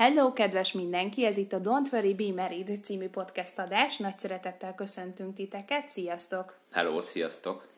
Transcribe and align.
Hello, 0.00 0.32
kedves 0.32 0.72
mindenki! 0.72 1.24
Ez 1.24 1.36
itt 1.36 1.52
a 1.52 1.60
Don't 1.60 1.92
Worry, 1.92 2.14
Be 2.14 2.42
Married 2.42 2.84
című 2.84 3.08
podcast 3.08 3.58
adás. 3.58 3.96
Nagy 3.96 4.18
szeretettel 4.18 4.74
köszöntünk 4.74 5.34
titeket. 5.34 5.88
Sziasztok! 5.88 6.58
Hello, 6.72 7.02
sziasztok! 7.02 7.68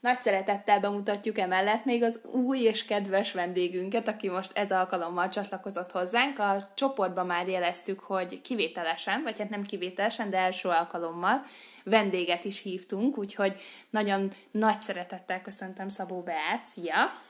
Nagy 0.00 0.22
szeretettel 0.22 0.80
bemutatjuk 0.80 1.38
emellett 1.38 1.84
még 1.84 2.02
az 2.02 2.20
új 2.32 2.58
és 2.58 2.84
kedves 2.84 3.32
vendégünket, 3.32 4.08
aki 4.08 4.28
most 4.28 4.50
ez 4.54 4.72
alkalommal 4.72 5.28
csatlakozott 5.28 5.90
hozzánk. 5.90 6.38
A 6.38 6.70
csoportban 6.74 7.26
már 7.26 7.48
jeleztük, 7.48 8.00
hogy 8.00 8.40
kivételesen, 8.40 9.22
vagy 9.22 9.38
hát 9.38 9.50
nem 9.50 9.62
kivételesen, 9.62 10.30
de 10.30 10.38
első 10.38 10.68
alkalommal 10.68 11.44
vendéget 11.84 12.44
is 12.44 12.62
hívtunk, 12.62 13.18
úgyhogy 13.18 13.60
nagyon 13.90 14.32
nagy 14.50 14.82
szeretettel 14.82 15.42
köszöntöm 15.42 15.88
Szabó 15.88 16.20
Beát. 16.20 16.66
Szia! 16.66 17.20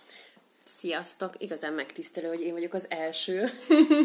Sziasztok! 0.65 1.35
Igazán 1.39 1.73
megtisztelő, 1.73 2.29
hogy 2.29 2.41
én 2.41 2.53
vagyok 2.53 2.75
az 2.75 2.87
első. 2.91 3.49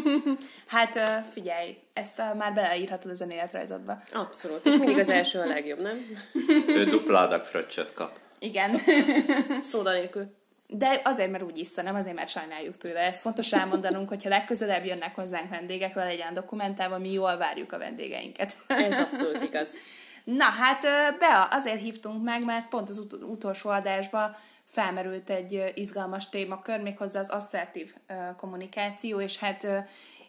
hát 0.66 1.00
figyelj, 1.32 1.76
ezt 1.92 2.18
már 2.36 2.54
beleírhatod 2.54 3.10
az 3.10 3.20
önéletrajzodba. 3.20 4.02
Abszolút, 4.12 4.66
és 4.66 4.76
mindig 4.76 4.98
az 4.98 5.08
első 5.08 5.38
a 5.38 5.46
legjobb, 5.46 5.80
nem? 5.80 6.06
Ő 6.76 6.84
dupla 6.84 7.20
adag 7.20 7.44
fröccsöt 7.44 7.92
kap. 7.92 8.18
Igen. 8.38 8.80
Szóda 9.62 9.92
nélkül. 9.92 10.36
De 10.66 11.00
azért, 11.04 11.30
mert 11.30 11.44
úgy 11.44 11.58
iszza, 11.58 11.82
nem 11.82 11.94
azért, 11.94 12.16
mert 12.16 12.28
sajnáljuk 12.28 12.76
tőle. 12.76 13.00
Ez 13.00 13.20
fontos 13.20 13.52
elmondanunk, 13.52 14.08
hogyha 14.08 14.28
legközelebb 14.28 14.84
jönnek 14.84 15.14
hozzánk 15.14 15.50
vendégek, 15.50 15.94
vele 15.94 16.06
legyen 16.06 16.34
dokumentálva, 16.34 16.98
mi 16.98 17.12
jól 17.12 17.36
várjuk 17.36 17.72
a 17.72 17.78
vendégeinket. 17.78 18.56
Ez 18.66 18.98
abszolút 18.98 19.42
igaz. 19.42 19.76
Na, 20.24 20.44
hát 20.44 20.82
be 21.18 21.48
azért 21.50 21.80
hívtunk 21.80 22.22
meg, 22.22 22.44
mert 22.44 22.68
pont 22.68 22.88
az 22.88 22.98
ut- 22.98 23.22
utolsó 23.22 23.70
adásban 23.70 24.36
felmerült 24.70 25.30
egy 25.30 25.72
izgalmas 25.74 26.28
témakör, 26.28 26.80
méghozzá 26.80 27.20
az 27.20 27.30
asszertív 27.30 27.94
kommunikáció, 28.36 29.20
és 29.20 29.38
hát 29.38 29.66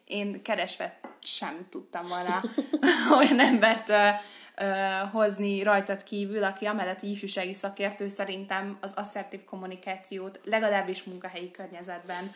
én 0.06 0.42
keresve 0.42 1.00
sem 1.22 1.66
tudtam 1.70 2.08
volna 2.08 2.42
olyan 3.20 3.40
embert 3.40 3.92
hozni 5.12 5.64
rajtad 5.64 6.04
kívül, 6.04 6.44
aki 6.44 6.66
amellett 6.66 7.02
ifjúsági 7.02 7.54
szakértő 7.54 8.08
szerintem 8.08 8.78
az 8.82 8.92
asszertív 8.96 9.44
kommunikációt 9.44 10.40
legalábbis 10.44 11.04
munkahelyi 11.04 11.52
környezetben 11.52 12.32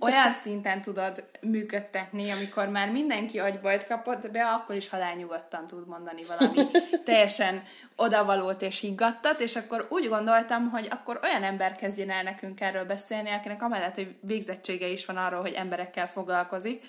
olyan 0.00 0.32
szinten 0.32 0.82
tudod 0.82 1.24
működtetni, 1.40 2.30
amikor 2.30 2.68
már 2.68 2.90
mindenki 2.90 3.38
agybajt 3.38 3.86
kapott, 3.86 4.26
de 4.26 4.42
akkor 4.42 4.74
is 4.74 4.88
halálnyugodtan 4.88 5.66
tud 5.66 5.86
mondani 5.88 6.22
valami 6.24 6.70
teljesen 7.04 7.62
odavalót 7.96 8.62
és 8.62 8.80
higgadtat, 8.80 9.40
és 9.40 9.56
akkor 9.56 9.86
úgy 9.90 10.08
gondoltam, 10.08 10.70
hogy 10.70 10.88
akkor 10.90 11.20
olyan 11.22 11.42
ember 11.42 11.76
kezdjen 11.76 12.10
el 12.10 12.22
nekünk 12.22 12.60
erről 12.60 12.84
beszélni, 12.84 13.30
akinek 13.30 13.62
amellett, 13.62 13.94
hogy 13.94 14.14
végzettsége 14.20 14.86
is 14.86 15.06
van 15.06 15.16
arról, 15.16 15.40
hogy 15.40 15.52
emberekkel 15.52 16.08
foglalkozik, 16.08 16.84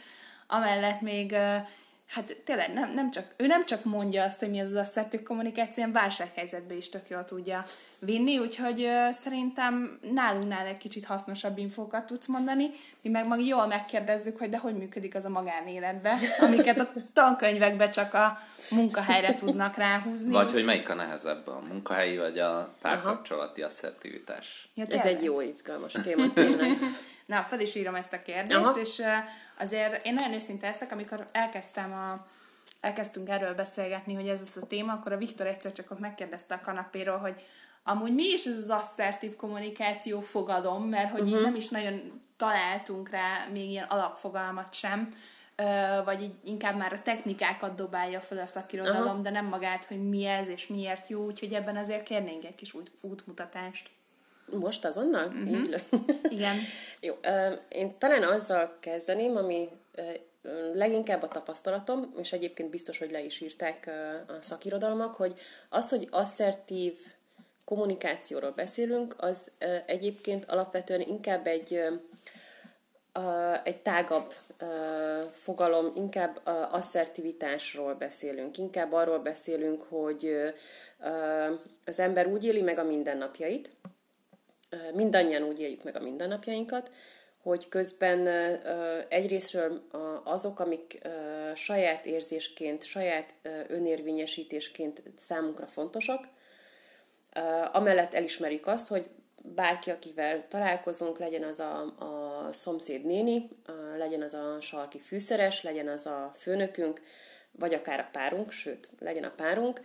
amellett 0.48 1.02
még 1.02 1.36
hát 2.12 2.38
tényleg 2.44 2.74
nem, 2.74 2.94
nem 2.94 3.12
csak, 3.12 3.26
ő 3.38 3.48
nem 3.48 3.66
csak 3.66 3.84
mondja 3.84 4.24
azt, 4.24 4.40
hogy 4.40 4.50
mi 4.50 4.60
az 4.60 4.70
az 4.70 4.76
asszertív 4.76 5.24
kommunikáció, 5.24 5.84
hanem 5.84 6.02
válsághelyzetbe 6.02 6.74
is 6.74 6.90
tök 6.90 7.10
jól 7.10 7.26
tudja 7.26 7.66
vinni, 8.00 8.40
úgyhogy 8.40 8.82
uh, 8.82 9.12
szerintem 9.12 10.00
nálunknál 10.14 10.66
egy 10.66 10.78
kicsit 10.78 11.06
hasznosabb 11.06 11.58
infókat 11.58 12.06
tudsz 12.06 12.28
mondani, 12.28 12.72
mi 13.02 13.10
meg 13.10 13.28
mag 13.28 13.42
jól 13.42 13.68
megkérdezzük, 13.68 14.38
hogy 14.38 14.50
de 14.50 14.58
hogy 14.58 14.78
működik 14.78 15.16
az 15.16 15.26
a 15.26 15.30
magánéletben, 15.30 16.18
amiket 16.46 16.80
a 16.80 16.92
tankönyvekbe 17.14 17.90
csak 17.90 18.14
a 18.14 18.38
munkahelyre 18.70 19.34
tudnak 19.34 19.76
ráhúzni. 19.76 20.32
Vagy 20.32 20.52
hogy 20.52 20.66
melyik 20.66 20.90
a 20.90 20.94
nehezebb, 20.94 21.48
a 21.48 21.62
munkahelyi 21.70 22.18
vagy 22.18 22.40
a 22.40 22.74
párkapcsolati 22.82 23.62
asszertivitás. 23.62 24.70
Ja, 24.74 24.86
Ez 24.90 25.06
egy 25.06 25.24
jó 25.24 25.42
izgalmas 25.42 25.94
téma 26.04 26.34
tényleg. 26.34 26.78
Na, 27.26 27.44
fel 27.44 27.60
is 27.60 27.76
írom 27.76 27.96
ezt 27.96 28.14
a 28.14 28.22
kérdést, 28.22 28.60
Aha. 28.60 28.80
és 28.80 29.02
azért 29.62 30.06
én 30.06 30.14
nagyon 30.14 30.34
őszinte 30.34 30.68
leszek, 30.68 30.92
amikor 30.92 31.28
elkezdtem 31.32 31.94
a, 31.94 32.26
elkezdtünk 32.80 33.30
erről 33.30 33.54
beszélgetni, 33.54 34.14
hogy 34.14 34.28
ez 34.28 34.42
az 34.42 34.58
a 34.62 34.68
téma, 34.68 34.94
akkor 34.94 35.12
a 35.12 35.18
Viktor 35.18 35.48
egyszer 35.48 35.72
csak 35.72 35.92
ott 35.92 36.00
megkérdezte 36.00 36.54
a 36.54 36.62
kanapéról, 36.62 37.18
hogy 37.18 37.42
amúgy 37.84 38.14
mi 38.14 38.24
is 38.24 38.46
ez 38.46 38.58
az 38.58 38.70
asszertív 38.70 39.36
kommunikáció 39.36 40.20
fogadom, 40.20 40.84
mert 40.84 41.12
hogy 41.12 41.20
uh-huh. 41.20 41.36
így 41.36 41.42
mhm. 41.42 41.46
nem 41.46 41.56
is 41.56 41.70
nagyon 41.70 42.22
találtunk 42.38 43.10
rá 43.10 43.48
még 43.52 43.70
ilyen 43.70 43.88
alapfogalmat 43.90 44.74
sem, 44.74 45.10
vagy 46.06 46.22
így 46.22 46.34
inkább 46.44 46.78
már 46.78 46.94
a 46.94 47.02
technikákat 47.02 47.76
dobálja 47.76 48.22
fel 48.22 48.38
a 48.38 48.46
szakirodalom, 48.46 49.08
uh-huh. 49.08 49.22
de 49.22 49.30
nem 49.30 49.46
magát, 49.46 49.86
hogy 49.86 50.10
mi 50.10 50.26
ez 50.26 50.48
és 50.48 50.68
miért 50.68 51.08
jó, 51.08 51.26
úgyhogy 51.26 51.54
ebben 51.54 51.78
azért 51.78 52.04
kérnénk 52.04 52.44
egy 52.44 52.56
kis 52.56 52.76
útmutatást. 53.02 53.90
Most 54.52 54.86
azonnal? 54.86 55.26
Uh-huh. 55.26 55.52
Így 55.52 55.82
Igen. 56.38 56.56
Jó, 57.00 57.14
én 57.70 57.98
talán 57.98 58.24
azzal 58.24 58.78
kezdeném, 58.80 59.36
ami 59.36 59.70
leginkább 60.74 61.24
a 61.24 61.28
tapasztalatom, 61.28 62.14
és 62.18 62.32
egyébként 62.32 62.70
biztos, 62.70 62.98
hogy 62.98 63.12
le 63.12 63.24
is 63.24 63.40
írták 63.40 63.92
a 64.28 64.42
szakirodalmak, 64.42 65.16
hogy 65.16 65.34
az, 65.70 65.90
hogy 65.90 66.08
asszertív 66.12 66.94
kommunikációról 67.66 68.52
beszélünk, 68.52 69.16
az 69.18 69.52
egyébként 69.86 70.46
alapvetően 70.46 71.02
inkább 71.02 71.48
egy, 71.48 71.82
egy 73.64 73.78
tágabb 73.78 74.34
fogalom, 75.32 75.92
inkább 75.96 76.42
asszertivitásról 76.72 77.94
beszélünk, 77.94 78.58
inkább 78.58 78.94
arról 78.94 79.20
beszélünk, 79.20 79.82
hogy 79.90 80.54
az 81.86 82.00
ember 82.00 82.28
úgy 82.28 82.44
éli 82.44 82.62
meg 82.62 82.80
a 82.80 82.84
mindennapjait, 82.84 83.70
mindannyian 84.94 85.44
úgy 85.44 85.60
éljük 85.60 85.84
meg 85.84 85.96
a 85.96 86.00
mindennapjainkat, 86.00 86.92
hogy 87.42 87.70
közben 87.70 88.28
egyrésztről 89.10 89.82
azok, 90.24 90.60
amik 90.60 91.02
saját 91.56 92.06
érzésként, 92.06 92.84
saját 92.84 93.34
önérvényesítésként 93.68 95.04
számunkra 95.16 95.66
fontosak, 95.66 96.28
amellett 97.72 98.14
elismerjük 98.14 98.68
azt, 98.68 98.88
hogy 98.88 99.06
bárki, 99.44 99.90
akivel 99.90 100.46
találkozunk, 100.48 101.18
legyen 101.18 101.44
az 101.44 101.60
a, 101.60 101.82
a 101.82 102.48
szomszéd 102.52 103.06
néni, 103.06 103.50
legyen 103.98 104.22
az 104.22 104.34
a 104.34 104.58
sarki 104.62 105.00
fűszeres, 105.00 105.64
legyen 105.64 105.88
az 105.88 106.06
a 106.06 106.32
főnökünk, 106.38 107.02
vagy 107.52 107.74
akár 107.74 108.00
a 108.00 108.10
párunk, 108.12 108.52
sőt, 108.52 108.90
legyen 109.00 109.24
a 109.24 109.34
párunk, 109.36 109.82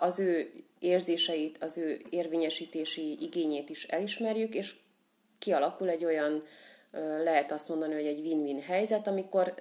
az 0.00 0.18
ő 0.18 0.50
érzéseit, 0.78 1.62
az 1.62 1.78
ő 1.78 2.00
érvényesítési 2.10 3.16
igényét 3.20 3.70
is 3.70 3.84
elismerjük, 3.84 4.54
és 4.54 4.76
kialakul 5.38 5.88
egy 5.88 6.04
olyan, 6.04 6.42
lehet 7.22 7.52
azt 7.52 7.68
mondani, 7.68 7.94
hogy 7.94 8.06
egy 8.06 8.20
win-win 8.20 8.62
helyzet, 8.62 9.06
amikor 9.06 9.54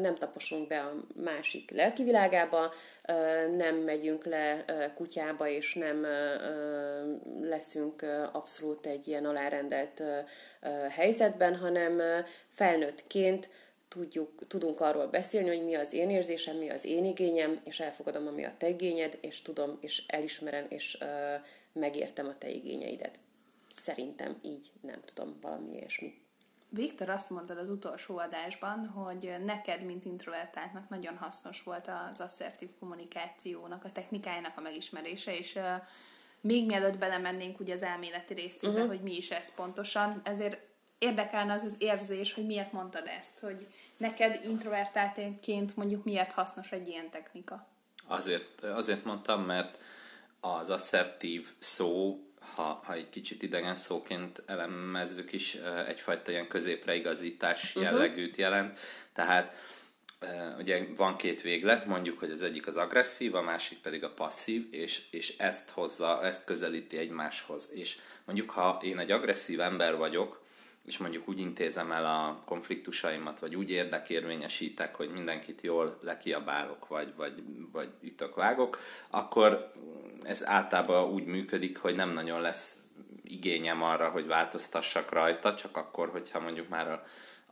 nem 0.00 0.14
taposunk 0.14 0.68
be 0.68 0.80
a 0.80 0.94
másik 1.14 1.70
lelkivilágába, 1.70 2.72
nem 3.56 3.76
megyünk 3.76 4.24
le 4.24 4.64
kutyába, 4.94 5.48
és 5.48 5.74
nem 5.74 6.06
leszünk 7.40 8.02
abszolút 8.32 8.86
egy 8.86 9.08
ilyen 9.08 9.24
alárendelt 9.24 10.02
helyzetben, 10.90 11.56
hanem 11.56 12.02
felnőttként 12.48 13.48
tudjuk, 13.88 14.46
tudunk 14.46 14.80
arról 14.80 15.06
beszélni, 15.06 15.48
hogy 15.48 15.64
mi 15.64 15.74
az 15.74 15.92
én 15.92 16.10
érzésem, 16.10 16.56
mi 16.56 16.70
az 16.70 16.84
én 16.84 17.04
igényem, 17.04 17.60
és 17.64 17.80
elfogadom, 17.80 18.26
ami 18.26 18.44
a 18.44 18.54
te 18.58 18.68
igényed, 18.68 19.18
és 19.20 19.42
tudom, 19.42 19.78
és 19.80 20.04
elismerem, 20.06 20.66
és 20.68 20.98
uh, 21.00 21.08
megértem 21.72 22.26
a 22.26 22.38
te 22.38 22.50
igényeidet. 22.50 23.18
Szerintem 23.76 24.38
így, 24.42 24.72
nem 24.80 25.00
tudom, 25.04 25.36
valami 25.40 25.76
ilyesmi. 25.76 26.24
Viktor 26.68 27.08
azt 27.08 27.30
mondta 27.30 27.54
az 27.54 27.70
utolsó 27.70 28.18
adásban, 28.18 28.86
hogy 28.86 29.34
neked, 29.44 29.84
mint 29.84 30.04
introvertáltnak 30.04 30.88
nagyon 30.88 31.16
hasznos 31.16 31.62
volt 31.62 31.90
az 32.10 32.20
asszertív 32.20 32.68
kommunikációnak, 32.78 33.84
a 33.84 33.92
technikájának 33.92 34.52
a 34.56 34.60
megismerése, 34.60 35.38
és 35.38 35.54
uh, 35.54 35.62
még 36.40 36.66
mielőtt 36.66 36.98
belemennénk 36.98 37.60
ugye 37.60 37.74
az 37.74 37.82
elméleti 37.82 38.34
részébe, 38.34 38.72
uh-huh. 38.72 38.88
hogy 38.88 39.00
mi 39.00 39.16
is 39.16 39.30
ez 39.30 39.54
pontosan, 39.54 40.20
ezért 40.24 40.58
érdekelne 40.98 41.52
az 41.52 41.62
az 41.62 41.74
érzés, 41.78 42.32
hogy 42.32 42.46
miért 42.46 42.72
mondtad 42.72 43.06
ezt, 43.18 43.38
hogy 43.38 43.66
neked 43.96 44.40
introvertáltként 44.44 45.76
mondjuk 45.76 46.04
miért 46.04 46.32
hasznos 46.32 46.72
egy 46.72 46.88
ilyen 46.88 47.10
technika? 47.10 47.66
Azért, 48.06 48.60
azért 48.60 49.04
mondtam, 49.04 49.44
mert 49.44 49.78
az 50.40 50.70
asszertív 50.70 51.48
szó, 51.58 52.20
ha, 52.54 52.80
ha 52.84 52.92
egy 52.92 53.08
kicsit 53.08 53.42
idegen 53.42 53.76
szóként 53.76 54.42
elemezzük 54.46 55.32
is, 55.32 55.54
egyfajta 55.86 56.30
ilyen 56.30 56.48
középre 56.48 56.94
igazítás 56.94 57.76
uh-huh. 57.76 57.82
jellegűt 57.82 58.36
jelent. 58.36 58.78
Tehát 59.12 59.54
ugye 60.58 60.86
van 60.96 61.16
két 61.16 61.40
véglet, 61.40 61.86
mondjuk, 61.86 62.18
hogy 62.18 62.30
az 62.30 62.42
egyik 62.42 62.66
az 62.66 62.76
agresszív, 62.76 63.34
a 63.34 63.42
másik 63.42 63.78
pedig 63.78 64.04
a 64.04 64.12
passzív, 64.12 64.68
és, 64.70 65.06
és 65.10 65.38
ezt 65.38 65.70
hozza, 65.70 66.24
ezt 66.24 66.44
közelíti 66.44 66.96
egymáshoz. 66.96 67.70
És 67.74 67.98
mondjuk, 68.24 68.50
ha 68.50 68.80
én 68.82 68.98
egy 68.98 69.10
agresszív 69.10 69.60
ember 69.60 69.96
vagyok, 69.96 70.44
és 70.86 70.98
mondjuk 70.98 71.28
úgy 71.28 71.38
intézem 71.38 71.92
el 71.92 72.06
a 72.06 72.42
konfliktusaimat, 72.44 73.38
vagy 73.38 73.56
úgy 73.56 73.70
érdekérvényesítek, 73.70 74.94
hogy 74.94 75.10
mindenkit 75.10 75.60
jól 75.60 75.98
lekiabálok, 76.02 76.88
vagy, 76.88 77.12
vagy, 77.16 77.42
vagy 77.72 77.88
ütök, 78.00 78.34
vágok, 78.34 78.80
akkor 79.10 79.72
ez 80.22 80.46
általában 80.46 81.10
úgy 81.10 81.24
működik, 81.24 81.78
hogy 81.78 81.94
nem 81.94 82.12
nagyon 82.12 82.40
lesz 82.40 82.76
igényem 83.24 83.82
arra, 83.82 84.08
hogy 84.08 84.26
változtassak 84.26 85.12
rajta, 85.12 85.54
csak 85.54 85.76
akkor, 85.76 86.08
hogyha 86.08 86.40
mondjuk 86.40 86.68
már 86.68 86.88
a, 86.88 87.04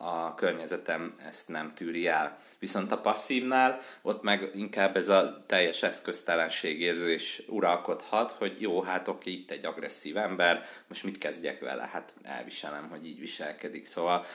a 0.04 0.34
környezetem 0.34 1.14
ezt 1.26 1.48
nem 1.48 1.72
tűri 1.74 2.06
el. 2.06 2.38
Viszont 2.58 2.92
a 2.92 3.00
passzívnál 3.00 3.80
ott 4.02 4.22
meg 4.22 4.50
inkább 4.54 4.96
ez 4.96 5.08
a 5.08 5.44
teljes 5.46 5.82
eszköztelenség 5.82 6.80
érzés 6.80 7.42
uralkodhat, 7.48 8.30
hogy 8.30 8.60
jó, 8.60 8.82
hát 8.82 9.08
oké, 9.08 9.30
itt 9.30 9.50
egy 9.50 9.64
agresszív 9.64 10.16
ember, 10.16 10.66
most 10.88 11.04
mit 11.04 11.18
kezdjek 11.18 11.60
vele? 11.60 11.88
Hát 11.92 12.14
elviselem, 12.22 12.88
hogy 12.88 13.06
így 13.06 13.18
viselkedik. 13.18 13.86
Szóval 13.86 14.26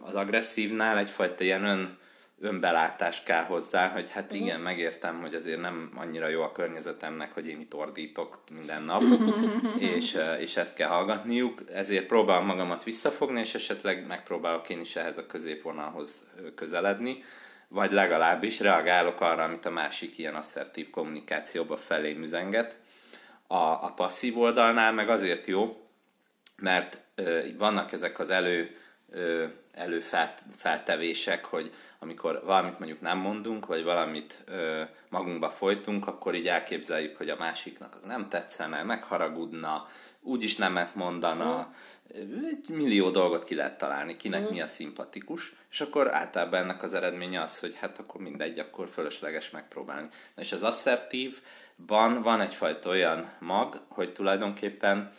az 0.00 0.14
agresszívnál 0.14 0.98
egyfajta 0.98 1.44
ilyen 1.44 1.64
ön, 1.64 1.98
önbelátás 2.40 3.22
kell 3.22 3.44
hozzá, 3.44 3.88
hogy 3.88 4.10
hát 4.10 4.24
uh-huh. 4.24 4.40
igen, 4.40 4.60
megértem, 4.60 5.20
hogy 5.20 5.34
azért 5.34 5.60
nem 5.60 5.92
annyira 5.94 6.28
jó 6.28 6.42
a 6.42 6.52
környezetemnek, 6.52 7.32
hogy 7.32 7.46
én 7.48 7.60
itt 7.60 7.74
ordítok 7.74 8.38
minden 8.50 8.82
nap, 8.82 9.02
és, 9.96 10.18
és 10.38 10.56
ezt 10.56 10.74
kell 10.74 10.88
hallgatniuk, 10.88 11.62
ezért 11.72 12.06
próbálom 12.06 12.46
magamat 12.46 12.84
visszafogni, 12.84 13.40
és 13.40 13.54
esetleg 13.54 14.06
megpróbálok 14.06 14.68
én 14.68 14.80
is 14.80 14.96
ehhez 14.96 15.18
a 15.18 15.26
középvonalhoz 15.26 16.30
közeledni, 16.54 17.22
vagy 17.68 17.92
legalábbis 17.92 18.60
reagálok 18.60 19.20
arra, 19.20 19.42
amit 19.42 19.66
a 19.66 19.70
másik 19.70 20.18
ilyen 20.18 20.34
asszertív 20.34 20.90
kommunikációba 20.90 21.76
felé 21.76 22.16
üzenget. 22.18 22.78
A, 23.46 23.56
a 23.56 23.92
passzív 23.96 24.38
oldalnál 24.38 24.92
meg 24.92 25.08
azért 25.08 25.46
jó, 25.46 25.86
mert 26.56 26.98
ö, 27.14 27.38
vannak 27.58 27.92
ezek 27.92 28.18
az 28.18 28.30
elő 28.30 28.76
ö, 29.10 29.44
előfeltevések, 29.76 31.44
hogy 31.44 31.72
amikor 31.98 32.42
valamit 32.44 32.78
mondjuk 32.78 33.00
nem 33.00 33.18
mondunk, 33.18 33.66
vagy 33.66 33.84
valamit 33.84 34.44
ö, 34.46 34.82
magunkba 35.08 35.50
folytunk, 35.50 36.06
akkor 36.06 36.34
így 36.34 36.48
elképzeljük, 36.48 37.16
hogy 37.16 37.28
a 37.28 37.36
másiknak 37.38 37.94
az 37.94 38.04
nem 38.04 38.28
tetszene, 38.28 38.82
megharagudna, 38.82 39.86
úgyis 40.20 40.56
nemet 40.56 40.94
mondana, 40.94 41.74
egy 42.50 42.68
millió 42.68 43.10
dolgot 43.10 43.44
ki 43.44 43.54
lehet 43.54 43.78
találni, 43.78 44.16
kinek 44.16 44.40
uh-huh. 44.40 44.54
mi 44.54 44.62
a 44.62 44.66
szimpatikus, 44.66 45.54
és 45.70 45.80
akkor 45.80 46.14
általában 46.14 46.60
ennek 46.60 46.82
az 46.82 46.94
eredménye 46.94 47.42
az, 47.42 47.58
hogy 47.58 47.74
hát 47.80 47.98
akkor 47.98 48.20
mindegy, 48.20 48.58
akkor 48.58 48.88
fölösleges 48.88 49.50
megpróbálni. 49.50 50.08
Na 50.34 50.42
és 50.42 50.52
az 50.52 50.62
asszertívban 50.62 52.22
van 52.22 52.40
egyfajta 52.40 52.88
olyan 52.88 53.32
mag, 53.38 53.80
hogy 53.88 54.12
tulajdonképpen 54.12 55.12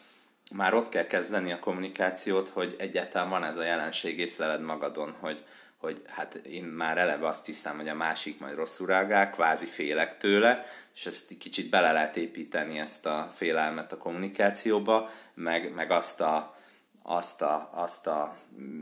már 0.56 0.74
ott 0.74 0.90
kell 0.90 1.08
kezdeni 1.08 1.52
a 1.52 1.60
kommunikációt, 1.60 2.50
hogy 2.50 2.76
egyáltalán 2.78 3.30
van 3.30 3.44
ez 3.44 3.58
a 3.58 3.64
jelenség, 3.64 4.20
észleled 4.20 4.62
magadon, 4.62 5.16
hogy, 5.20 5.44
hogy 5.78 6.02
hát 6.08 6.36
én 6.36 6.64
már 6.64 6.98
eleve 6.98 7.28
azt 7.28 7.46
hiszem, 7.46 7.76
hogy 7.76 7.88
a 7.88 7.96
másik 7.96 8.40
majd 8.40 8.56
rosszul 8.56 8.88
reagál, 8.88 9.30
kvázi 9.30 9.66
félek 9.66 10.18
tőle, 10.18 10.66
és 10.96 11.06
ezt 11.06 11.38
kicsit 11.38 11.70
bele 11.70 11.92
lehet 11.92 12.18
építeni 12.18 12.80
ezt 12.80 13.06
a 13.06 13.30
félelmet 13.34 13.92
a 13.92 13.98
kommunikációba, 13.98 15.10
meg, 15.34 15.74
meg 15.74 15.92
azt 15.92 16.22
a, 16.22 16.58
azt 17.04 17.42
a, 17.42 17.70
azt 17.74 18.08
a 18.08 18.36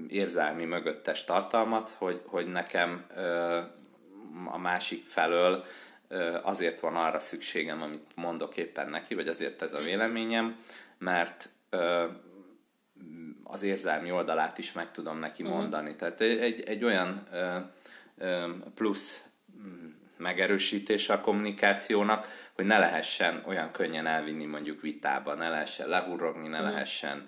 érzelmi 0.08 0.66
mögöttes 0.66 1.24
tartalmat, 1.24 1.90
hogy, 1.98 2.22
hogy 2.26 2.48
nekem 2.48 3.06
ö, 3.16 3.60
a 4.46 4.58
másik 4.58 5.06
felől 5.06 5.66
ö, 6.08 6.38
azért 6.42 6.80
van 6.80 6.96
arra 6.96 7.20
szükségem, 7.20 7.82
amit 7.82 8.12
mondok 8.16 8.58
éppen 8.58 8.90
neki, 8.90 9.16
vagy 9.16 9.28
azért 9.28 9.62
ez 9.62 9.74
a 9.74 9.84
véleményem, 9.84 10.58
mert 10.98 11.50
az 13.44 13.64
érzelmi 13.64 14.12
oldalát 14.12 14.58
is 14.58 14.72
meg 14.72 14.92
tudom 14.92 15.20
neki 15.20 15.44
mhm. 15.44 15.52
mondani. 15.52 15.90
Uh-huh. 15.92 16.00
Tehát 16.00 16.42
egy, 16.42 16.62
egy 16.62 16.84
olyan 16.84 17.28
plusz 18.76 19.24
mm, 19.58 19.88
megerősítése 20.18 21.14
a 21.14 21.22
kommunikációnak, 21.22 22.50
hogy 22.54 22.66
ne 22.66 22.78
lehessen 22.78 23.44
olyan 23.48 23.72
könnyen 23.72 24.06
elvinni 24.06 24.46
mondjuk 24.46 24.82
vitába, 24.82 25.34
ne 25.34 25.50
lehessen 25.50 25.88
lehurrogni, 25.88 26.48
ne 26.48 26.58
uh-huh. 26.58 26.72
lehessen 26.72 27.28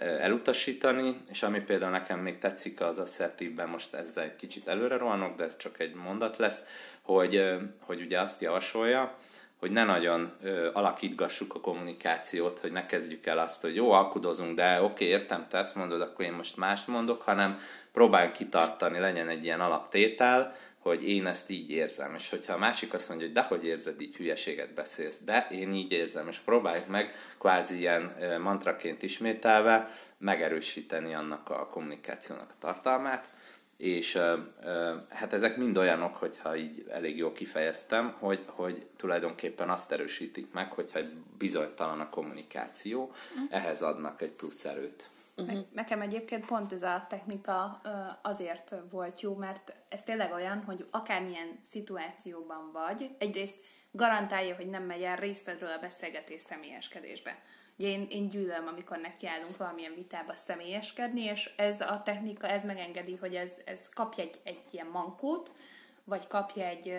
elutasítani, 0.00 1.20
és 1.30 1.42
ami 1.42 1.60
például 1.60 1.90
nekem 1.90 2.18
még 2.18 2.38
tetszik 2.38 2.80
az 2.80 2.98
asszertívben, 2.98 3.68
most 3.68 3.94
ezzel 3.94 4.24
egy 4.24 4.36
kicsit 4.36 4.68
előre 4.68 4.96
rohanok, 4.96 5.36
de 5.36 5.44
ez 5.44 5.56
csak 5.56 5.80
egy 5.80 5.94
mondat 5.94 6.36
lesz, 6.36 6.64
hogy, 7.02 7.56
hogy 7.78 8.00
ugye 8.00 8.20
azt 8.20 8.40
javasolja, 8.40 9.18
hogy 9.58 9.70
ne 9.70 9.84
nagyon 9.84 10.32
ö, 10.42 10.70
alakítgassuk 10.72 11.54
a 11.54 11.60
kommunikációt, 11.60 12.58
hogy 12.58 12.72
ne 12.72 12.86
kezdjük 12.86 13.26
el 13.26 13.38
azt, 13.38 13.60
hogy 13.60 13.74
jó, 13.74 13.90
alkudozunk, 13.90 14.54
de 14.54 14.82
oké, 14.82 15.04
értem, 15.04 15.46
te 15.48 15.58
ezt 15.58 15.74
mondod, 15.74 16.00
akkor 16.00 16.24
én 16.24 16.32
most 16.32 16.56
mást 16.56 16.86
mondok, 16.86 17.22
hanem 17.22 17.58
próbáljunk 17.92 18.36
kitartani, 18.36 18.98
legyen 18.98 19.28
egy 19.28 19.44
ilyen 19.44 19.60
alaptétel, 19.60 20.56
hogy 20.78 21.08
én 21.08 21.26
ezt 21.26 21.50
így 21.50 21.70
érzem. 21.70 22.14
És 22.14 22.30
hogyha 22.30 22.52
a 22.52 22.58
másik 22.58 22.94
azt 22.94 23.08
mondja, 23.08 23.26
hogy 23.26 23.34
dehogy 23.34 23.64
érzed, 23.64 24.00
így 24.00 24.16
hülyeséget 24.16 24.74
beszélsz, 24.74 25.20
de 25.24 25.46
én 25.50 25.72
így 25.72 25.92
érzem, 25.92 26.28
és 26.28 26.38
próbáljuk 26.38 26.86
meg 26.86 27.14
kvázi 27.38 27.78
ilyen 27.78 28.16
mantraként 28.40 29.02
ismételve 29.02 29.90
megerősíteni 30.18 31.14
annak 31.14 31.50
a 31.50 31.68
kommunikációnak 31.68 32.50
a 32.50 32.58
tartalmát, 32.58 33.28
és 33.76 34.18
hát 35.08 35.32
ezek 35.32 35.56
mind 35.56 35.76
olyanok, 35.76 36.16
hogyha 36.16 36.56
így 36.56 36.86
elég 36.88 37.16
jól 37.16 37.32
kifejeztem, 37.32 38.14
hogy, 38.18 38.44
hogy 38.46 38.86
tulajdonképpen 38.96 39.70
azt 39.70 39.92
erősítik 39.92 40.52
meg, 40.52 40.72
hogyha 40.72 41.00
bizonytalan 41.38 42.00
a 42.00 42.08
kommunikáció, 42.08 43.02
uh-huh. 43.02 43.56
ehhez 43.56 43.82
adnak 43.82 44.22
egy 44.22 44.30
plusz 44.30 44.64
erőt. 44.64 45.10
Uh-huh. 45.36 45.64
Nekem 45.72 46.00
egyébként 46.00 46.46
pont 46.46 46.72
ez 46.72 46.82
a 46.82 47.06
technika 47.08 47.80
azért 48.22 48.74
volt 48.90 49.20
jó, 49.20 49.34
mert 49.34 49.74
ez 49.88 50.02
tényleg 50.02 50.32
olyan, 50.32 50.62
hogy 50.62 50.86
akármilyen 50.90 51.58
szituációban 51.62 52.70
vagy, 52.72 53.10
egyrészt 53.18 53.64
garantálja, 53.90 54.54
hogy 54.54 54.68
nem 54.68 54.82
megy 54.82 55.02
el 55.02 55.16
részletről 55.16 55.70
a 55.70 55.78
beszélgetés 55.78 56.42
személyeskedésbe. 56.42 57.38
Ugye 57.78 57.88
én, 57.88 58.06
én 58.10 58.28
gyűlöm, 58.28 58.66
amikor 58.66 58.98
nekiállunk 58.98 59.56
valamilyen 59.56 59.94
vitába 59.94 60.36
személyeskedni, 60.36 61.20
és 61.20 61.50
ez 61.56 61.80
a 61.80 62.02
technika, 62.02 62.46
ez 62.46 62.64
megengedi, 62.64 63.16
hogy 63.20 63.34
ez, 63.34 63.60
ez 63.64 63.88
kapja 63.88 64.24
egy, 64.24 64.40
egy 64.42 64.60
ilyen 64.70 64.86
mankót, 64.86 65.52
vagy 66.04 66.26
kapja 66.26 66.64
egy, 66.64 66.98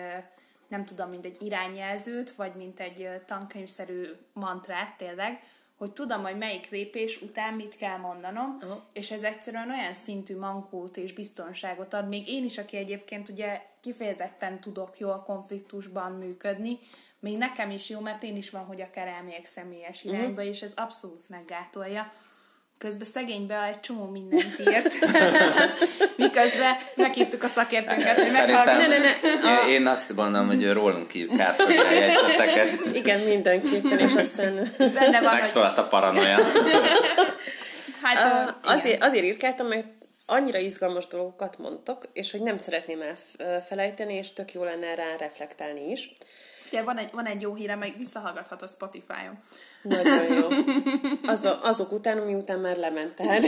nem 0.68 0.84
tudom, 0.84 1.08
mint 1.08 1.24
egy 1.24 1.42
irányjelzőt, 1.42 2.34
vagy 2.34 2.54
mint 2.54 2.80
egy 2.80 3.10
tankönyvszerű 3.26 4.06
mantrát 4.32 4.96
tényleg, 4.96 5.42
hogy 5.78 5.92
tudom, 5.92 6.22
hogy 6.22 6.36
melyik 6.38 6.70
lépés 6.70 7.22
után 7.22 7.54
mit 7.54 7.76
kell 7.76 7.96
mondanom, 7.96 8.56
uh-huh. 8.56 8.80
és 8.92 9.10
ez 9.10 9.22
egyszerűen 9.22 9.70
olyan 9.70 9.94
szintű 9.94 10.36
mankót 10.36 10.96
és 10.96 11.12
biztonságot 11.12 11.94
ad, 11.94 12.08
még 12.08 12.28
én 12.28 12.44
is, 12.44 12.58
aki 12.58 12.76
egyébként 12.76 13.28
ugye 13.28 13.62
kifejezetten 13.80 14.60
tudok 14.60 14.98
jól 14.98 15.22
konfliktusban 15.26 16.12
működni, 16.12 16.78
még 17.20 17.36
nekem 17.38 17.70
is 17.70 17.88
jó, 17.88 18.00
mert 18.00 18.22
én 18.22 18.36
is 18.36 18.50
van, 18.50 18.64
hogy 18.64 18.80
akár 18.80 19.06
elmegyek 19.06 19.46
személyes 19.46 20.04
irányba, 20.04 20.28
uh-huh. 20.28 20.46
és 20.46 20.62
ez 20.62 20.72
abszolút 20.76 21.28
meggátolja. 21.28 22.12
Közben 22.78 23.06
szegénybe 23.06 23.62
egy 23.62 23.80
csomó 23.80 24.04
mindent 24.04 24.58
írt, 24.58 24.98
miközben 26.16 26.76
meghívtuk 26.94 27.42
a 27.42 27.48
szakértőnket, 27.48 28.16
hogy 28.16 28.32
meghallgassuk. 28.32 29.02
Ne, 29.22 29.30
ne, 29.42 29.54
ne. 29.54 29.68
Én 29.68 29.86
azt 29.86 30.14
gondolom, 30.14 30.46
hogy 30.46 30.72
rólunk 30.72 31.14
írt 31.14 31.36
kártyára 31.36 31.90
jegyzeteket. 31.90 32.94
Igen, 32.94 33.20
mindenképpen, 33.20 33.98
és 33.98 34.14
aztán... 34.14 34.72
Benne 34.78 35.20
van, 35.20 35.34
Megszólalt 35.34 35.74
hogy... 35.74 35.84
a 35.84 35.88
paranoia. 35.88 36.38
hát, 38.02 38.48
uh, 38.48 38.54
azért, 38.72 39.02
azért 39.02 39.24
írkáltam, 39.24 39.66
mert 39.66 39.86
annyira 40.26 40.58
izgalmas 40.58 41.06
dolgokat 41.06 41.58
mondtok, 41.58 42.08
és 42.12 42.30
hogy 42.30 42.42
nem 42.42 42.58
szeretném 42.58 43.00
elfelejteni, 43.36 44.14
és 44.14 44.32
tök 44.32 44.52
jó 44.52 44.64
lenne 44.64 44.94
rá 44.94 45.16
reflektálni 45.18 45.90
is. 45.90 46.16
Ugye 46.68 46.82
van 46.82 46.98
egy, 46.98 47.10
van 47.12 47.26
egy 47.26 47.40
jó 47.40 47.54
híre, 47.54 47.74
meg 47.74 47.94
visszahallgathatod 47.98 48.70
Spotify-on. 48.70 49.38
Nagyon 49.82 50.32
jó. 50.32 50.48
Azok, 51.32 51.64
azok 51.64 51.92
után, 51.92 52.18
ami 52.18 52.34
után 52.34 52.58
már 52.58 52.76
lement. 52.76 53.14
Tehát. 53.14 53.46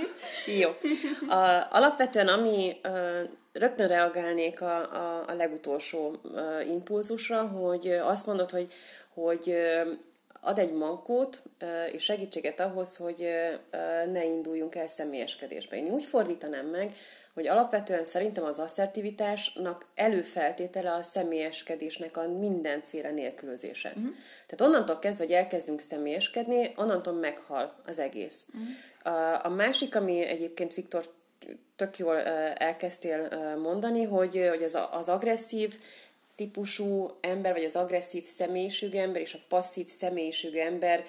jó. 0.60 0.70
A, 1.28 1.66
alapvetően, 1.70 2.28
ami 2.28 2.76
a, 2.82 2.88
rögtön 3.52 3.88
reagálnék 3.88 4.60
a, 4.60 4.76
a, 4.94 5.24
a 5.28 5.34
legutolsó 5.34 6.20
a, 6.22 6.60
impulzusra, 6.60 7.46
hogy 7.46 7.88
azt 7.88 8.26
mondod, 8.26 8.50
hogy, 8.50 8.72
hogy 9.14 9.56
ad 10.40 10.58
egy 10.58 10.72
mankót 10.72 11.42
és 11.92 12.02
segítséget 12.02 12.60
ahhoz, 12.60 12.96
hogy 12.96 13.28
ne 14.12 14.24
induljunk 14.24 14.74
el 14.74 14.86
személyeskedésbe. 14.86 15.76
Én 15.76 15.92
úgy 15.92 16.04
fordítanám 16.04 16.66
meg, 16.66 16.92
hogy 17.34 17.46
alapvetően 17.46 18.04
szerintem 18.04 18.44
az 18.44 18.58
asszertivitásnak 18.58 19.86
előfeltétele 19.94 20.92
a 20.92 21.02
személyeskedésnek 21.02 22.16
a 22.16 22.28
mindenféle 22.28 23.10
nélkülözése. 23.10 23.88
Uh-huh. 23.88 24.14
Tehát 24.46 24.72
onnantól 24.72 24.98
kezdve, 24.98 25.24
hogy 25.24 25.32
elkezdünk 25.32 25.80
személyeskedni, 25.80 26.72
onnantól 26.76 27.14
meghal 27.14 27.74
az 27.86 27.98
egész. 27.98 28.44
Uh-huh. 28.48 29.16
A, 29.16 29.44
a 29.44 29.48
másik, 29.48 29.96
ami 29.96 30.26
egyébként 30.26 30.74
Viktor 30.74 31.04
tök 31.76 31.98
jól 31.98 32.16
elkezdtél 32.54 33.28
mondani, 33.62 34.04
hogy, 34.04 34.46
hogy 34.48 34.62
az, 34.62 34.78
az 34.90 35.08
agresszív 35.08 35.78
típusú 36.40 37.10
ember, 37.20 37.52
vagy 37.52 37.64
az 37.64 37.76
agresszív 37.76 38.24
személyiségű 38.24 38.98
ember 38.98 39.20
és 39.20 39.34
a 39.34 39.38
passzív 39.48 39.86
személyiségű 39.86 40.58
ember 40.58 41.04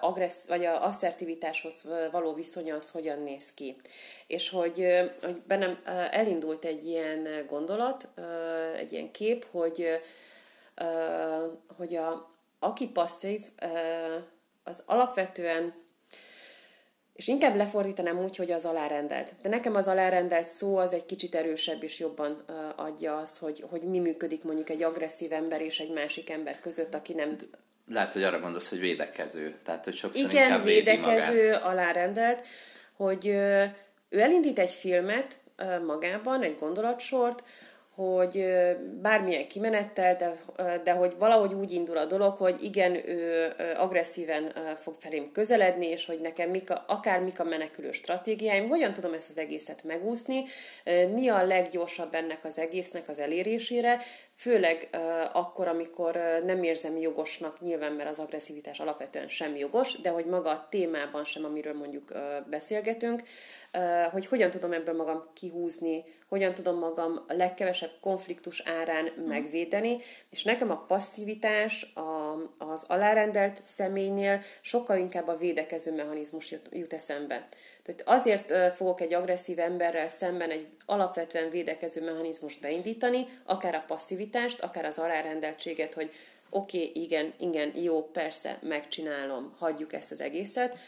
agressz, 0.00 0.46
vagy 0.46 0.64
a 0.64 0.84
asszertivitáshoz 0.84 1.88
való 2.10 2.34
viszonya 2.34 2.74
az 2.74 2.90
hogyan 2.90 3.22
néz 3.22 3.54
ki. 3.54 3.76
És 4.26 4.48
hogy, 4.48 4.86
hogy 5.22 5.42
bennem 5.46 5.80
elindult 6.10 6.64
egy 6.64 6.86
ilyen 6.86 7.44
gondolat, 7.46 8.08
egy 8.76 8.92
ilyen 8.92 9.10
kép, 9.10 9.46
hogy, 9.50 10.00
hogy 11.76 11.96
a, 11.96 12.26
aki 12.58 12.88
passzív, 12.88 13.40
az 14.64 14.82
alapvetően 14.86 15.74
és 17.18 17.28
inkább 17.28 17.56
lefordítanám 17.56 18.18
úgy, 18.18 18.36
hogy 18.36 18.50
az 18.50 18.64
alárendelt. 18.64 19.34
De 19.42 19.48
nekem 19.48 19.74
az 19.74 19.88
alárendelt 19.88 20.48
szó 20.48 20.76
az 20.76 20.92
egy 20.92 21.06
kicsit 21.06 21.34
erősebb 21.34 21.82
és 21.82 21.98
jobban 21.98 22.44
adja 22.76 23.16
az, 23.16 23.38
hogy, 23.38 23.64
hogy 23.70 23.82
mi 23.82 23.98
működik 23.98 24.44
mondjuk 24.44 24.70
egy 24.70 24.82
agresszív 24.82 25.32
ember 25.32 25.60
és 25.60 25.78
egy 25.80 25.92
másik 25.92 26.30
ember 26.30 26.60
között, 26.60 26.94
aki 26.94 27.12
nem... 27.12 27.36
Lehet, 27.88 28.12
hogy 28.12 28.22
arra 28.22 28.40
gondolsz, 28.40 28.68
hogy 28.68 28.80
védekező. 28.80 29.54
Tehát, 29.64 29.84
hogy 29.84 29.94
sokszor 29.94 30.30
Igen, 30.30 30.62
védekező, 30.62 31.52
alárendelt, 31.52 32.46
hogy 32.96 33.26
ő 34.08 34.20
elindít 34.20 34.58
egy 34.58 34.70
filmet 34.70 35.38
magában, 35.86 36.42
egy 36.42 36.56
gondolatsort, 36.58 37.42
hogy 37.98 38.44
bármilyen 39.02 39.48
kimenettel, 39.48 40.16
de, 40.16 40.38
de 40.82 40.92
hogy 40.92 41.14
valahogy 41.18 41.52
úgy 41.54 41.72
indul 41.72 41.96
a 41.96 42.04
dolog, 42.04 42.36
hogy 42.36 42.62
igen, 42.62 43.08
ő 43.08 43.52
agresszíven 43.76 44.52
fog 44.80 44.94
felém 44.98 45.32
közeledni, 45.32 45.86
és 45.86 46.06
hogy 46.06 46.20
nekem 46.20 46.50
mik 46.50 46.70
a, 46.70 46.84
akár 46.86 47.20
mik 47.20 47.40
a 47.40 47.44
menekülő 47.44 47.90
stratégiáim, 47.90 48.68
hogyan 48.68 48.92
tudom 48.92 49.12
ezt 49.12 49.28
az 49.28 49.38
egészet 49.38 49.84
megúszni, 49.84 50.44
mi 51.12 51.28
a 51.28 51.46
leggyorsabb 51.46 52.14
ennek 52.14 52.44
az 52.44 52.58
egésznek 52.58 53.08
az 53.08 53.18
elérésére, 53.18 53.98
főleg 54.38 54.88
akkor, 55.32 55.68
amikor 55.68 56.40
nem 56.44 56.62
érzem 56.62 56.96
jogosnak, 56.96 57.60
nyilván, 57.60 57.92
mert 57.92 58.08
az 58.08 58.18
agresszivitás 58.18 58.80
alapvetően 58.80 59.28
sem 59.28 59.56
jogos, 59.56 60.00
de 60.00 60.10
hogy 60.10 60.26
maga 60.26 60.50
a 60.50 60.66
témában 60.70 61.24
sem, 61.24 61.44
amiről 61.44 61.74
mondjuk 61.74 62.12
beszélgetünk, 62.50 63.22
hogy 64.10 64.26
hogyan 64.26 64.50
tudom 64.50 64.72
ebből 64.72 64.94
magam 64.94 65.24
kihúzni, 65.32 66.04
hogyan 66.28 66.54
tudom 66.54 66.78
magam 66.78 67.24
a 67.28 67.32
legkevesebb 67.32 67.90
konfliktus 68.00 68.60
árán 68.60 69.12
megvédeni, 69.26 69.96
és 70.30 70.44
nekem 70.44 70.70
a 70.70 70.84
passzivitás 70.86 71.92
a, 71.94 72.27
az 72.58 72.84
alárendelt 72.88 73.62
személynél 73.62 74.42
sokkal 74.60 74.98
inkább 74.98 75.28
a 75.28 75.36
védekező 75.36 75.94
mechanizmus 75.94 76.50
jut, 76.50 76.68
jut 76.70 76.92
eszembe. 76.92 77.48
Tehát 77.82 78.02
azért 78.04 78.74
fogok 78.74 79.00
egy 79.00 79.14
agresszív 79.14 79.58
emberrel 79.58 80.08
szemben 80.08 80.50
egy 80.50 80.66
alapvetően 80.86 81.50
védekező 81.50 82.04
mechanizmust 82.04 82.60
beindítani, 82.60 83.26
akár 83.44 83.74
a 83.74 83.84
passzivitást, 83.86 84.60
akár 84.60 84.84
az 84.84 84.98
alárendeltséget, 84.98 85.94
hogy 85.94 86.10
oké, 86.50 86.78
okay, 86.78 87.02
igen, 87.02 87.34
igen, 87.38 87.72
jó, 87.76 88.02
persze, 88.02 88.58
megcsinálom, 88.62 89.54
hagyjuk 89.58 89.92
ezt 89.92 90.10
az 90.10 90.20
egészet, 90.20 90.78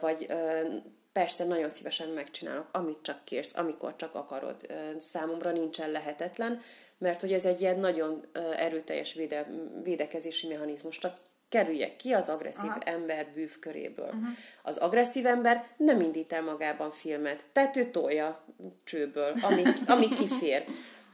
vagy 0.00 0.26
persze 1.12 1.44
nagyon 1.44 1.70
szívesen 1.70 2.08
megcsinálok, 2.08 2.68
amit 2.72 2.98
csak 3.02 3.24
kérsz, 3.24 3.56
amikor 3.56 3.96
csak 3.96 4.14
akarod. 4.14 4.66
Számomra 4.98 5.50
nincsen 5.50 5.90
lehetetlen, 5.90 6.60
mert 7.00 7.20
hogy 7.20 7.32
ez 7.32 7.44
egy 7.44 7.60
ilyen 7.60 7.78
nagyon 7.78 8.26
erőteljes 8.56 9.14
véde, 9.14 9.46
védekezési 9.82 10.46
mechanizmus. 10.46 10.98
Csak 10.98 11.16
kerüljek 11.48 11.96
ki 11.96 12.12
az 12.12 12.28
agresszív 12.28 12.70
Aha. 12.70 12.80
ember 12.80 13.26
bűvköréből. 13.34 14.06
Uh-huh. 14.06 14.28
Az 14.62 14.76
agresszív 14.76 15.26
ember 15.26 15.66
nem 15.76 16.00
indít 16.00 16.32
el 16.32 16.42
magában 16.42 16.90
filmet, 16.90 17.44
tehát 17.52 17.76
ő 17.76 17.84
tolja 17.84 18.44
csőből, 18.84 19.32
ami, 19.42 19.62
ami 19.86 20.08
kifér. 20.08 20.64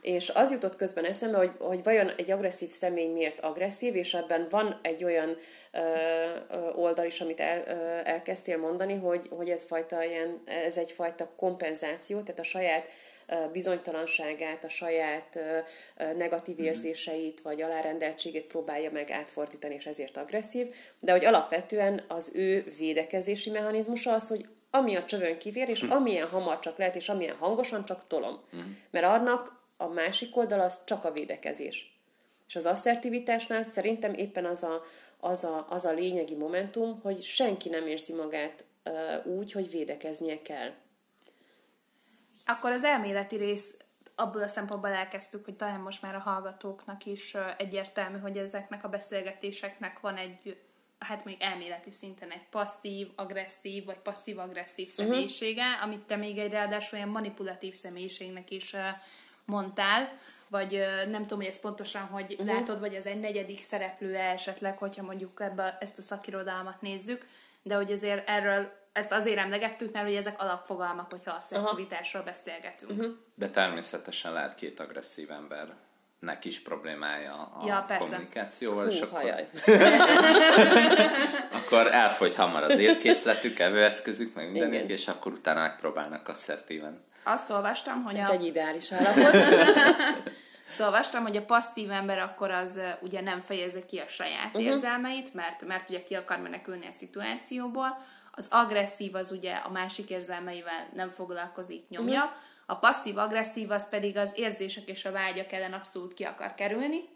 És 0.00 0.28
az 0.28 0.50
jutott 0.50 0.76
közben 0.76 1.05
eszembe, 1.05 1.37
hogy, 1.37 1.50
hogy 1.59 1.83
vajon 1.83 2.11
egy 2.16 2.31
agresszív 2.31 2.71
személy 2.71 3.07
miért 3.07 3.40
agresszív, 3.40 3.95
és 3.97 4.14
ebben 4.14 4.47
van 4.50 4.81
egy 4.83 5.05
olyan 5.05 5.37
ö, 5.73 5.78
ö, 6.50 6.73
oldal 6.75 7.07
is, 7.07 7.21
amit 7.21 7.40
el, 7.40 7.62
ö, 7.66 8.09
elkezdtél 8.09 8.57
mondani, 8.59 8.95
hogy, 8.95 9.28
hogy 9.31 9.50
ez, 9.50 9.64
fajta 9.64 10.05
ilyen, 10.05 10.43
ez 10.45 10.76
egyfajta 10.76 11.31
kompenzáció, 11.37 12.21
tehát 12.21 12.40
a 12.40 12.45
saját 12.45 12.88
bizonytalanságát, 13.52 14.64
a 14.64 14.68
saját 14.68 15.38
negatív 16.16 16.56
mhm. 16.56 16.64
érzéseit 16.64 17.40
vagy 17.40 17.62
alárendeltségét 17.62 18.47
próbálja 18.47 18.90
meg 18.90 19.11
átfordítani, 19.11 19.75
és 19.75 19.87
ezért 19.87 20.16
agresszív, 20.16 20.66
de 21.00 21.12
hogy 21.12 21.25
alapvetően 21.25 22.04
az 22.09 22.33
ő 22.35 22.75
védekezési 22.78 23.50
mechanizmusa 23.50 24.12
az, 24.12 24.28
hogy 24.28 24.47
ami 24.71 24.97
a 24.97 25.04
csövön 25.04 25.38
kivér, 25.38 25.68
és 25.68 25.83
mhm. 25.83 25.92
amilyen 25.92 26.28
hamar 26.28 26.59
csak 26.59 26.78
lehet, 26.78 26.97
és 26.97 27.09
amilyen 27.09 27.37
hangosan 27.37 27.85
csak 27.85 28.06
tolom. 28.06 28.40
Mhm. 28.50 28.61
Mert 28.90 29.06
annak 29.06 29.64
a 29.76 29.87
másik 29.87 30.37
oldal 30.37 30.61
az 30.61 30.80
csak 30.85 31.04
a 31.04 31.12
védekezés. 31.12 31.95
És 32.49 32.56
az 32.56 32.66
asszertivitásnál 32.66 33.62
szerintem 33.62 34.14
éppen 34.14 34.45
az 34.45 34.62
a, 34.62 34.85
az 35.21 35.45
a, 35.45 35.66
az 35.71 35.85
a 35.85 35.92
lényegi 35.92 36.35
momentum, 36.35 37.00
hogy 37.02 37.23
senki 37.23 37.68
nem 37.68 37.87
érzi 37.87 38.12
magát 38.12 38.64
uh, 38.85 39.37
úgy, 39.37 39.52
hogy 39.52 39.71
védekeznie 39.71 40.42
kell. 40.42 40.71
Akkor 42.47 42.71
az 42.71 42.85
elméleti 42.85 43.37
rész 43.37 43.75
abból 44.15 44.43
a 44.43 44.49
szempontból 44.49 44.91
elkezdtük, 44.91 45.45
hogy 45.45 45.57
talán 45.57 45.81
most 45.81 46.03
már 46.03 46.15
a 46.15 46.19
hallgatóknak 46.19 47.05
is 47.05 47.37
egyértelmű, 47.57 48.19
hogy 48.19 48.37
ezeknek 48.37 48.85
a 48.85 48.88
beszélgetéseknek 48.88 50.00
van 50.00 50.17
egy, 50.17 50.61
hát 50.99 51.25
még 51.25 51.37
elméleti 51.41 51.91
szinten 51.91 52.31
egy 52.31 52.49
passzív, 52.50 53.09
agresszív, 53.17 53.85
vagy 53.85 53.99
passzív-agresszív 53.99 54.87
mhm. 54.87 54.95
személyisége, 54.95 55.67
uh-huh. 55.67 55.85
amit 55.85 56.00
te 56.00 56.17
még 56.17 56.38
egy 56.38 56.53
ráadásul 56.53 56.99
olyan 56.99 57.11
manipulatív 57.11 57.75
személyiségnek 57.75 58.50
is 58.50 58.75
mondtál, 59.45 60.19
vagy 60.50 60.85
nem 61.09 61.23
tudom, 61.23 61.38
hogy 61.38 61.49
ez 61.49 61.61
pontosan, 61.61 62.03
hogy 62.03 62.33
uh-huh. 62.33 62.47
látod, 62.47 62.81
vagy 62.81 62.95
ez 62.95 63.07
egy 63.07 63.21
negyedik 63.21 63.62
szereplő 63.62 64.15
esetleg, 64.15 64.79
hogyha 64.79 65.03
mondjuk 65.03 65.41
ebbe 65.41 65.79
ezt 65.81 65.99
a 65.99 66.03
szakirodalmat 66.03 66.81
nézzük, 66.81 67.26
de 67.62 67.75
hogy 67.75 67.93
azért 67.93 68.29
erről 68.29 68.86
ezt 68.97 69.12
azért 69.12 69.38
emlegettük, 69.38 69.93
mert 69.93 70.05
hogy 70.05 70.15
ezek 70.15 70.43
alapfogalmak, 70.43 71.11
hogyha 71.11 71.33
asszertivitásról 71.33 72.23
beszélgetünk. 72.23 72.91
Uh-huh. 72.91 73.15
De 73.35 73.49
természetesen 73.49 74.33
lehet 74.33 74.55
két 74.55 74.81
agresszív 74.81 75.31
ember 75.31 75.75
nek 76.19 76.45
is 76.45 76.61
problémája 76.61 77.33
a 77.33 77.67
ja, 77.67 77.87
kommunikációval, 77.99 78.85
Hú, 78.85 78.91
és 78.91 79.00
akkor, 79.00 79.23
akkor 81.59 81.87
elfogy 81.87 82.35
hamar 82.35 82.62
az 82.62 82.79
érkészletük, 82.79 83.59
evőeszközük, 83.59 84.35
meg 84.35 84.50
mindenük, 84.50 84.88
és 84.88 85.09
akkor 85.09 85.33
utána 85.33 85.61
megpróbálnak 85.61 86.29
asszertíven. 86.29 87.05
Azt 87.23 87.50
olvastam, 87.50 88.03
hogy 88.03 88.17
Ez 88.17 88.29
a... 88.29 88.33
egy 88.33 88.45
ideális 88.45 88.93
állapot. 88.93 89.35
Azt 90.69 90.81
olvastam, 90.81 91.23
hogy 91.23 91.37
a 91.37 91.45
passzív 91.45 91.91
ember 91.91 92.19
akkor 92.19 92.50
az 92.50 92.81
ugye 93.00 93.21
nem 93.21 93.41
fejezi 93.41 93.85
ki 93.87 93.99
a 93.99 94.09
saját 94.09 94.47
uh-huh. 94.47 94.62
érzelmeit, 94.62 95.35
mert, 95.35 95.67
mert 95.67 95.91
ugye 95.91 96.03
ki 96.03 96.15
akar 96.15 96.38
menekülni 96.38 96.87
a 96.87 96.93
szituációból, 96.93 97.99
az 98.37 98.49
agresszív 98.50 99.14
az 99.14 99.31
ugye 99.31 99.52
a 99.52 99.71
másik 99.71 100.11
érzelmeivel 100.11 100.88
nem 100.95 101.11
foglalkozik, 101.11 101.88
nyomja, 101.88 102.25
uh-huh. 102.25 102.37
a 102.66 102.76
passzív-agresszív 102.76 103.71
az 103.71 103.88
pedig 103.88 104.16
az 104.16 104.33
érzések 104.35 104.88
és 104.88 105.05
a 105.05 105.12
vágyak 105.12 105.52
ellen 105.52 105.73
abszolút 105.73 106.14
ki 106.14 106.25
akar 106.25 106.55
kerülni, 106.55 107.09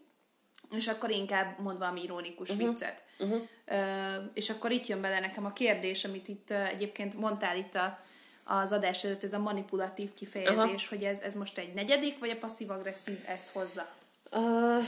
és 0.70 0.88
akkor 0.88 1.10
inkább 1.10 1.58
mond 1.58 1.78
valami 1.78 2.02
ironikus 2.02 2.48
uh-huh. 2.48 2.68
viccet. 2.68 3.02
Uh-huh. 3.18 3.40
Uh, 3.70 4.30
és 4.34 4.50
akkor 4.50 4.70
itt 4.70 4.86
jön 4.86 5.00
bele 5.00 5.20
nekem 5.20 5.44
a 5.44 5.52
kérdés, 5.52 6.04
amit 6.04 6.28
itt 6.28 6.50
uh, 6.50 6.68
egyébként 6.68 7.18
mondtál 7.18 7.56
itt 7.56 7.74
a, 7.74 7.98
az 8.44 8.72
adás 8.72 9.04
előtt, 9.04 9.24
ez 9.24 9.32
a 9.32 9.38
manipulatív 9.38 10.14
kifejezés, 10.14 10.56
Aha. 10.58 10.78
hogy 10.88 11.04
ez, 11.04 11.20
ez 11.20 11.34
most 11.34 11.58
egy 11.58 11.74
negyedik, 11.74 12.18
vagy 12.18 12.30
a 12.30 12.36
passzív-agresszív 12.36 13.18
ezt 13.26 13.48
hozza? 13.52 13.86
Uh, 14.32 14.84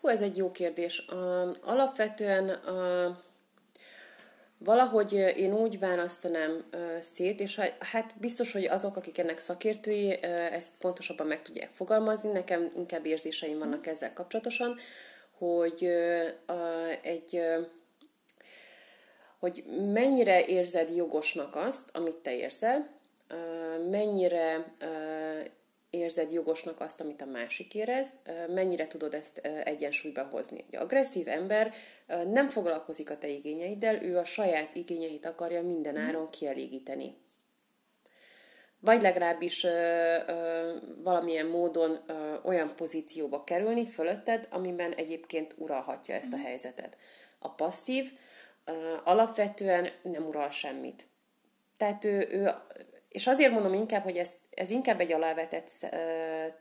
hú, 0.00 0.08
ez 0.08 0.20
egy 0.20 0.36
jó 0.36 0.50
kérdés. 0.50 1.04
Uh, 1.10 1.56
alapvetően 1.64 2.44
uh, 2.44 3.16
Valahogy 4.64 5.12
én 5.12 5.54
úgy 5.54 5.78
választanám 5.78 6.64
szét, 7.00 7.40
és 7.40 7.60
hát 7.78 8.14
biztos, 8.20 8.52
hogy 8.52 8.64
azok, 8.64 8.96
akik 8.96 9.18
ennek 9.18 9.38
szakértői, 9.38 10.22
ezt 10.52 10.72
pontosabban 10.78 11.26
meg 11.26 11.42
tudják 11.42 11.70
fogalmazni, 11.70 12.30
nekem 12.30 12.70
inkább 12.74 13.06
érzéseim 13.06 13.58
vannak 13.58 13.86
ezzel 13.86 14.12
kapcsolatosan, 14.12 14.76
hogy 15.38 15.88
egy 17.02 17.42
hogy 19.38 19.64
mennyire 19.92 20.44
érzed 20.44 20.96
jogosnak 20.96 21.56
azt, 21.56 21.96
amit 21.96 22.16
te 22.16 22.36
érzel, 22.36 22.88
mennyire 23.90 24.64
érzed 25.94 26.32
jogosnak 26.32 26.80
azt, 26.80 27.00
amit 27.00 27.22
a 27.22 27.26
másik 27.26 27.74
érez, 27.74 28.08
mennyire 28.48 28.86
tudod 28.86 29.14
ezt 29.14 29.38
egyensúlyba 29.64 30.22
hozni. 30.22 30.64
Egy 30.66 30.76
agresszív 30.76 31.28
ember 31.28 31.72
nem 32.32 32.48
foglalkozik 32.48 33.10
a 33.10 33.18
te 33.18 33.28
igényeiddel, 33.28 34.02
ő 34.02 34.18
a 34.18 34.24
saját 34.24 34.74
igényeit 34.74 35.26
akarja 35.26 35.62
minden 35.62 35.94
mhm. 35.94 36.04
áron 36.04 36.30
kielégíteni. 36.30 37.22
Vagy 38.80 39.02
legalábbis 39.02 39.64
ö, 39.64 39.68
ö, 40.26 40.76
valamilyen 41.02 41.46
módon 41.46 42.04
ö, 42.06 42.34
olyan 42.42 42.74
pozícióba 42.76 43.44
kerülni 43.44 43.86
fölötted, 43.86 44.48
amiben 44.50 44.92
egyébként 44.92 45.54
uralhatja 45.58 46.14
ezt 46.14 46.32
a 46.32 46.36
mhm. 46.36 46.44
helyzetet. 46.44 46.96
A 47.38 47.50
passzív 47.50 48.12
ö, 48.64 48.72
alapvetően 49.04 49.88
nem 50.02 50.26
ural 50.26 50.50
semmit. 50.50 51.06
Tehát 51.76 52.04
ő, 52.04 52.28
ő 52.30 52.54
és 53.14 53.26
azért 53.26 53.52
mondom 53.52 53.74
inkább, 53.74 54.02
hogy 54.02 54.16
ez, 54.16 54.30
ez 54.54 54.70
inkább 54.70 55.00
egy 55.00 55.12
alávetett, 55.12 55.70
uh, 55.82 56.52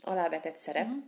alávetett 0.00 0.56
szerep, 0.56 0.86
uh-huh. 0.86 1.02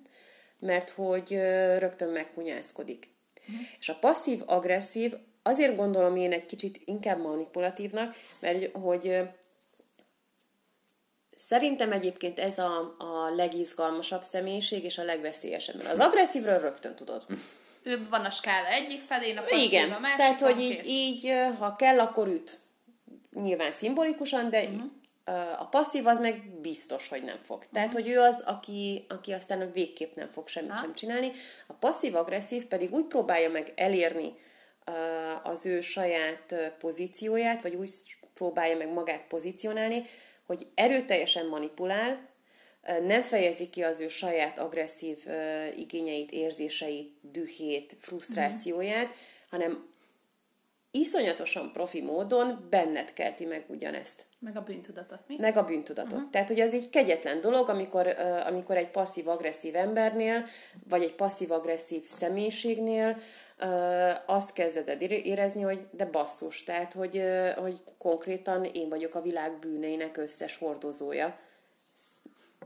mert 0.59 0.91
hogy 0.91 1.33
uh, 1.35 1.79
rögtön 1.79 2.09
meghunyászkodik. 2.09 3.09
Uh-huh. 3.41 3.67
És 3.79 3.89
a 3.89 3.99
passzív-agresszív 3.99 5.15
azért 5.43 5.77
gondolom 5.77 6.17
én 6.17 6.33
egy 6.33 6.47
kicsit 6.47 6.81
inkább 6.85 7.21
manipulatívnak, 7.21 8.17
mert 8.41 8.77
hogy 8.77 9.23
Szerintem 11.45 11.93
egyébként 11.93 12.39
ez 12.39 12.59
a, 12.59 12.95
a 12.99 13.35
legizgalmasabb 13.35 14.23
személyiség 14.23 14.85
és 14.85 14.99
a 14.99 15.05
legveszélyesebb. 15.05 15.77
Mert 15.77 15.89
az 15.89 15.99
agresszívről 15.99 16.59
rögtön 16.59 16.95
tudod. 16.95 17.27
Ő 17.83 18.07
van 18.11 18.25
a 18.25 18.31
skála 18.31 18.69
egyik 18.69 19.01
felén, 19.01 19.37
a 19.37 19.43
passzív 19.43 19.65
Igen, 19.65 19.91
a 19.91 19.99
másik. 19.99 20.17
tehát, 20.17 20.41
hogy 20.41 20.61
így, 20.61 20.87
így, 20.87 21.33
ha 21.59 21.77
kell, 21.77 21.99
akkor 21.99 22.29
üt 22.29 22.59
nyilván 23.33 23.73
szimbolikusan, 23.73 24.51
de 24.51 24.63
uh-huh. 24.63 24.83
A 25.59 25.65
passzív 25.65 26.07
az 26.07 26.19
meg 26.19 26.61
biztos, 26.61 27.09
hogy 27.09 27.23
nem 27.23 27.39
fog. 27.39 27.67
Tehát, 27.73 27.89
uh-huh. 27.89 28.03
hogy 28.03 28.13
ő 28.13 28.21
az, 28.21 28.41
aki, 28.47 29.05
aki 29.09 29.33
aztán 29.33 29.73
végképp 29.73 30.15
nem 30.15 30.29
fog 30.29 30.49
semmit 30.49 30.71
uh-huh. 30.71 30.85
sem 30.85 30.95
csinálni. 30.95 31.31
A 31.67 31.73
passzív-agresszív 31.73 32.67
pedig 32.67 32.93
úgy 32.93 33.05
próbálja 33.05 33.51
meg 33.51 33.73
elérni 33.77 34.35
az 35.43 35.67
ő 35.67 35.81
saját 35.81 36.55
pozícióját, 36.79 37.63
vagy 37.63 37.75
úgy 37.75 37.91
próbálja 38.35 38.77
meg 38.77 38.93
magát 38.93 39.27
pozícionálni, 39.29 40.05
hogy 40.47 40.67
erőteljesen 40.75 41.47
manipulál, 41.47 42.31
nem 43.07 43.23
fejezi 43.23 43.71
ki 43.71 43.83
az 43.83 44.01
ő 44.01 44.09
saját 44.09 44.59
agresszív 44.59 45.19
igényeit, 45.77 46.31
érzéseit, 46.31 47.15
dühét, 47.21 47.97
frusztrációját, 48.01 49.07
mm. 49.07 49.11
hanem 49.51 49.89
iszonyatosan 50.91 51.73
profi 51.73 52.01
módon 52.01 52.67
benned 52.71 53.13
kelti 53.13 53.45
meg 53.45 53.65
ugyanezt. 53.69 54.25
Meg 54.43 54.57
a 54.57 54.61
bűntudatot, 54.61 55.19
mi? 55.27 55.37
Meg 55.39 55.57
a 55.57 55.65
bűntudatot. 55.65 56.13
Uh-huh. 56.13 56.31
Tehát, 56.31 56.49
hogy 56.49 56.61
az 56.61 56.75
egy 56.75 56.89
kegyetlen 56.89 57.41
dolog, 57.41 57.69
amikor, 57.69 58.07
uh, 58.07 58.47
amikor 58.47 58.77
egy 58.77 58.91
passzív-agresszív 58.91 59.77
embernél, 59.77 60.45
vagy 60.89 61.03
egy 61.03 61.15
passzív-agresszív 61.15 62.05
személyiségnél 62.05 63.17
uh, 63.61 64.11
azt 64.27 64.53
kezded 64.53 65.03
érezni, 65.09 65.63
hogy 65.63 65.87
de 65.91 66.05
basszus, 66.05 66.65
tehát, 66.65 66.93
hogy, 66.93 67.17
uh, 67.17 67.49
hogy 67.49 67.81
konkrétan 67.99 68.65
én 68.65 68.89
vagyok 68.89 69.15
a 69.15 69.23
világ 69.23 69.59
bűneinek 69.59 70.17
összes 70.17 70.57
hordozója 70.57 71.39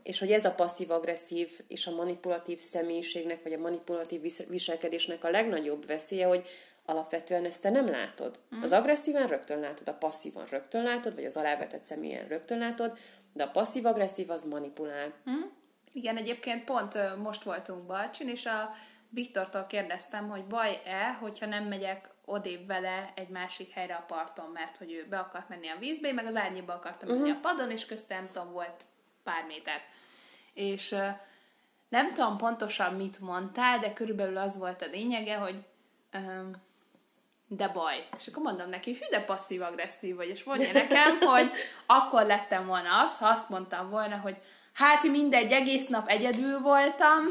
és 0.02 0.18
hogy 0.18 0.32
ez 0.32 0.44
a 0.44 0.54
passzív-agresszív 0.54 1.60
és 1.68 1.86
a 1.86 1.94
manipulatív 1.94 2.58
személyiségnek, 2.58 3.42
vagy 3.42 3.52
a 3.52 3.58
manipulatív 3.58 4.20
viselkedésnek 4.48 5.24
a 5.24 5.30
legnagyobb 5.30 5.86
veszélye, 5.86 6.26
hogy 6.26 6.48
alapvetően 6.86 7.44
ezt 7.44 7.62
te 7.62 7.70
nem 7.70 7.86
látod. 7.86 8.40
Mm. 8.56 8.62
Az 8.62 8.72
agresszíven 8.72 9.26
rögtön 9.26 9.60
látod, 9.60 9.88
a 9.88 9.94
passzívan 9.94 10.46
rögtön 10.50 10.82
látod, 10.82 11.14
vagy 11.14 11.24
az 11.24 11.36
alávetett 11.36 11.84
személyen 11.84 12.28
rögtön 12.28 12.58
látod, 12.58 12.98
de 13.32 13.44
a 13.44 13.50
passzív-agresszív 13.50 14.30
az 14.30 14.44
manipulál. 14.44 15.12
Mm. 15.30 15.42
Igen, 15.92 16.16
egyébként 16.16 16.64
pont 16.64 17.16
most 17.22 17.42
voltunk 17.42 17.86
Balcsin, 17.86 18.28
és 18.28 18.46
a 18.46 18.70
Viktortól 19.08 19.66
kérdeztem, 19.66 20.28
hogy 20.28 20.44
baj-e, 20.44 21.12
hogyha 21.12 21.46
nem 21.46 21.64
megyek 21.64 22.10
odébb 22.24 22.66
vele 22.66 23.12
egy 23.14 23.28
másik 23.28 23.70
helyre 23.72 23.94
a 23.94 24.04
parton, 24.06 24.50
mert 24.50 24.76
hogy 24.76 24.92
ő 24.92 25.06
be 25.08 25.18
akart 25.18 25.48
menni 25.48 25.68
a 25.68 25.78
vízbe, 25.78 26.08
én 26.08 26.14
meg 26.14 26.26
az 26.26 26.36
árnyéba 26.36 26.72
akartam 26.72 27.08
menni 27.08 27.20
uh-huh. 27.20 27.36
a 27.36 27.40
padon, 27.40 27.70
és 27.70 27.86
köztem 27.86 28.28
tudom, 28.32 28.52
volt 28.52 28.84
pár 29.22 29.44
méter. 29.44 29.80
És 30.52 30.92
uh, 30.92 31.08
nem 31.88 32.14
tudom 32.14 32.36
pontosan 32.36 32.94
mit 32.94 33.20
mondtál, 33.20 33.78
de 33.78 33.92
körülbelül 33.92 34.36
az 34.36 34.58
volt 34.58 34.82
a 34.82 34.90
lényege, 34.90 35.36
hogy 35.36 35.64
um, 36.14 36.50
de 37.48 37.68
baj. 37.68 38.06
És 38.18 38.26
akkor 38.26 38.42
mondom 38.42 38.68
neki, 38.68 38.92
hű, 38.92 39.06
de 39.10 39.20
passzív-agresszív 39.20 40.16
vagy, 40.16 40.28
és 40.28 40.44
mondja 40.44 40.72
nekem, 40.72 41.20
hogy 41.32 41.50
akkor 41.86 42.26
lettem 42.26 42.66
volna 42.66 43.02
az, 43.04 43.16
ha 43.16 43.26
azt 43.26 43.48
mondtam 43.48 43.90
volna, 43.90 44.16
hogy 44.16 44.36
hát 44.72 45.02
mindegy, 45.02 45.52
egész 45.52 45.86
nap 45.86 46.08
egyedül 46.08 46.60
voltam, 46.60 47.24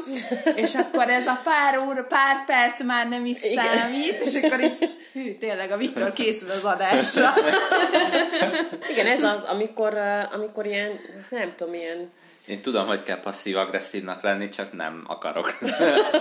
és 0.54 0.74
akkor 0.74 1.10
ez 1.10 1.26
a 1.26 1.40
pár 1.44 1.78
óra, 1.78 2.04
pár 2.04 2.44
perc 2.44 2.82
már 2.82 3.08
nem 3.08 3.26
is 3.26 3.42
Igen. 3.42 3.76
számít, 3.76 4.20
és 4.20 4.42
akkor 4.42 4.60
így, 4.60 4.94
hű, 5.12 5.38
tényleg 5.38 5.70
a 5.70 5.76
Viktor 5.76 6.12
készül 6.12 6.50
az 6.50 6.64
adásra. 6.64 7.32
Igen, 8.92 9.06
ez 9.06 9.22
az, 9.22 9.42
amikor, 9.42 9.98
amikor 10.32 10.66
ilyen, 10.66 11.00
nem 11.30 11.54
tudom, 11.56 11.74
ilyen 11.74 12.10
én 12.46 12.60
tudom, 12.60 12.86
hogy 12.86 13.02
kell 13.02 13.20
passzív-agresszívnak 13.20 14.22
lenni, 14.22 14.48
csak 14.48 14.72
nem 14.72 15.04
akarok. 15.06 15.58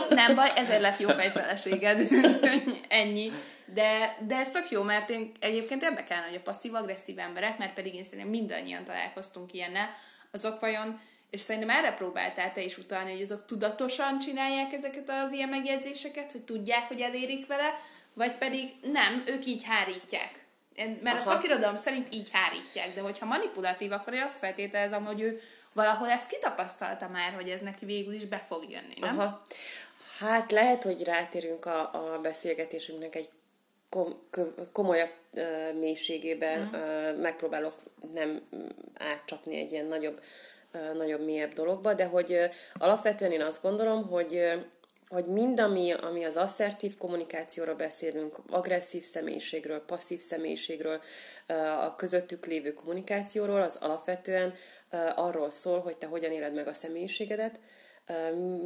nem 0.09 0.35
baj, 0.35 0.51
ezért 0.55 0.81
lett 0.81 0.99
jó 0.99 1.09
fejfeleséged. 1.09 2.07
Ennyi. 2.87 3.31
De, 3.73 4.17
de 4.27 4.35
ez 4.35 4.51
tök 4.51 4.69
jó, 4.69 4.83
mert 4.83 5.09
én 5.09 5.31
egyébként 5.39 5.83
érdekelne, 5.83 6.25
hogy 6.25 6.35
a 6.35 6.41
passzív-agresszív 6.41 7.19
emberek, 7.19 7.57
mert 7.57 7.73
pedig 7.73 7.95
én 7.95 8.03
szerintem 8.03 8.29
mindannyian 8.29 8.83
találkoztunk 8.83 9.53
ilyennel, 9.53 9.89
azok 10.31 10.59
vajon, 10.59 10.99
és 11.29 11.41
szerintem 11.41 11.77
erre 11.77 11.93
próbáltál 11.93 12.53
te 12.53 12.61
is 12.61 12.77
utalni, 12.77 13.11
hogy 13.11 13.21
azok 13.21 13.45
tudatosan 13.45 14.19
csinálják 14.19 14.73
ezeket 14.73 15.09
az 15.09 15.31
ilyen 15.31 15.49
megjegyzéseket, 15.49 16.31
hogy 16.31 16.41
tudják, 16.41 16.87
hogy 16.87 17.01
elérik 17.01 17.47
vele, 17.47 17.79
vagy 18.13 18.31
pedig 18.31 18.73
nem, 18.81 19.23
ők 19.25 19.45
így 19.45 19.63
hárítják. 19.63 20.43
Mert 20.75 21.05
Aha. 21.05 21.17
a 21.17 21.21
szakirodalom 21.21 21.75
szerint 21.75 22.13
így 22.13 22.29
hárítják, 22.31 22.93
de 22.93 23.01
hogyha 23.01 23.25
manipulatív, 23.25 23.91
akkor 23.91 24.13
én 24.13 24.21
azt 24.21 24.37
feltételezem, 24.37 25.05
hogy 25.05 25.21
ő 25.21 25.41
valahol 25.73 26.09
ezt 26.09 26.29
kitapasztalta 26.29 27.07
már, 27.07 27.33
hogy 27.33 27.49
ez 27.49 27.61
neki 27.61 27.85
végül 27.85 28.13
is 28.13 28.25
be 28.25 28.37
fog 28.37 28.69
jönni, 28.69 28.93
nem? 28.99 29.19
Aha. 29.19 29.41
Hát 30.19 30.51
lehet, 30.51 30.83
hogy 30.83 31.03
rátérünk 31.03 31.65
a, 31.65 31.79
a 31.93 32.19
beszélgetésünknek 32.21 33.15
egy 33.15 33.29
kom, 33.95 34.15
komolyabb 34.71 35.13
mélységébe, 35.79 36.69
uh, 36.71 37.21
megpróbálok 37.21 37.73
nem 38.13 38.41
átcsapni 38.93 39.57
egy 39.57 39.71
ilyen 39.71 39.85
nagyobb, 39.85 40.21
nagyobb, 40.93 41.25
mélyebb 41.25 41.53
dologba, 41.53 41.93
de 41.93 42.05
hogy 42.05 42.39
alapvetően 42.73 43.31
én 43.31 43.41
azt 43.41 43.61
gondolom, 43.61 44.07
hogy 44.07 44.53
hogy 45.07 45.25
mind, 45.25 45.59
ami, 45.59 45.91
ami 45.91 46.23
az 46.23 46.37
asszertív 46.37 46.97
kommunikációra 46.97 47.75
beszélünk, 47.75 48.37
agresszív 48.49 49.03
személyiségről, 49.03 49.79
passzív 49.79 50.19
személyiségről, 50.19 50.99
a 51.81 51.95
közöttük 51.95 52.45
lévő 52.45 52.73
kommunikációról, 52.73 53.61
az 53.61 53.75
alapvetően 53.75 54.53
arról 55.15 55.51
szól, 55.51 55.79
hogy 55.79 55.97
te 55.97 56.07
hogyan 56.07 56.31
éled 56.31 56.53
meg 56.53 56.67
a 56.67 56.73
személyiségedet, 56.73 57.59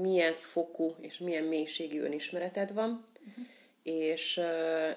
milyen 0.02 0.34
fokú 0.34 0.96
és 1.02 1.18
milyen 1.18 1.44
mélységű 1.44 2.02
önismereted 2.02 2.74
van, 2.74 3.06
uh-huh. 3.28 3.46
És, 3.90 4.42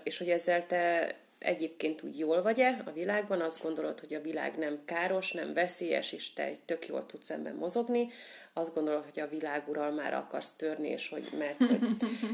és 0.03 0.19
hogy 0.19 0.31
ezzel 0.31 0.67
te 0.67 1.15
egyébként 1.39 2.03
úgy 2.03 2.19
jól 2.19 2.43
vagy-e 2.43 2.83
a 2.85 2.91
világban, 2.91 3.41
azt 3.41 3.63
gondolod, 3.63 4.01
hogy 4.01 4.15
a 4.15 4.21
világ 4.21 4.59
nem 4.59 4.81
káros, 4.85 5.33
nem 5.33 5.53
veszélyes, 5.53 6.13
és 6.13 6.33
te 6.33 6.53
tök 6.65 6.87
jól 6.87 7.07
tudsz 7.07 7.31
ebben 7.31 7.55
mozogni, 7.55 8.09
azt 8.53 8.75
gondolod, 8.75 9.05
hogy 9.05 9.21
a 9.21 9.29
világ 9.29 9.69
uralmára 9.69 10.19
akarsz 10.19 10.53
törni, 10.53 10.89
és 10.89 11.09
hogy 11.09 11.29
mert 11.39 11.65
hogy... 11.65 11.81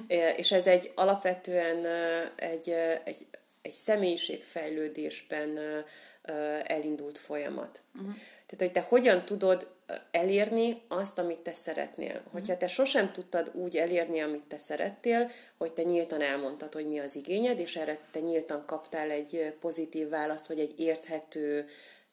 és 0.37 0.53
ez 0.53 0.67
egy 0.67 0.93
alapvetően 0.95 1.87
egy, 2.37 2.71
egy, 3.05 3.27
egy 3.63 3.73
személyiségfejlődésben 3.73 5.59
elindult 6.65 7.19
folyamat. 7.19 7.83
Uh-huh. 7.95 8.15
Tehát, 8.47 8.59
hogy 8.59 8.73
te 8.73 8.81
hogyan 8.81 9.25
tudod 9.25 9.77
elérni 10.11 10.83
azt, 10.89 11.19
amit 11.19 11.39
te 11.39 11.53
szeretnél. 11.53 12.17
Uh-huh. 12.17 12.33
Hogyha 12.33 12.57
te 12.57 12.67
sosem 12.67 13.13
tudtad 13.13 13.51
úgy 13.55 13.77
elérni, 13.77 14.21
amit 14.21 14.45
te 14.45 14.59
szerettél, 14.59 15.31
hogy 15.59 15.73
te 15.73 15.83
nyíltan 15.83 16.21
elmondtad, 16.21 16.75
hogy 16.75 16.87
mi 16.87 16.99
az 16.99 17.17
igényed, 17.17 17.59
és 17.59 17.77
erre 17.77 17.99
te 18.11 18.21
nyíltan 18.21 18.67
kaptál 18.67 19.11
egy 19.11 19.55
pozitív 19.61 20.09
választ, 20.09 20.47
vagy 20.47 20.61
egy 20.61 20.81
érthető, 20.81 21.67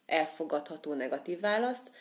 elfogadható 0.06 0.94
negatív 0.94 1.40
választ, 1.40 1.92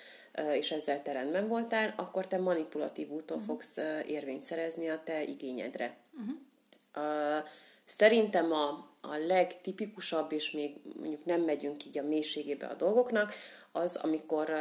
és 0.52 0.70
ezzel 0.70 1.02
te 1.02 1.12
rendben 1.12 1.48
voltál, 1.48 1.94
akkor 1.96 2.26
te 2.26 2.38
manipulatív 2.38 3.10
úton 3.10 3.36
uh-huh. 3.36 3.52
fogsz 3.52 3.76
érvényt 4.06 4.42
szerezni 4.42 4.88
a 4.88 5.00
te 5.04 5.22
igényedre. 5.22 5.96
Uh-huh. 6.12 7.44
Szerintem 7.84 8.52
a, 8.52 8.68
a 9.00 9.16
legtipikusabb, 9.26 10.32
és 10.32 10.50
még 10.50 10.76
mondjuk 10.96 11.24
nem 11.24 11.40
megyünk 11.40 11.86
így 11.86 11.98
a 11.98 12.02
mélységébe 12.02 12.66
a 12.66 12.74
dolgoknak, 12.74 13.32
az, 13.72 13.96
amikor 13.96 14.54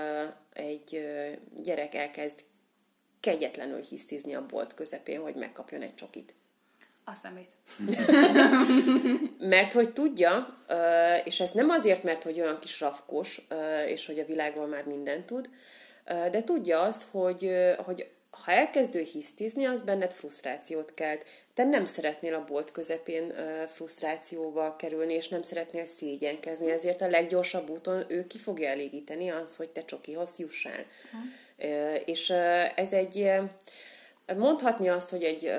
egy 0.53 1.05
gyerek 1.61 1.95
elkezd 1.95 2.43
kegyetlenül 3.19 3.81
hisztizni 3.81 4.35
a 4.35 4.45
bolt 4.45 4.73
közepén, 4.73 5.21
hogy 5.21 5.35
megkapjon 5.35 5.81
egy 5.81 5.95
csokit. 5.95 6.33
Azt 7.05 7.23
nem 7.23 7.47
mert 9.53 9.73
hogy 9.73 9.93
tudja, 9.93 10.63
és 11.23 11.39
ez 11.39 11.51
nem 11.51 11.69
azért, 11.69 12.03
mert 12.03 12.23
hogy 12.23 12.39
olyan 12.39 12.59
kis 12.59 12.79
rafkos, 12.79 13.47
és 13.87 14.05
hogy 14.05 14.19
a 14.19 14.25
világról 14.25 14.67
már 14.67 14.85
mindent 14.85 15.25
tud, 15.25 15.49
de 16.05 16.43
tudja 16.43 16.81
az, 16.81 17.07
hogy, 17.11 17.51
hogy 17.77 18.09
ha 18.33 18.51
elkezdő 18.51 19.01
hisztizni, 19.01 19.65
az 19.65 19.81
benned 19.81 20.11
frusztrációt 20.11 20.93
kelt. 20.93 21.25
Te 21.53 21.63
nem 21.63 21.85
szeretnél 21.85 22.33
a 22.33 22.43
bolt 22.43 22.71
közepén 22.71 23.23
uh, 23.23 23.67
frusztrációba 23.67 24.75
kerülni, 24.75 25.13
és 25.13 25.27
nem 25.27 25.41
szeretnél 25.41 25.85
szégyenkezni, 25.85 26.71
ezért 26.71 27.01
a 27.01 27.07
leggyorsabb 27.07 27.69
úton 27.69 28.05
ő 28.07 28.27
ki 28.27 28.37
fogja 28.37 28.69
elégíteni 28.69 29.29
az, 29.29 29.55
hogy 29.55 29.69
te 29.69 29.85
csokihoz 29.85 30.39
jussál. 30.39 30.85
Uh, 31.57 32.01
és 32.05 32.29
ez 32.75 32.93
egy 32.93 33.31
Mondhatni 34.37 34.89
azt, 34.89 35.09
hogy 35.09 35.23
egy 35.23 35.51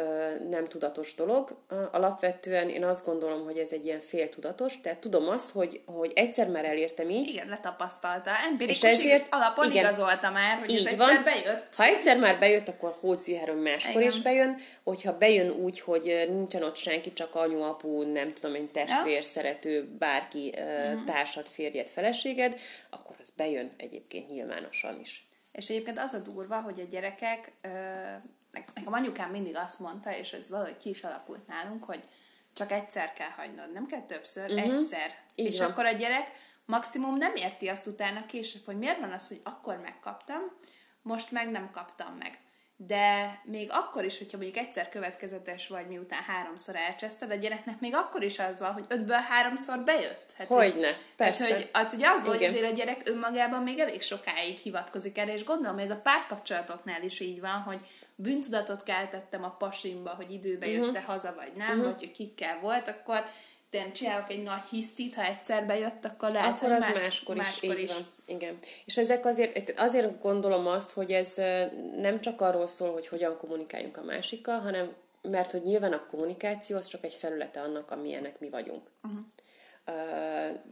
nem 0.50 0.68
tudatos 0.68 1.14
dolog, 1.14 1.57
alapvetően 1.92 2.68
én 2.68 2.85
azt 2.85 3.07
gondolom, 3.07 3.44
hogy 3.44 3.59
ez 3.59 3.72
egy 3.72 3.85
ilyen 3.85 4.00
féltudatos, 4.00 4.81
tehát 4.81 4.98
tudom 4.98 5.29
azt, 5.29 5.50
hogy, 5.50 5.81
hogy 5.87 6.12
egyszer 6.14 6.48
már 6.48 6.64
elértem 6.64 7.11
így. 7.11 7.29
Igen, 7.29 7.48
letapasztalta. 7.48 8.31
Empirikus 8.50 8.83
és 8.83 8.98
ezért, 8.98 9.27
alapon 9.31 9.70
igen, 9.70 9.85
igazolta 9.85 10.31
már, 10.31 10.59
hogy 10.59 10.70
így 10.70 10.87
ez 10.87 10.96
van. 10.96 11.09
egyszer 11.09 11.24
bejött. 11.24 11.74
Ha 11.77 11.85
egyszer 11.85 12.18
már 12.18 12.38
bejött, 12.38 12.68
akkor 12.68 12.96
hócihárom 13.00 13.57
máskor 13.57 14.00
igen. 14.00 14.12
is 14.12 14.20
bejön, 14.20 14.57
hogyha 14.85 15.16
bejön 15.18 15.50
úgy, 15.50 15.81
hogy 15.81 16.27
nincsen 16.29 16.62
ott 16.62 16.77
senki, 16.77 17.12
csak 17.12 17.35
anyu, 17.35 17.61
apu, 17.61 18.12
nem 18.12 18.33
tudom 18.33 18.55
én, 18.55 18.70
testvér, 18.70 19.14
ja. 19.14 19.22
szerető, 19.22 19.88
bárki, 19.98 20.55
uh-huh. 20.57 21.05
társad, 21.05 21.46
férjed, 21.46 21.88
feleséged, 21.88 22.61
akkor 22.90 23.16
az 23.20 23.31
bejön 23.31 23.70
egyébként 23.77 24.29
nyilvánosan 24.29 25.00
is. 25.00 25.29
És 25.53 25.68
egyébként 25.68 25.98
az 25.98 26.12
a 26.12 26.18
durva, 26.18 26.61
hogy 26.61 26.81
a 26.81 26.85
gyerekek 26.90 27.53
nekem 28.74 28.92
anyukám 28.92 29.30
mindig 29.30 29.56
azt 29.56 29.80
mondta, 29.80 30.16
és 30.16 30.32
ez 30.32 30.50
valahogy 30.50 30.76
ki 30.76 30.88
is 30.88 31.04
alakult 31.04 31.46
nálunk, 31.46 31.84
hogy 31.84 32.00
csak 32.52 32.72
egyszer 32.72 33.12
kell 33.12 33.30
hagynod, 33.30 33.72
nem 33.72 33.86
kell 33.86 34.02
többször, 34.02 34.50
uh-huh. 34.50 34.78
egyszer. 34.78 35.18
Így 35.34 35.46
és 35.46 35.58
van. 35.58 35.70
akkor 35.70 35.84
a 35.84 35.92
gyerek 35.92 36.30
maximum 36.64 37.16
nem 37.16 37.34
érti 37.34 37.68
azt 37.68 37.86
utána 37.86 38.26
később, 38.26 38.64
hogy 38.64 38.78
miért 38.78 39.00
van 39.00 39.12
az, 39.12 39.28
hogy 39.28 39.40
akkor 39.44 39.76
megkaptam, 39.76 40.40
most 41.02 41.30
meg 41.30 41.50
nem 41.50 41.70
kaptam 41.70 42.16
meg. 42.18 42.38
De 42.76 43.40
még 43.44 43.68
akkor 43.72 44.04
is, 44.04 44.18
hogyha 44.18 44.37
mondjuk 44.37 44.64
egyszer 44.64 44.88
következetes 44.88 45.66
vagy, 45.66 45.87
miután 45.87 46.22
háromszor 46.22 46.76
elcseszted, 46.76 47.30
a 47.30 47.34
gyereknek 47.34 47.80
még 47.80 47.94
akkor 47.94 48.22
is 48.22 48.38
az 48.38 48.60
van, 48.60 48.72
hogy 48.72 48.84
ötből 48.88 49.16
háromszor 49.16 49.78
bejött. 49.84 50.32
Hát, 50.38 50.46
Hogyne, 50.46 50.87
hogy, 50.87 50.96
persze. 51.16 51.44
Hát, 51.44 51.52
hogy, 51.54 51.70
hát, 51.72 51.92
ugye 51.92 52.08
az 52.08 52.22
volt, 52.24 52.37
hogy 52.38 52.46
azért 52.46 52.72
a 52.72 52.74
gyerek 52.74 53.00
önmagában 53.04 53.62
még 53.62 53.78
elég 53.78 54.02
sokáig 54.02 54.56
hivatkozik 54.56 55.18
erre, 55.18 55.32
és 55.32 55.44
gondolom, 55.44 55.74
hogy 55.74 55.84
ez 55.84 55.90
a 55.90 56.00
párkapcsolatoknál 56.00 57.02
is 57.02 57.20
így 57.20 57.40
van, 57.40 57.60
hogy 57.62 57.78
bűntudatot 58.14 58.82
keltettem 58.82 59.44
a 59.44 59.50
pasimba, 59.50 60.10
hogy 60.10 60.30
időbe 60.32 60.66
Mhm. 60.66 60.74
jött-e 60.74 61.00
haza, 61.00 61.34
vagy 61.37 61.52
nem, 61.56 61.82
vagy 61.82 61.98
hogy 61.98 62.12
kikkel 62.12 62.58
volt, 62.60 62.88
akkor 62.88 63.24
én 63.74 63.92
csinálok 63.92 64.30
egy 64.30 64.42
nagy 64.42 64.62
hisztit, 64.70 65.14
ha 65.14 65.24
egyszer 65.24 65.66
bejött, 65.66 66.04
akkor 66.04 66.30
lehet, 66.30 66.56
Akkor 66.56 66.68
hogy 66.68 66.76
az 66.76 66.87
más, 66.87 67.02
máskor, 67.02 67.37
máskor 67.37 67.78
is, 67.78 67.82
is. 67.82 67.90
így 67.90 67.96
van. 67.96 68.06
Igen. 68.26 68.58
És 68.84 68.96
ezek 68.96 69.26
azért, 69.26 69.78
azért 69.78 70.20
gondolom 70.20 70.66
azt, 70.66 70.90
hogy 70.92 71.12
ez 71.12 71.34
nem 71.96 72.20
csak 72.20 72.40
arról 72.40 72.66
szól, 72.66 72.92
hogy 72.92 73.06
hogyan 73.06 73.37
kommunikáljunk 73.38 73.96
a 73.96 74.02
másikkal, 74.02 74.58
hanem 74.58 74.92
mert 75.30 75.50
hogy 75.52 75.62
nyilván 75.62 75.92
a 75.92 76.06
kommunikáció 76.06 76.76
az 76.76 76.87
csak 76.87 77.04
egy 77.04 77.14
felülete 77.14 77.60
annak, 77.60 77.90
amilyenek 77.90 78.40
mi 78.40 78.50
vagyunk. 78.50 78.90
Uh-huh. 79.02 79.20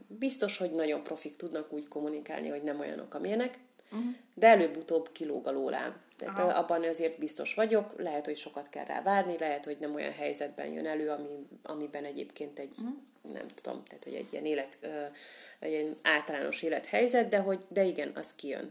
Biztos, 0.06 0.56
hogy 0.58 0.70
nagyon 0.70 1.02
profik 1.02 1.36
tudnak 1.36 1.72
úgy 1.72 1.88
kommunikálni, 1.88 2.48
hogy 2.48 2.62
nem 2.62 2.80
olyanok, 2.80 3.14
amilyenek, 3.14 3.58
uh-huh. 3.92 4.14
de 4.34 4.46
előbb-utóbb 4.46 5.12
kilóg 5.12 5.46
a 5.46 5.50
lólám. 5.50 6.00
Tehát 6.16 6.38
Aha. 6.38 6.58
abban 6.58 6.84
azért 6.84 7.18
biztos 7.18 7.54
vagyok, 7.54 7.94
lehet, 7.96 8.24
hogy 8.24 8.36
sokat 8.36 8.68
kell 8.68 8.84
rá 8.84 9.02
várni, 9.02 9.38
lehet, 9.38 9.64
hogy 9.64 9.76
nem 9.80 9.94
olyan 9.94 10.12
helyzetben 10.12 10.66
jön 10.66 10.86
elő, 10.86 11.10
ami, 11.10 11.28
amiben 11.62 12.04
egyébként 12.04 12.58
egy, 12.58 12.74
uh-huh. 12.78 13.32
nem 13.32 13.46
tudom, 13.54 13.82
tehát 13.84 14.04
hogy 14.04 14.14
egy 14.14 14.26
ilyen 14.30 14.44
élet, 14.44 14.78
egy 15.58 15.70
ilyen 15.70 15.96
általános 16.02 16.62
élethelyzet, 16.62 17.28
de, 17.28 17.38
hogy, 17.38 17.58
de 17.68 17.84
igen, 17.84 18.12
az 18.14 18.34
kijön. 18.34 18.70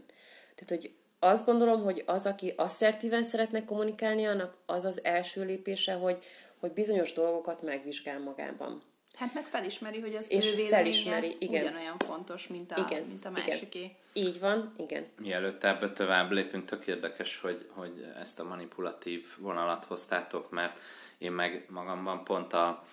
Tehát, 0.54 0.82
hogy 0.82 0.92
azt 1.18 1.46
gondolom, 1.46 1.82
hogy 1.82 2.02
az, 2.06 2.26
aki 2.26 2.52
asszertíven 2.56 3.22
szeretne 3.22 3.64
kommunikálni, 3.64 4.26
annak 4.26 4.56
az 4.66 4.84
az 4.84 5.04
első 5.04 5.44
lépése, 5.44 5.92
hogy, 5.92 6.24
hogy 6.60 6.72
bizonyos 6.72 7.12
dolgokat 7.12 7.62
megvizsgál 7.62 8.20
magában. 8.20 8.82
Hát 9.18 9.34
meg 9.34 9.44
felismeri, 9.44 10.00
hogy 10.00 10.14
az 10.14 10.32
És 10.32 10.52
ő 10.52 10.56
felismeri, 10.56 11.36
igen. 11.38 11.62
ugyanolyan 11.62 11.96
fontos, 11.98 12.46
mint 12.46 12.72
a, 12.72 12.84
Igen, 12.86 13.02
mint 13.02 13.24
a 13.24 13.30
igen. 13.30 13.44
másiké. 13.48 13.94
Így 14.12 14.40
van, 14.40 14.74
igen. 14.78 15.06
Mielőtt 15.18 15.64
ebbe 15.64 15.90
tovább 15.90 16.30
lépünk, 16.30 16.64
tök 16.64 16.86
érdekes, 16.86 17.40
hogy, 17.40 17.66
hogy 17.68 18.06
ezt 18.20 18.40
a 18.40 18.44
manipulatív 18.44 19.24
vonalat 19.38 19.84
hoztátok, 19.84 20.50
mert 20.50 20.80
én 21.18 21.32
meg 21.32 21.66
magamban 21.68 22.24
pont 22.24 22.52
a 22.52 22.84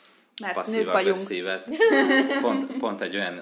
Mert 0.42 0.54
passzív 0.54 0.90
agresszívet, 0.90 1.68
pont, 2.42 2.78
pont 2.78 3.02
egy 3.02 3.16
olyan 3.16 3.42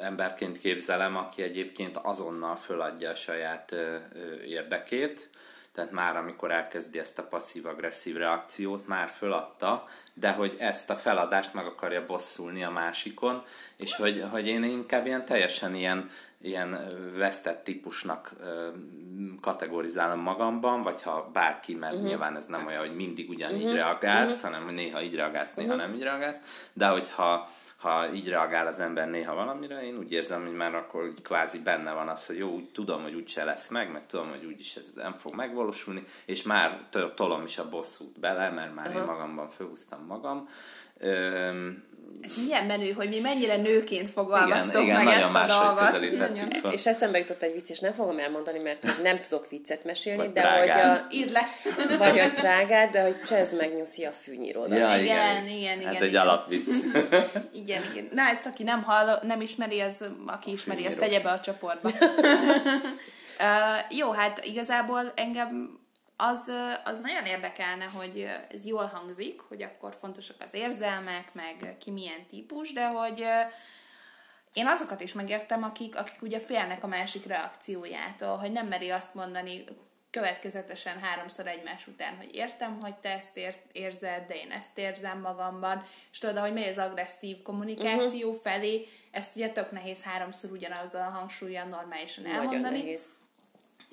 emberként 0.00 0.58
képzelem, 0.58 1.16
aki 1.16 1.42
egyébként 1.42 1.96
azonnal 1.96 2.56
föladja 2.56 3.10
a 3.10 3.14
saját 3.14 3.72
ö, 3.72 3.96
ö, 4.14 4.42
érdekét, 4.42 5.28
tehát 5.74 5.90
már 5.90 6.16
amikor 6.16 6.50
elkezdi 6.50 6.98
ezt 6.98 7.18
a 7.18 7.22
passzív-agresszív 7.22 8.16
reakciót, 8.16 8.86
már 8.86 9.08
föladta, 9.08 9.88
de 10.14 10.30
hogy 10.30 10.56
ezt 10.58 10.90
a 10.90 10.94
feladást 10.94 11.54
meg 11.54 11.66
akarja 11.66 12.04
bosszulni 12.04 12.64
a 12.64 12.70
másikon, 12.70 13.44
és 13.76 13.94
hogy, 13.94 14.24
hogy 14.30 14.46
én 14.46 14.62
inkább 14.62 15.06
ilyen 15.06 15.24
teljesen 15.24 15.74
ilyen, 15.74 16.10
ilyen 16.40 16.78
vesztett 17.16 17.64
típusnak 17.64 18.30
ö, 18.40 18.68
kategorizálom 19.40 20.20
magamban, 20.20 20.82
vagy 20.82 21.02
ha 21.02 21.30
bárki, 21.32 21.74
mert 21.74 21.92
uh-huh. 21.92 22.08
nyilván 22.08 22.36
ez 22.36 22.46
nem 22.46 22.66
olyan, 22.66 22.80
hogy 22.80 22.94
mindig 22.94 23.28
ugyanígy 23.28 23.62
uh-huh. 23.62 23.76
reagálsz, 23.76 24.36
uh-huh. 24.36 24.52
hanem 24.52 24.74
néha 24.74 25.02
így 25.02 25.14
reagálsz, 25.14 25.54
néha 25.54 25.74
uh-huh. 25.74 25.86
nem 25.86 25.94
így 25.94 26.02
reagálsz, 26.02 26.38
de 26.72 26.86
hogyha 26.86 27.48
ha 27.80 28.12
így 28.14 28.28
reagál 28.28 28.66
az 28.66 28.80
ember 28.80 29.08
néha 29.10 29.34
valamire, 29.34 29.82
én 29.82 29.96
úgy 29.98 30.12
érzem, 30.12 30.42
hogy 30.46 30.54
már 30.54 30.74
akkor 30.74 31.02
úgy 31.04 31.22
kvázi 31.22 31.58
benne 31.58 31.92
van 31.92 32.08
az, 32.08 32.26
hogy 32.26 32.38
jó, 32.38 32.48
úgy 32.48 32.68
tudom, 32.70 33.02
hogy 33.02 33.14
úgyse 33.14 33.44
lesz 33.44 33.68
meg, 33.68 33.92
meg 33.92 34.06
tudom, 34.06 34.28
hogy 34.28 34.44
úgyis 34.44 34.74
ez 34.76 34.90
nem 34.94 35.14
fog 35.14 35.34
megvalósulni, 35.34 36.04
és 36.24 36.42
már 36.42 36.78
to- 36.90 37.14
tolom 37.14 37.44
is 37.44 37.58
a 37.58 37.68
bosszút 37.68 38.20
bele, 38.20 38.50
mert 38.50 38.74
már 38.74 38.90
én 38.94 39.02
magamban 39.02 39.48
fölhúztam 39.48 40.04
magam. 40.06 40.48
Öm, 40.98 41.88
Ez 42.22 42.36
milyen 42.44 42.64
menő, 42.64 42.90
hogy 42.92 43.08
mi 43.08 43.20
mennyire 43.20 43.56
nőként 43.56 44.08
fogalmaztok 44.08 44.82
igen, 44.82 45.00
igen, 45.00 45.04
meg 45.04 45.14
nagyon 45.30 45.36
ezt 45.42 45.94
a 45.94 46.00
dolgot. 46.00 46.56
fel. 46.60 46.72
És 46.72 46.86
eszembe 46.86 47.18
jutott 47.18 47.42
egy 47.42 47.52
vicc, 47.52 47.68
és 47.70 47.78
nem 47.78 47.92
fogom 47.92 48.18
elmondani, 48.18 48.58
mert 48.62 49.02
nem 49.02 49.20
tudok 49.20 49.48
viccet 49.50 49.84
mesélni, 49.84 50.18
Vagy 50.18 50.32
de 50.32 50.40
drágán. 50.40 50.90
hogy 51.06 51.14
Írd 51.16 51.30
le. 51.30 51.40
a, 51.94 51.96
vagy 51.98 52.18
a 52.18 52.32
trágár, 52.32 52.90
de 52.90 53.02
hogy 53.02 53.22
csezd 53.22 53.56
meg 53.56 53.72
nyuszi 53.74 54.04
a 54.04 54.10
fűnyíródat. 54.10 54.78
Ja, 54.78 54.98
Igen, 55.00 55.46
igen, 55.46 55.78
igen, 55.78 55.94
Ez 55.94 56.02
egy 56.02 56.08
igen. 56.08 56.20
alapvicc. 56.22 56.66
Igen, 57.52 57.69
igen. 57.70 58.08
Na, 58.12 58.22
ezt 58.22 58.46
aki 58.46 58.62
nem 58.62 58.82
hall, 58.82 59.18
nem 59.22 59.40
ismeri, 59.40 59.80
az, 59.80 60.04
aki 60.26 60.50
ismeri, 60.50 60.86
azt 60.86 60.94
fűnyírós. 60.94 61.12
tegye 61.12 61.22
be 61.22 61.30
a 61.30 61.40
csoportba. 61.40 61.90
uh, 63.40 63.96
jó, 63.96 64.10
hát 64.10 64.44
igazából 64.44 65.12
engem 65.16 65.78
az, 66.16 66.52
az 66.84 67.00
nagyon 67.00 67.24
érdekelne, 67.24 67.84
hogy 67.84 68.28
ez 68.50 68.64
jól 68.64 68.86
hangzik, 68.86 69.40
hogy 69.40 69.62
akkor 69.62 69.96
fontosak 70.00 70.36
az 70.44 70.54
érzelmek, 70.54 71.34
meg 71.34 71.76
ki 71.78 71.90
milyen 71.90 72.26
típus, 72.28 72.72
de 72.72 72.86
hogy 72.86 73.24
én 74.52 74.66
azokat 74.66 75.00
is 75.00 75.12
megértem, 75.12 75.62
akik, 75.62 75.98
akik 75.98 76.22
ugye 76.22 76.38
félnek 76.38 76.84
a 76.84 76.86
másik 76.86 77.26
reakciójától, 77.26 78.36
hogy 78.36 78.52
nem 78.52 78.66
meri 78.66 78.90
azt 78.90 79.14
mondani 79.14 79.64
következetesen 80.10 80.98
háromszor 80.98 81.46
egymás 81.46 81.86
után, 81.86 82.16
hogy 82.16 82.34
értem, 82.34 82.80
hogy 82.80 82.94
te 82.94 83.08
ezt 83.08 83.36
ér, 83.36 83.56
érzed, 83.72 84.26
de 84.26 84.34
én 84.34 84.50
ezt 84.50 84.78
érzem 84.78 85.20
magamban, 85.20 85.84
és 86.12 86.18
tudod, 86.18 86.36
ahogy 86.36 86.52
megy 86.52 86.68
az 86.68 86.78
agresszív 86.78 87.42
kommunikáció 87.42 88.28
uh-huh. 88.28 88.42
felé, 88.42 88.86
ezt 89.10 89.36
ugye 89.36 89.48
tök 89.48 89.70
nehéz 89.70 90.02
háromszor 90.02 90.50
ugyanazzal 90.50 91.00
a 91.00 91.10
hangsúlyan 91.18 91.68
normálisan 91.68 92.26
elmondani. 92.26 92.60
Nagyon 92.60 92.72
nehéz. 92.72 93.08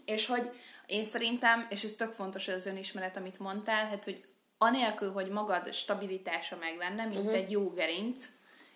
És 0.06 0.25
hogy 0.25 0.51
én 0.86 1.03
szerintem, 1.03 1.67
és 1.69 1.84
ez 1.84 1.93
tök 1.97 2.13
fontos 2.13 2.47
az 2.47 2.65
önismeret, 2.65 3.17
amit 3.17 3.39
mondtál, 3.39 3.88
hát 3.88 4.03
hogy 4.03 4.25
anélkül, 4.58 5.12
hogy 5.12 5.30
magad 5.30 5.73
stabilitása 5.73 6.56
meg 6.56 6.77
lenne, 6.77 7.06
mint 7.06 7.17
uh-huh. 7.17 7.36
egy 7.36 7.51
jó 7.51 7.69
gerinc, 7.69 8.25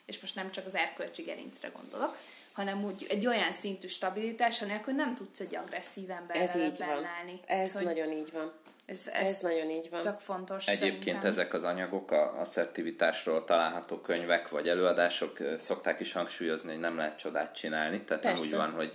és 0.06 0.20
most 0.20 0.36
nem 0.36 0.52
csak 0.52 0.66
az 0.66 0.76
erkölcsi 0.76 1.22
gerincre 1.22 1.68
gondolok, 1.68 2.18
hanem 2.54 2.84
úgy 2.86 3.06
egy 3.10 3.28
olyan 3.28 3.52
szintű 3.52 3.88
stabilitás, 3.88 4.62
anélkül 4.62 4.94
nem 4.94 5.16
tudsz 5.16 5.40
egy 5.40 5.56
agresszív 5.56 6.12
emberrel 6.12 6.42
Ez 6.42 6.56
így 6.56 6.78
van. 6.78 6.88
bennálni. 6.88 7.40
Ez 7.46 7.74
hogy 7.74 7.84
nagyon 7.84 8.12
így 8.12 8.32
van. 8.34 8.52
ez, 8.86 9.08
ez, 9.14 9.30
Ez 9.30 9.40
nagyon 9.40 9.70
így 9.70 9.90
van. 9.90 10.02
tök 10.02 10.20
fontos 10.20 10.68
Egyébként 10.68 11.04
szerintem. 11.04 11.30
ezek 11.30 11.54
az 11.54 11.64
anyagok, 11.64 12.12
a 12.12 12.40
asszertivitásról 12.40 13.44
található 13.44 13.98
könyvek 14.02 14.50
vagy 14.50 14.68
előadások 14.70 15.38
szokták 15.58 16.00
is 16.00 16.12
hangsúlyozni, 16.12 16.72
hogy 16.72 16.80
nem 16.80 16.98
lehet 16.98 17.18
csodát 17.18 17.56
csinálni. 17.56 18.02
Tehát 18.02 18.24
nem 18.24 18.34
Persze. 18.34 18.48
úgy 18.48 18.56
van, 18.56 18.72
hogy 18.72 18.94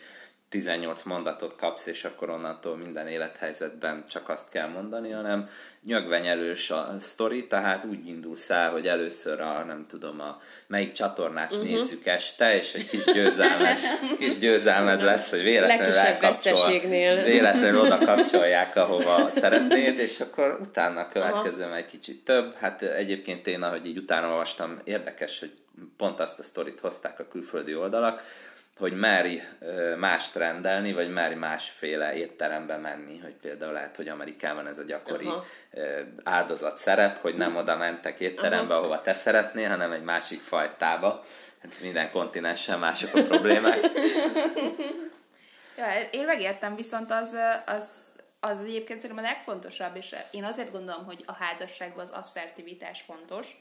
18 0.48 1.02
mondatot 1.02 1.56
kapsz, 1.56 1.86
és 1.86 2.04
akkor 2.04 2.30
onnantól 2.30 2.76
minden 2.76 3.08
élethelyzetben 3.08 4.04
csak 4.08 4.28
azt 4.28 4.48
kell 4.48 4.68
mondani, 4.68 5.10
hanem 5.10 5.48
nyögvenyelős 5.84 6.70
a 6.70 6.96
sztori, 7.00 7.46
tehát 7.46 7.84
úgy 7.84 8.06
indulsz 8.06 8.50
el, 8.50 8.70
hogy 8.70 8.88
először 8.88 9.40
a, 9.40 9.64
nem 9.64 9.86
tudom, 9.88 10.20
a 10.20 10.40
melyik 10.66 10.92
csatornát 10.92 11.52
uh-huh. 11.52 11.68
nézzük 11.68 12.06
este, 12.06 12.56
és 12.56 12.74
egy 12.74 12.86
kis 12.86 13.04
győzelmed, 13.04 13.76
kis 14.18 14.38
győzelmed 14.38 15.02
lesz, 15.02 15.30
hogy 15.30 15.42
véletlenül 15.42 15.94
elkapcsol, 15.94 16.78
véletlenül 17.24 17.80
oda 17.80 17.98
kapcsolják, 18.14 18.76
ahova 18.76 19.30
szeretnéd, 19.30 19.98
és 19.98 20.20
akkor 20.20 20.58
utána 20.60 21.00
a 21.00 21.08
következő 21.08 21.72
egy 21.72 21.86
kicsit 21.86 22.24
több. 22.24 22.54
Hát 22.54 22.82
egyébként 22.82 23.46
én, 23.46 23.62
ahogy 23.62 23.86
így 23.86 23.98
utána 23.98 24.28
olvastam, 24.28 24.80
érdekes, 24.84 25.40
hogy 25.40 25.52
pont 25.96 26.20
azt 26.20 26.38
a 26.38 26.42
sztorit 26.42 26.80
hozták 26.80 27.20
a 27.20 27.28
külföldi 27.28 27.74
oldalak, 27.74 28.22
hogy 28.78 28.92
meri 28.92 29.42
ö, 29.60 29.96
mást 29.96 30.34
rendelni, 30.34 30.92
vagy 30.92 31.10
meri 31.10 31.34
másféle 31.34 32.14
étterembe 32.14 32.76
menni, 32.76 33.18
hogy 33.18 33.34
például 33.34 33.72
lehet, 33.72 33.96
hogy 33.96 34.08
Amerikában 34.08 34.66
ez 34.66 34.78
a 34.78 34.82
gyakori 34.82 35.26
Aha. 35.26 35.44
áldozat 36.22 36.78
szerep, 36.78 37.18
hogy 37.18 37.34
nem 37.34 37.56
oda 37.56 37.76
mentek 37.76 38.20
étterembe, 38.20 38.72
Aha. 38.72 38.82
ahova 38.82 39.00
te 39.00 39.14
szeretnél, 39.14 39.68
hanem 39.68 39.92
egy 39.92 40.02
másik 40.02 40.40
fajtába. 40.40 41.24
Hát 41.62 41.74
minden 41.80 42.10
kontinensen 42.10 42.78
mások 42.78 43.14
a 43.14 43.22
problémák. 43.22 43.78
Ja, 45.78 45.86
én 46.10 46.24
megértem, 46.24 46.76
viszont 46.76 47.10
az, 47.10 47.36
az, 47.66 47.88
az 48.40 48.60
egyébként 48.60 49.00
szerintem 49.00 49.24
a 49.24 49.28
legfontosabb, 49.28 49.96
és 49.96 50.14
én 50.30 50.44
azért 50.44 50.72
gondolom, 50.72 51.04
hogy 51.04 51.22
a 51.26 51.32
házasságban 51.32 52.00
az 52.00 52.10
asszertivitás 52.10 53.00
fontos, 53.00 53.60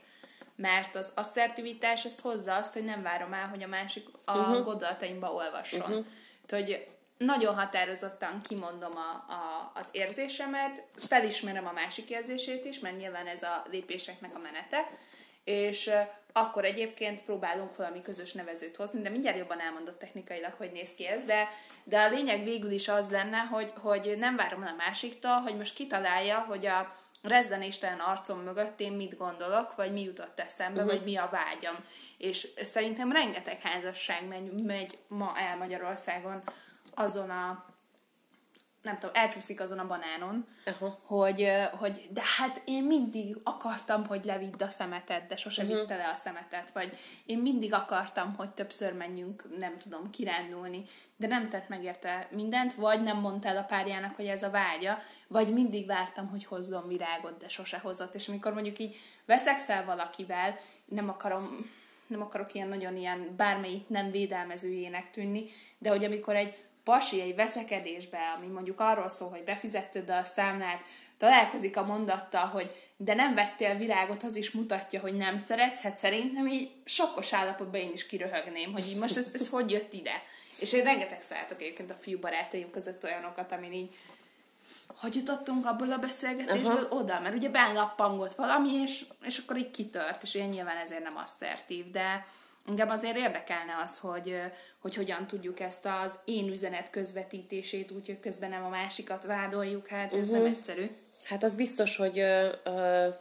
mert 0.56 0.96
az 0.96 1.12
asszertivitás 1.14 2.04
ezt 2.04 2.20
hozza 2.20 2.56
azt, 2.56 2.72
hogy 2.72 2.84
nem 2.84 3.02
várom 3.02 3.32
el, 3.32 3.48
hogy 3.48 3.62
a 3.62 3.66
másik 3.66 4.08
a 4.24 4.38
uh-huh. 4.38 4.64
gondolataimba 4.64 5.32
olvasson. 5.32 5.80
Uh-huh. 5.80 6.04
hogy 6.48 6.86
nagyon 7.18 7.54
határozottan 7.54 8.40
kimondom 8.48 8.92
a, 8.96 9.32
a, 9.32 9.72
az 9.74 9.86
érzésemet, 9.90 10.82
felismerem 10.96 11.66
a 11.66 11.72
másik 11.72 12.10
érzését 12.10 12.64
is, 12.64 12.78
mert 12.78 12.98
nyilván 12.98 13.26
ez 13.26 13.42
a 13.42 13.64
lépéseknek 13.70 14.34
a 14.34 14.38
menete, 14.38 14.88
és 15.44 15.90
akkor 16.32 16.64
egyébként 16.64 17.22
próbálunk 17.22 17.76
valami 17.76 18.02
közös 18.02 18.32
nevezőt 18.32 18.76
hozni, 18.76 19.02
de 19.02 19.08
mindjárt 19.08 19.38
jobban 19.38 19.60
elmondott 19.60 19.98
technikailag, 19.98 20.52
hogy 20.56 20.70
néz 20.72 20.94
ki 20.94 21.06
ez, 21.06 21.22
de, 21.22 21.48
de 21.84 22.00
a 22.00 22.08
lényeg 22.08 22.44
végül 22.44 22.70
is 22.70 22.88
az 22.88 23.10
lenne, 23.10 23.38
hogy, 23.38 23.72
hogy 23.80 24.14
nem 24.18 24.36
várom 24.36 24.62
el 24.62 24.68
a 24.68 24.82
másiktól, 24.86 25.40
hogy 25.40 25.56
most 25.56 25.74
kitalálja, 25.74 26.38
hogy 26.38 26.66
a, 26.66 26.96
rezzenéstelen 27.28 27.98
arcom 27.98 28.38
mögött 28.38 28.80
én 28.80 28.92
mit 28.92 29.16
gondolok, 29.16 29.74
vagy 29.74 29.92
mi 29.92 30.02
jutott 30.02 30.40
eszembe, 30.40 30.82
uh-huh. 30.82 30.96
vagy 30.96 31.04
mi 31.04 31.16
a 31.16 31.28
vágyam. 31.32 31.76
És 32.18 32.48
szerintem 32.64 33.12
rengeteg 33.12 33.60
házasság 33.60 34.28
megy, 34.28 34.64
megy 34.64 34.98
ma 35.08 35.32
el 35.36 35.56
Magyarországon 35.56 36.42
azon 36.94 37.30
a 37.30 37.64
nem 38.86 38.98
tudom, 38.98 39.14
elcsúszik 39.14 39.60
azon 39.60 39.78
a 39.78 39.86
banánon, 39.86 40.46
uh-huh. 40.66 40.92
hogy, 41.02 41.52
hogy 41.78 42.08
de 42.10 42.22
hát 42.36 42.62
én 42.64 42.84
mindig 42.84 43.36
akartam, 43.42 44.06
hogy 44.06 44.24
levidd 44.24 44.62
a 44.62 44.70
szemetet, 44.70 45.26
de 45.26 45.36
sose 45.36 45.62
uh-huh. 45.62 45.80
vitte 45.80 45.96
le 45.96 46.08
a 46.14 46.16
szemetet, 46.16 46.70
vagy 46.70 46.98
én 47.24 47.38
mindig 47.38 47.72
akartam, 47.72 48.34
hogy 48.34 48.50
többször 48.50 48.92
menjünk, 48.92 49.58
nem 49.58 49.78
tudom, 49.78 50.10
kirándulni, 50.10 50.84
de 51.16 51.26
nem 51.26 51.48
tett 51.48 51.68
meg 51.68 51.84
érte 51.84 52.28
mindent, 52.30 52.74
vagy 52.74 53.02
nem 53.02 53.20
mondta 53.20 53.48
el 53.48 53.56
a 53.56 53.62
párjának, 53.62 54.16
hogy 54.16 54.26
ez 54.26 54.42
a 54.42 54.50
vágya, 54.50 54.98
vagy 55.28 55.52
mindig 55.52 55.86
vártam, 55.86 56.28
hogy 56.28 56.44
hozzon 56.44 56.88
virágot, 56.88 57.38
de 57.38 57.48
sose 57.48 57.78
hozott. 57.78 58.14
És 58.14 58.28
amikor 58.28 58.52
mondjuk 58.52 58.78
így 58.78 58.96
veszekszel 59.24 59.84
valakivel, 59.84 60.58
nem 60.84 61.08
akarom 61.08 61.70
nem 62.06 62.22
akarok 62.22 62.54
ilyen 62.54 62.68
nagyon 62.68 62.96
ilyen 62.96 63.34
bármelyik 63.36 63.88
nem 63.88 64.10
védelmezőjének 64.10 65.10
tűnni, 65.10 65.44
de 65.78 65.90
hogy 65.90 66.04
amikor 66.04 66.34
egy 66.34 66.65
pasi 66.86 67.20
egy 67.20 67.34
veszekedésbe, 67.34 68.18
ami 68.36 68.46
mondjuk 68.46 68.80
arról 68.80 69.08
szól, 69.08 69.28
hogy 69.28 69.42
befizetted 69.42 70.10
a 70.10 70.24
számlát, 70.24 70.82
találkozik 71.18 71.76
a 71.76 71.84
mondattal, 71.84 72.46
hogy 72.46 72.92
de 72.96 73.14
nem 73.14 73.34
vettél 73.34 73.74
virágot, 73.74 74.22
az 74.22 74.36
is 74.36 74.50
mutatja, 74.50 75.00
hogy 75.00 75.14
nem 75.14 75.38
szeretsz, 75.38 75.82
hát 75.82 75.96
szerintem 75.96 76.46
így 76.46 76.70
sokkos 76.84 77.32
állapotban 77.32 77.80
én 77.80 77.92
is 77.92 78.06
kiröhögném, 78.06 78.72
hogy 78.72 78.88
így 78.88 78.98
most 78.98 79.16
ez, 79.16 79.28
ez 79.34 79.48
hogy 79.48 79.70
jött 79.70 79.92
ide. 79.92 80.22
És 80.60 80.72
én 80.72 80.84
rengeteg 80.84 81.22
szálltok 81.22 81.60
egyébként 81.60 81.90
a 81.90 81.94
fiú 81.94 82.18
barátaim 82.18 82.70
között 82.70 83.04
olyanokat, 83.04 83.52
amin 83.52 83.72
így 83.72 83.94
hogy 84.86 85.14
jutottunk 85.14 85.66
abból 85.66 85.92
a 85.92 85.98
beszélgetésből 85.98 86.72
Aha. 86.72 86.96
oda, 86.96 87.20
mert 87.20 87.34
ugye 87.34 87.48
benlappangott 87.48 88.34
valami, 88.34 88.72
és, 88.72 89.04
és 89.22 89.38
akkor 89.38 89.56
így 89.56 89.70
kitört, 89.70 90.22
és 90.22 90.34
ugye 90.34 90.46
nyilván 90.46 90.76
ezért 90.76 91.02
nem 91.02 91.16
asszertív, 91.16 91.90
de 91.90 92.26
engem 92.66 92.88
azért 92.88 93.16
érdekelne 93.16 93.78
az, 93.82 93.98
hogy, 93.98 94.40
hogy 94.78 94.94
hogyan 94.94 95.26
tudjuk 95.26 95.60
ezt 95.60 95.86
az 95.86 96.18
én 96.24 96.48
üzenet 96.48 96.90
közvetítését, 96.90 97.90
úgyhogy 97.90 98.20
közben 98.20 98.50
nem 98.50 98.64
a 98.64 98.68
másikat 98.68 99.24
vádoljuk, 99.24 99.86
hát 99.86 100.12
ez 100.12 100.18
uh-huh. 100.18 100.32
nem 100.32 100.42
mhm. 100.42 100.50
egyszerű. 100.50 100.90
Hát 101.24 101.42
az 101.42 101.54
biztos, 101.54 101.96
hogy 101.96 102.20
uh, 102.64 103.14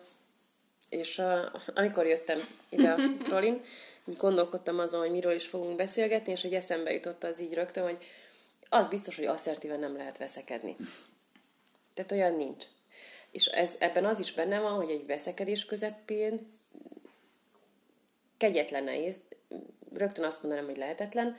és 0.90 1.18
uh, 1.18 1.40
amikor 1.76 2.06
jöttem 2.06 2.40
ide 2.70 2.92
a 2.94 2.98
Trolin, 3.24 3.62
gondolkodtam 4.06 4.80
azon, 4.80 5.00
hogy 5.00 5.12
miről 5.12 5.34
is 5.34 5.46
fogunk 5.46 5.76
beszélgetni, 5.76 6.32
és 6.32 6.42
hogy 6.42 6.54
eszembe 6.54 6.94
jutott 6.94 7.24
az 7.24 7.42
így 7.42 7.54
rögtön, 7.54 7.84
hogy 7.84 7.98
az 8.70 8.88
biztos, 8.88 9.16
hogy 9.16 9.26
asszertíven 9.26 9.80
nem 9.80 9.96
lehet 9.96 10.18
veszekedni. 10.18 10.76
Tehát 11.94 12.12
olyan 12.12 12.34
nincs. 12.34 12.66
És 13.32 13.46
ez, 13.46 13.76
ebben 13.80 14.06
az 14.06 14.20
is 14.20 14.34
benne 14.34 14.60
van, 14.60 14.74
hogy 14.74 14.90
egy 14.90 15.06
veszekedés 15.06 15.66
közepén 15.66 16.48
kegyetlen 18.38 18.84
nehéz, 18.84 19.20
rögtön 19.94 20.26
azt 20.26 20.44
mondanám, 20.44 20.66
hogy 20.66 20.78
lehetetlen, 20.78 21.36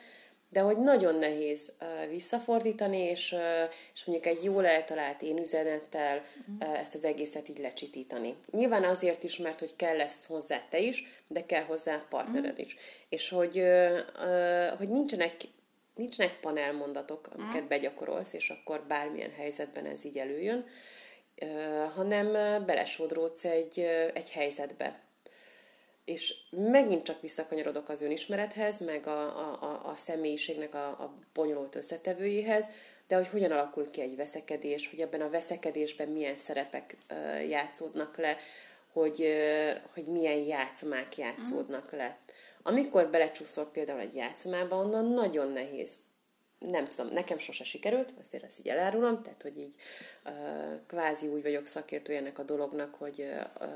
de 0.49 0.61
hogy 0.61 0.79
nagyon 0.79 1.15
nehéz 1.15 1.73
visszafordítani, 2.09 2.99
és, 2.99 3.37
és 3.95 4.05
mondjuk 4.05 4.27
egy 4.37 4.45
jól 4.45 4.67
eltalált 4.67 5.23
én 5.23 5.39
üzenettel 5.39 6.21
uh, 6.59 6.79
ezt 6.79 6.95
az 6.95 7.05
egészet 7.05 7.49
így 7.49 7.59
lecsitítani. 7.59 8.35
Nyilván 8.51 8.85
azért 8.85 9.23
is, 9.23 9.37
mert 9.37 9.59
hogy 9.59 9.77
kell 9.77 10.01
ezt 10.01 10.27
hozzá 10.27 10.63
te 10.69 10.79
is, 10.79 11.23
de 11.29 11.47
kell 11.47 11.63
hozzá 11.63 12.05
partnered 12.09 12.59
is. 12.59 12.77
És 13.09 13.29
hogy, 13.29 13.63
hogy 14.79 14.89
nincsenek 14.89 15.35
nincsenek 15.95 16.41
panelmondatok, 16.41 17.29
amiket 17.33 17.63
mm. 17.63 17.69
begyakorolsz, 17.69 18.33
és 18.33 18.51
akkor 18.51 18.85
bármilyen 18.89 19.31
helyzetben 19.31 19.87
ez 19.87 20.05
így 20.05 20.19
előjön, 20.19 20.67
hanem 21.95 22.33
belesodródsz 22.67 23.45
egy, 23.45 23.81
egy 24.15 24.31
helyzetbe 24.31 25.01
és 26.07 26.35
megint 26.51 27.03
csak 27.03 27.21
visszakanyarodok 27.21 27.89
az 27.89 28.03
önismerethez, 28.03 28.81
meg 28.81 29.07
a, 29.07 29.23
a, 29.63 29.81
a 29.85 29.97
személyiségnek 29.97 30.75
a, 30.75 30.87
a 30.87 31.15
bonyolult 31.35 31.75
összetevőjéhez, 31.75 32.69
de 33.07 33.17
hogy 33.17 33.29
hogyan 33.29 33.51
alakul 33.51 33.91
ki 33.91 34.01
egy 34.01 34.17
veszekedés, 34.17 34.89
hogy 34.89 35.01
ebben 35.01 35.21
a 35.21 35.31
veszekedésben 35.31 36.09
milyen 36.09 36.37
szerepek 36.37 36.97
játszódnak 37.49 38.17
le, 38.17 38.37
hogy, 38.93 39.29
hogy 39.95 40.05
milyen 40.05 40.39
játszmák 40.39 41.17
játszódnak 41.17 41.93
le. 41.93 42.19
Amikor 42.63 43.09
belecsúszol 43.11 43.71
például 43.73 44.01
egy 44.01 44.15
játszmába, 44.15 44.77
onnan 44.77 45.05
nagyon 45.05 45.53
nehéz 45.53 45.99
nem 46.59 46.85
tudom, 46.85 47.13
nekem 47.13 47.39
sose 47.39 47.65
sikerült, 47.65 48.13
azért 48.21 48.45
ezt 48.45 48.59
így 48.59 48.69
elárulom, 48.69 49.23
tehát 49.23 49.43
hogy 49.43 49.59
így 49.59 49.75
kvázi 50.87 51.27
úgy 51.27 51.43
vagyok 51.43 51.67
szakértő 51.67 52.15
ennek 52.15 52.39
a 52.39 52.43
dolognak, 52.43 52.95
hogy 52.95 53.29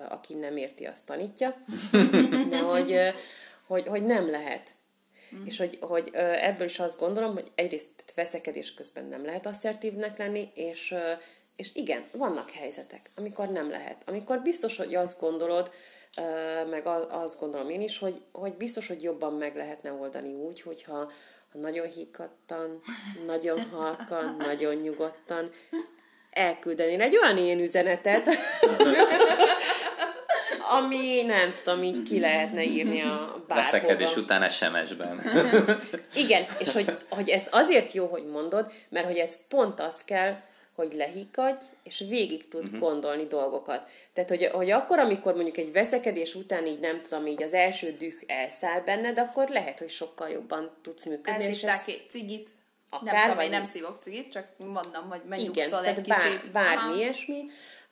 aki 0.08 0.34
nem 0.34 0.56
érti, 0.56 0.84
azt 0.84 1.06
tanítja, 1.06 1.56
de 2.50 2.58
hogy, 2.58 2.96
hogy, 3.66 3.86
hogy 3.86 4.04
nem 4.04 4.30
lehet. 4.30 4.74
Mm. 5.34 5.44
És 5.44 5.58
hogy, 5.58 5.78
hogy 5.80 6.10
ebből 6.40 6.66
is 6.66 6.78
azt 6.78 6.98
gondolom, 6.98 7.32
hogy 7.32 7.52
egyrészt 7.54 8.12
veszekedés 8.14 8.74
közben 8.74 9.04
nem 9.04 9.24
lehet 9.24 9.46
asszertívnek 9.46 10.18
lenni, 10.18 10.50
és, 10.54 10.94
és 11.56 11.70
igen, 11.74 12.04
vannak 12.12 12.50
helyzetek, 12.50 13.10
amikor 13.16 13.48
nem 13.48 13.70
lehet. 13.70 14.02
Amikor 14.06 14.42
biztos, 14.42 14.76
hogy 14.76 14.94
azt 14.94 15.20
gondolod, 15.20 15.70
meg 16.70 16.86
azt 17.10 17.40
gondolom 17.40 17.70
én 17.70 17.80
is, 17.80 17.98
hogy, 17.98 18.22
hogy 18.32 18.54
biztos, 18.54 18.86
hogy 18.86 19.02
jobban 19.02 19.32
meg 19.32 19.56
lehetne 19.56 19.92
oldani 19.92 20.32
úgy, 20.32 20.60
hogyha 20.60 20.92
ha 20.92 21.39
nagyon 21.52 21.86
hikadtan, 21.86 22.82
nagyon 23.26 23.60
halkan, 23.72 24.36
nagyon 24.38 24.74
nyugodtan 24.74 25.50
elküldeni 26.30 27.00
egy 27.00 27.16
olyan 27.16 27.38
én 27.38 27.60
üzenetet, 27.60 28.28
ami 30.78 31.22
nem 31.22 31.54
tudom, 31.62 31.82
így 31.82 32.02
ki 32.02 32.20
lehetne 32.20 32.62
írni 32.62 33.02
a 33.02 33.44
bárhova. 33.48 33.70
Veszekedés 33.70 34.16
után 34.16 34.50
SMS-ben. 34.50 35.22
Igen, 36.14 36.46
és 36.58 36.72
hogy, 36.72 36.96
hogy 37.08 37.28
ez 37.28 37.48
azért 37.50 37.92
jó, 37.92 38.06
hogy 38.06 38.26
mondod, 38.26 38.72
mert 38.88 39.06
hogy 39.06 39.16
ez 39.16 39.46
pont 39.48 39.80
az 39.80 40.04
kell, 40.04 40.36
hogy 40.80 40.92
lehikadj, 40.92 41.64
és 41.82 42.04
végig 42.08 42.48
tud 42.48 42.64
uh-huh. 42.64 42.78
gondolni 42.78 43.24
dolgokat. 43.26 43.90
Tehát, 44.12 44.28
hogy, 44.28 44.46
hogy 44.46 44.70
akkor, 44.70 44.98
amikor 44.98 45.34
mondjuk 45.34 45.56
egy 45.56 45.72
veszekedés 45.72 46.34
után 46.34 46.66
így 46.66 46.78
nem 46.78 47.00
tudom, 47.00 47.26
így 47.26 47.42
az 47.42 47.54
első 47.54 47.92
düh 47.98 48.14
elszáll 48.26 48.80
benned, 48.80 49.18
akkor 49.18 49.48
lehet, 49.48 49.78
hogy 49.78 49.90
sokkal 49.90 50.28
jobban 50.28 50.70
tudsz 50.82 51.04
működni. 51.04 51.44
Elszívták 51.44 51.74
ez... 51.74 51.84
egy 51.86 52.06
cigit. 52.08 52.48
Akár, 52.90 53.14
nem 53.14 53.36
tudom, 53.36 53.50
nem 53.50 53.64
szívok 53.64 53.98
cigit, 54.02 54.32
csak 54.32 54.46
mondom, 54.56 55.08
hogy 55.08 55.20
megnyugszol 55.28 55.84
egy 55.84 56.00
bár, 56.08 56.22
kicsit. 56.22 56.52
bármi 56.52 56.82
Aha. 56.82 56.94
ilyesmi. 56.94 57.44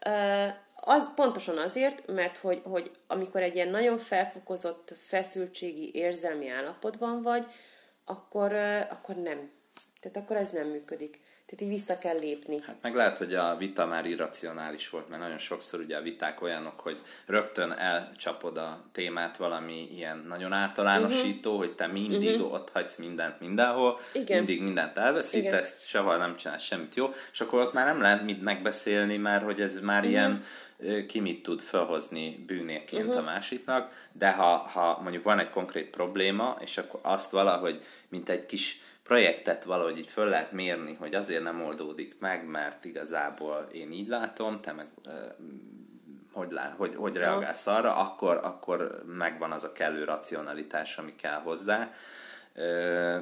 Uh, 0.07 0.47
az 0.75 1.15
pontosan 1.15 1.59
azért, 1.59 2.07
mert 2.07 2.37
hogy, 2.37 2.61
hogy 2.65 2.91
amikor 3.07 3.43
egy 3.43 3.55
ilyen 3.55 3.69
nagyon 3.69 3.99
felfokozott 3.99 4.95
feszültségi 4.99 5.91
érzelmi 5.95 6.49
állapotban 6.49 7.23
vagy, 7.23 7.47
akkor, 8.05 8.53
uh, 8.53 8.81
akkor 8.91 9.15
nem. 9.15 9.51
Tehát 10.01 10.17
akkor 10.17 10.37
ez 10.37 10.51
nem 10.51 10.67
működik. 10.67 11.21
Tehát 11.49 11.63
így 11.65 11.79
vissza 11.79 11.99
kell 11.99 12.19
lépni. 12.19 12.57
Hát 12.67 12.77
meg 12.83 12.95
lehet, 12.95 13.19
hogy 13.19 13.35
a 13.35 13.57
vita 13.57 13.87
már 13.87 14.07
irracionális 14.07 14.91
volt, 14.91 15.09
mert 15.09 15.23
nagyon 15.23 15.39
sokszor 15.39 15.81
ugye 15.81 15.97
a 15.97 16.03
viták 16.03 16.43
olyanok, 16.43 16.81
hogy 16.81 16.99
rögtön 17.27 17.73
elcsapod 17.73 18.57
a 18.57 18.85
témát 18.93 19.37
valami 19.37 19.89
ilyen 19.95 20.25
nagyon 20.29 20.53
általánosító, 20.53 21.51
uh-huh. 21.51 21.67
hogy 21.67 21.75
te 21.75 21.87
mindig 21.87 22.41
uh-huh. 22.41 22.53
ott 22.53 22.71
hagysz 22.71 22.97
mindent 22.97 23.41
mindenhol, 23.41 24.01
Igen. 24.13 24.37
mindig 24.37 24.63
mindent 24.63 24.99
elveszítesz, 24.99 25.85
sehol 25.87 26.17
nem 26.17 26.37
csinálsz 26.37 26.63
semmit 26.63 26.95
jó, 26.95 27.13
és 27.33 27.41
akkor 27.41 27.61
ott 27.61 27.73
már 27.73 27.87
nem 27.87 28.01
lehet 28.01 28.25
mit 28.25 28.43
megbeszélni, 28.43 29.17
mert 29.17 29.45
hogy 29.45 29.61
ez 29.61 29.81
már 29.81 29.99
uh-huh. 29.99 30.11
ilyen 30.11 30.45
ki 31.07 31.21
mit 31.21 31.43
tud 31.43 31.61
felhozni 31.61 32.45
bűnéként 32.47 33.07
uh-huh. 33.07 33.23
a 33.23 33.25
másiknak, 33.25 34.09
de 34.13 34.33
ha, 34.33 34.57
ha 34.57 35.01
mondjuk 35.03 35.25
van 35.25 35.39
egy 35.39 35.51
konkrét 35.51 35.91
probléma, 35.91 36.57
és 36.61 36.79
akkor 36.79 37.01
azt 37.03 37.31
valahogy, 37.31 37.83
mint 38.09 38.29
egy 38.29 38.47
kis 38.47 38.81
projektet 39.09 39.65
valahogy 39.65 39.99
így 39.99 40.09
föl 40.09 40.29
lehet 40.29 40.53
mérni, 40.53 40.95
hogy 40.95 41.15
azért 41.15 41.43
nem 41.43 41.63
oldódik 41.63 42.19
meg, 42.19 42.47
mert 42.47 42.85
igazából 42.85 43.69
én 43.73 43.93
így 43.93 44.09
látom, 44.09 44.61
te 44.61 44.73
meg 44.73 44.87
hogy, 46.33 46.51
lá, 46.51 46.75
hogy, 46.77 46.95
hogy 46.95 47.17
reagálsz 47.17 47.67
arra, 47.67 47.97
akkor, 47.97 48.37
akkor 48.37 49.03
megvan 49.07 49.53
az 49.53 49.65
a 49.65 49.73
kellő 49.73 50.05
racionalitás, 50.05 50.99
ami 50.99 51.17
kell 51.17 51.41
hozzá. 51.41 51.93
Ö, 52.55 53.19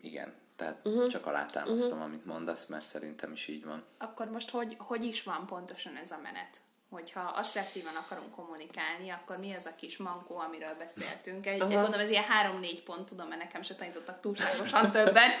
igen, 0.00 0.32
tehát 0.56 0.80
uh-huh. 0.84 1.08
csak 1.08 1.26
alátámasztom, 1.26 1.90
uh-huh. 1.90 2.04
amit 2.04 2.24
mondasz, 2.24 2.66
mert 2.66 2.84
szerintem 2.84 3.32
is 3.32 3.48
így 3.48 3.64
van. 3.64 3.84
Akkor 3.98 4.30
most 4.30 4.50
hogy, 4.50 4.76
hogy 4.78 5.04
is 5.04 5.22
van 5.22 5.46
pontosan 5.46 5.96
ez 5.96 6.10
a 6.10 6.18
menet? 6.22 6.56
Hogyha 6.96 7.20
asszertíven 7.20 7.94
akarunk 7.94 8.34
kommunikálni, 8.34 9.10
akkor 9.10 9.38
mi 9.38 9.54
az 9.54 9.66
a 9.66 9.74
kis 9.76 9.96
mankó, 9.96 10.38
amiről 10.38 10.74
beszéltünk. 10.78 11.46
Egy, 11.46 11.60
Aha. 11.60 11.80
mondom, 11.80 12.00
ez 12.00 12.10
ilyen 12.10 12.22
három-négy 12.22 12.82
pont, 12.82 13.06
tudom, 13.06 13.28
mert 13.28 13.42
nekem 13.42 13.62
se 13.62 13.74
tanítottak 13.74 14.20
túlságosan 14.20 14.90
többet, 14.90 15.34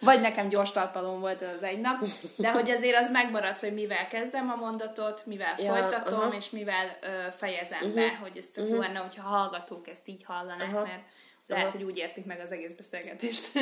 vagy 0.00 0.20
nekem 0.20 0.48
gyors 0.48 0.72
talpalom 0.72 1.20
volt 1.20 1.42
az 1.42 1.62
egy 1.62 1.80
nap, 1.80 2.04
de 2.36 2.50
hogy 2.50 2.70
azért 2.70 2.98
az 2.98 3.10
megmaradt, 3.10 3.60
hogy 3.60 3.74
mivel 3.74 4.08
kezdem 4.08 4.50
a 4.50 4.56
mondatot, 4.56 5.26
mivel 5.26 5.54
ja, 5.58 5.72
folytatom, 5.72 6.20
aha. 6.20 6.34
és 6.34 6.50
mivel 6.50 6.98
ö, 7.02 7.06
fejezem 7.36 7.78
uh-huh. 7.78 7.94
be, 7.94 8.16
hogy 8.16 8.36
ez 8.36 8.50
tök 8.50 8.64
uh-huh. 8.64 8.80
lenne, 8.80 8.98
hogyha 8.98 9.22
hallgatók 9.22 9.88
ezt 9.88 10.08
így 10.08 10.22
hallanák, 10.24 10.74
aha. 10.74 10.82
mert 10.82 11.02
lehet, 11.50 11.66
aha. 11.66 11.76
hogy 11.76 11.86
úgy 11.86 11.98
értik 11.98 12.24
meg 12.24 12.40
az 12.40 12.52
egész 12.52 12.72
beszélgetést. 12.72 13.52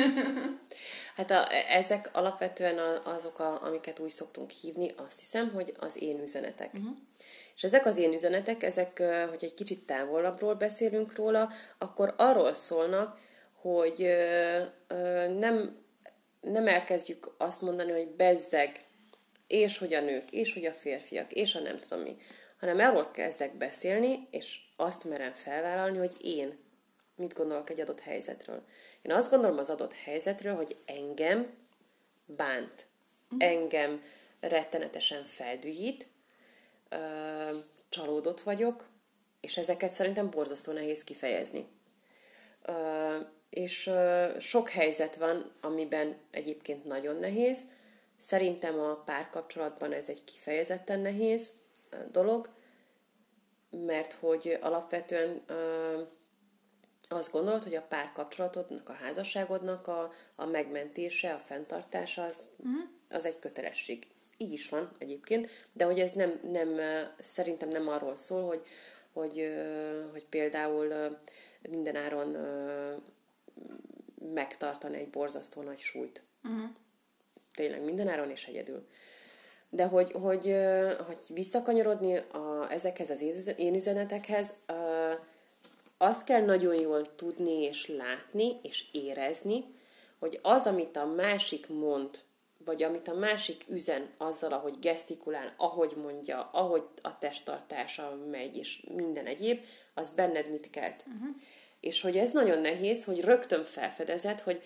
hát 1.17 1.31
a, 1.31 1.45
ezek 1.69 2.09
alapvetően 2.13 2.77
azok, 3.03 3.39
a, 3.39 3.63
amiket 3.63 3.99
úgy 3.99 4.09
szoktunk 4.09 4.49
hívni, 4.49 4.91
azt 4.95 5.19
hiszem, 5.19 5.51
hogy 5.53 5.73
az 5.79 6.01
én 6.01 6.21
üzenetek. 6.21 6.73
Uh-huh. 6.73 6.97
És 7.59 7.65
ezek 7.65 7.85
az 7.85 7.97
én 7.97 8.13
üzenetek, 8.13 8.63
ezek, 8.63 9.03
hogy 9.29 9.43
egy 9.43 9.53
kicsit 9.53 9.85
távolabbról 9.85 10.53
beszélünk 10.53 11.15
róla, 11.15 11.49
akkor 11.77 12.13
arról 12.17 12.55
szólnak, 12.55 13.17
hogy 13.53 14.15
nem, 15.37 15.77
nem 16.41 16.67
elkezdjük 16.67 17.33
azt 17.37 17.61
mondani, 17.61 17.91
hogy 17.91 18.07
bezzeg, 18.07 18.85
és 19.47 19.77
hogy 19.77 19.93
a 19.93 20.01
nők, 20.01 20.31
és 20.31 20.53
hogy 20.53 20.65
a 20.65 20.73
férfiak, 20.73 21.33
és 21.33 21.55
a 21.55 21.59
nem 21.59 21.77
tudom 21.77 22.03
mi, 22.03 22.15
hanem 22.59 22.79
arról 22.79 23.11
kezdek 23.11 23.57
beszélni, 23.57 24.27
és 24.31 24.59
azt 24.75 25.03
merem 25.03 25.33
felvállalni, 25.33 25.97
hogy 25.97 26.15
én 26.21 26.57
mit 27.15 27.33
gondolok 27.33 27.69
egy 27.69 27.81
adott 27.81 27.99
helyzetről. 27.99 28.63
Én 29.01 29.11
azt 29.11 29.29
gondolom 29.29 29.57
az 29.57 29.69
adott 29.69 29.93
helyzetről, 29.93 30.55
hogy 30.55 30.75
engem 30.85 31.53
bánt, 32.25 32.85
engem 33.37 34.03
rettenetesen 34.39 35.23
feldühít, 35.25 36.07
csalódott 37.89 38.41
vagyok, 38.41 38.87
és 39.41 39.57
ezeket 39.57 39.89
szerintem 39.89 40.29
borzasztó 40.29 40.71
nehéz 40.71 41.03
kifejezni. 41.03 41.67
És 43.49 43.91
sok 44.39 44.69
helyzet 44.69 45.15
van, 45.15 45.51
amiben 45.61 46.17
egyébként 46.31 46.85
nagyon 46.85 47.15
nehéz. 47.15 47.63
Szerintem 48.17 48.79
a 48.79 48.95
párkapcsolatban 48.95 49.91
ez 49.91 50.09
egy 50.09 50.23
kifejezetten 50.23 50.99
nehéz 50.99 51.51
dolog, 52.11 52.49
mert 53.69 54.13
hogy 54.13 54.57
alapvetően 54.61 55.41
azt 57.07 57.31
gondolod, 57.31 57.63
hogy 57.63 57.75
a 57.75 57.81
párkapcsolatodnak, 57.81 58.89
a 58.89 58.93
házasságodnak 58.93 59.87
a, 59.87 60.11
a 60.35 60.45
megmentése, 60.45 61.33
a 61.33 61.39
fenntartása 61.39 62.23
az, 62.23 62.41
uh-huh. 62.57 62.89
az 63.09 63.25
egy 63.25 63.39
kötelesség. 63.39 64.07
Így 64.41 64.53
is 64.53 64.69
van 64.69 64.91
egyébként, 64.97 65.49
de 65.73 65.85
hogy 65.85 65.99
ez 65.99 66.11
nem, 66.11 66.39
nem 66.51 66.79
szerintem 67.19 67.69
nem 67.69 67.87
arról 67.87 68.15
szól, 68.15 68.47
hogy, 68.47 68.61
hogy, 69.13 69.53
hogy 70.11 70.25
például 70.25 71.17
mindenáron 71.69 72.37
megtartani 74.33 74.97
egy 74.97 75.09
borzasztó 75.09 75.61
nagy 75.61 75.79
súlyt. 75.79 76.23
Uh-huh. 76.43 76.69
Tényleg 77.53 77.83
mindenáron 77.83 78.29
és 78.29 78.45
egyedül. 78.45 78.87
De 79.69 79.85
hogy, 79.85 80.11
hogy, 80.11 80.55
hogy 81.05 81.21
visszakanyarodni 81.27 82.15
a, 82.17 82.67
ezekhez 82.69 83.09
az 83.09 83.53
én 83.57 83.73
üzenetekhez, 83.73 84.53
azt 85.97 86.25
kell 86.25 86.45
nagyon 86.45 86.75
jól 86.75 87.15
tudni 87.15 87.61
és 87.61 87.87
látni 87.87 88.51
és 88.61 88.85
érezni, 88.91 89.63
hogy 90.19 90.39
az, 90.41 90.67
amit 90.67 90.97
a 90.97 91.05
másik 91.05 91.67
mond, 91.67 92.19
vagy 92.69 92.83
amit 92.83 93.07
a 93.07 93.13
másik 93.13 93.63
üzen 93.67 94.09
azzal, 94.17 94.53
ahogy 94.53 94.79
gesztikulál, 94.79 95.53
ahogy 95.57 95.93
mondja, 96.01 96.49
ahogy 96.51 96.83
a 97.01 97.17
testtartása 97.17 98.17
megy, 98.31 98.57
és 98.57 98.83
minden 98.95 99.25
egyéb, 99.25 99.59
az 99.93 100.09
benned 100.09 100.51
mit 100.51 100.69
kelt. 100.69 101.03
Uh-huh. 101.07 101.35
És 101.79 102.01
hogy 102.01 102.17
ez 102.17 102.31
nagyon 102.31 102.59
nehéz, 102.59 103.03
hogy 103.03 103.21
rögtön 103.21 103.63
felfedezed, 103.63 104.39
hogy, 104.39 104.61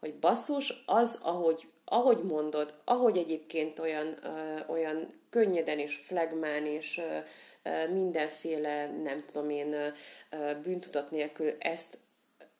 hogy 0.00 0.14
basszus, 0.14 0.82
az, 0.86 1.20
ahogy, 1.22 1.68
ahogy 1.84 2.22
mondod, 2.22 2.74
ahogy 2.84 3.16
egyébként 3.16 3.78
olyan, 3.78 4.18
ö, 4.22 4.60
olyan 4.66 5.06
könnyeden 5.30 5.78
és 5.78 5.94
flegmán 5.94 6.66
és 6.66 7.00
ö, 7.62 7.88
mindenféle, 7.88 8.86
nem 8.86 9.24
tudom 9.26 9.50
én, 9.50 9.76
bűntudat 10.62 11.10
nélkül 11.10 11.54
ezt 11.58 11.98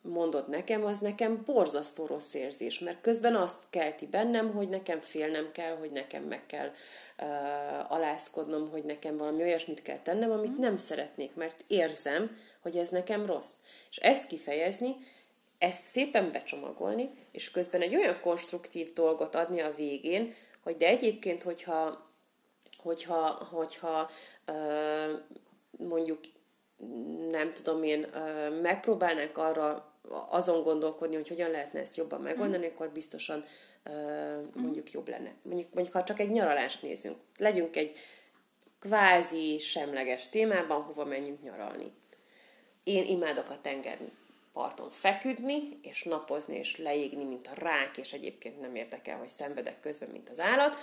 mondod 0.02 0.48
nekem, 0.48 0.84
az 0.84 0.98
nekem 0.98 1.42
borzasztó 1.44 2.06
rossz 2.06 2.34
érzés, 2.34 2.78
mert 2.78 3.00
közben 3.00 3.34
azt 3.34 3.62
kelti 3.70 4.06
bennem, 4.06 4.52
hogy 4.52 4.68
nekem 4.68 5.00
félnem 5.00 5.50
kell, 5.52 5.76
hogy 5.76 5.90
nekem 5.90 6.22
meg 6.22 6.46
kell 6.46 6.68
uh, 6.68 7.92
alázkodnom, 7.92 8.70
hogy 8.70 8.84
nekem 8.84 9.16
valami 9.16 9.42
olyasmit 9.42 9.82
kell 9.82 9.98
tennem, 9.98 10.30
amit 10.30 10.58
nem 10.58 10.76
szeretnék, 10.76 11.34
mert 11.34 11.64
érzem, 11.66 12.36
hogy 12.62 12.76
ez 12.76 12.88
nekem 12.88 13.26
rossz. 13.26 13.58
És 13.90 13.96
ezt 13.96 14.28
kifejezni, 14.28 14.96
ezt 15.58 15.82
szépen 15.82 16.32
becsomagolni, 16.32 17.10
és 17.32 17.50
közben 17.50 17.80
egy 17.80 17.96
olyan 17.96 18.20
konstruktív 18.20 18.92
dolgot 18.92 19.34
adni 19.34 19.60
a 19.60 19.74
végén, 19.74 20.34
hogy 20.62 20.76
de 20.76 20.86
egyébként, 20.86 21.42
hogyha 21.42 22.08
hogyha, 22.82 23.48
hogyha 23.50 24.10
mondjuk 25.70 26.20
nem 27.30 27.52
tudom 27.52 27.82
én, 27.82 28.06
megpróbálnánk 28.62 29.38
arra 29.38 29.89
azon 30.28 30.62
gondolkodni, 30.62 31.14
hogy 31.14 31.28
hogyan 31.28 31.50
lehetne 31.50 31.80
ezt 31.80 31.96
jobban 31.96 32.20
megoldani, 32.20 32.66
mm. 32.66 32.70
akkor 32.70 32.88
biztosan 32.88 33.44
mondjuk 34.56 34.92
jobb 34.92 35.08
lenne. 35.08 35.32
Mondjuk, 35.42 35.74
mondjuk 35.74 35.96
ha 35.96 36.04
csak 36.04 36.20
egy 36.20 36.30
nyaralást 36.30 36.82
nézünk, 36.82 37.16
legyünk 37.38 37.76
egy 37.76 37.98
kvázi 38.80 39.58
semleges 39.58 40.28
témában, 40.28 40.82
hova 40.82 41.04
menjünk 41.04 41.42
nyaralni. 41.42 41.92
Én 42.84 43.04
imádok 43.04 43.50
a 43.50 43.60
tengerni 43.60 44.12
parton 44.52 44.90
feküdni, 44.90 45.78
és 45.82 46.02
napozni, 46.02 46.56
és 46.56 46.78
leégni, 46.78 47.24
mint 47.24 47.46
a 47.46 47.54
rák, 47.54 47.96
és 47.96 48.12
egyébként 48.12 48.60
nem 48.60 48.74
érdekel, 48.74 49.18
hogy 49.18 49.28
szenvedek 49.28 49.80
közben, 49.80 50.08
mint 50.12 50.28
az 50.28 50.40
állat. 50.40 50.76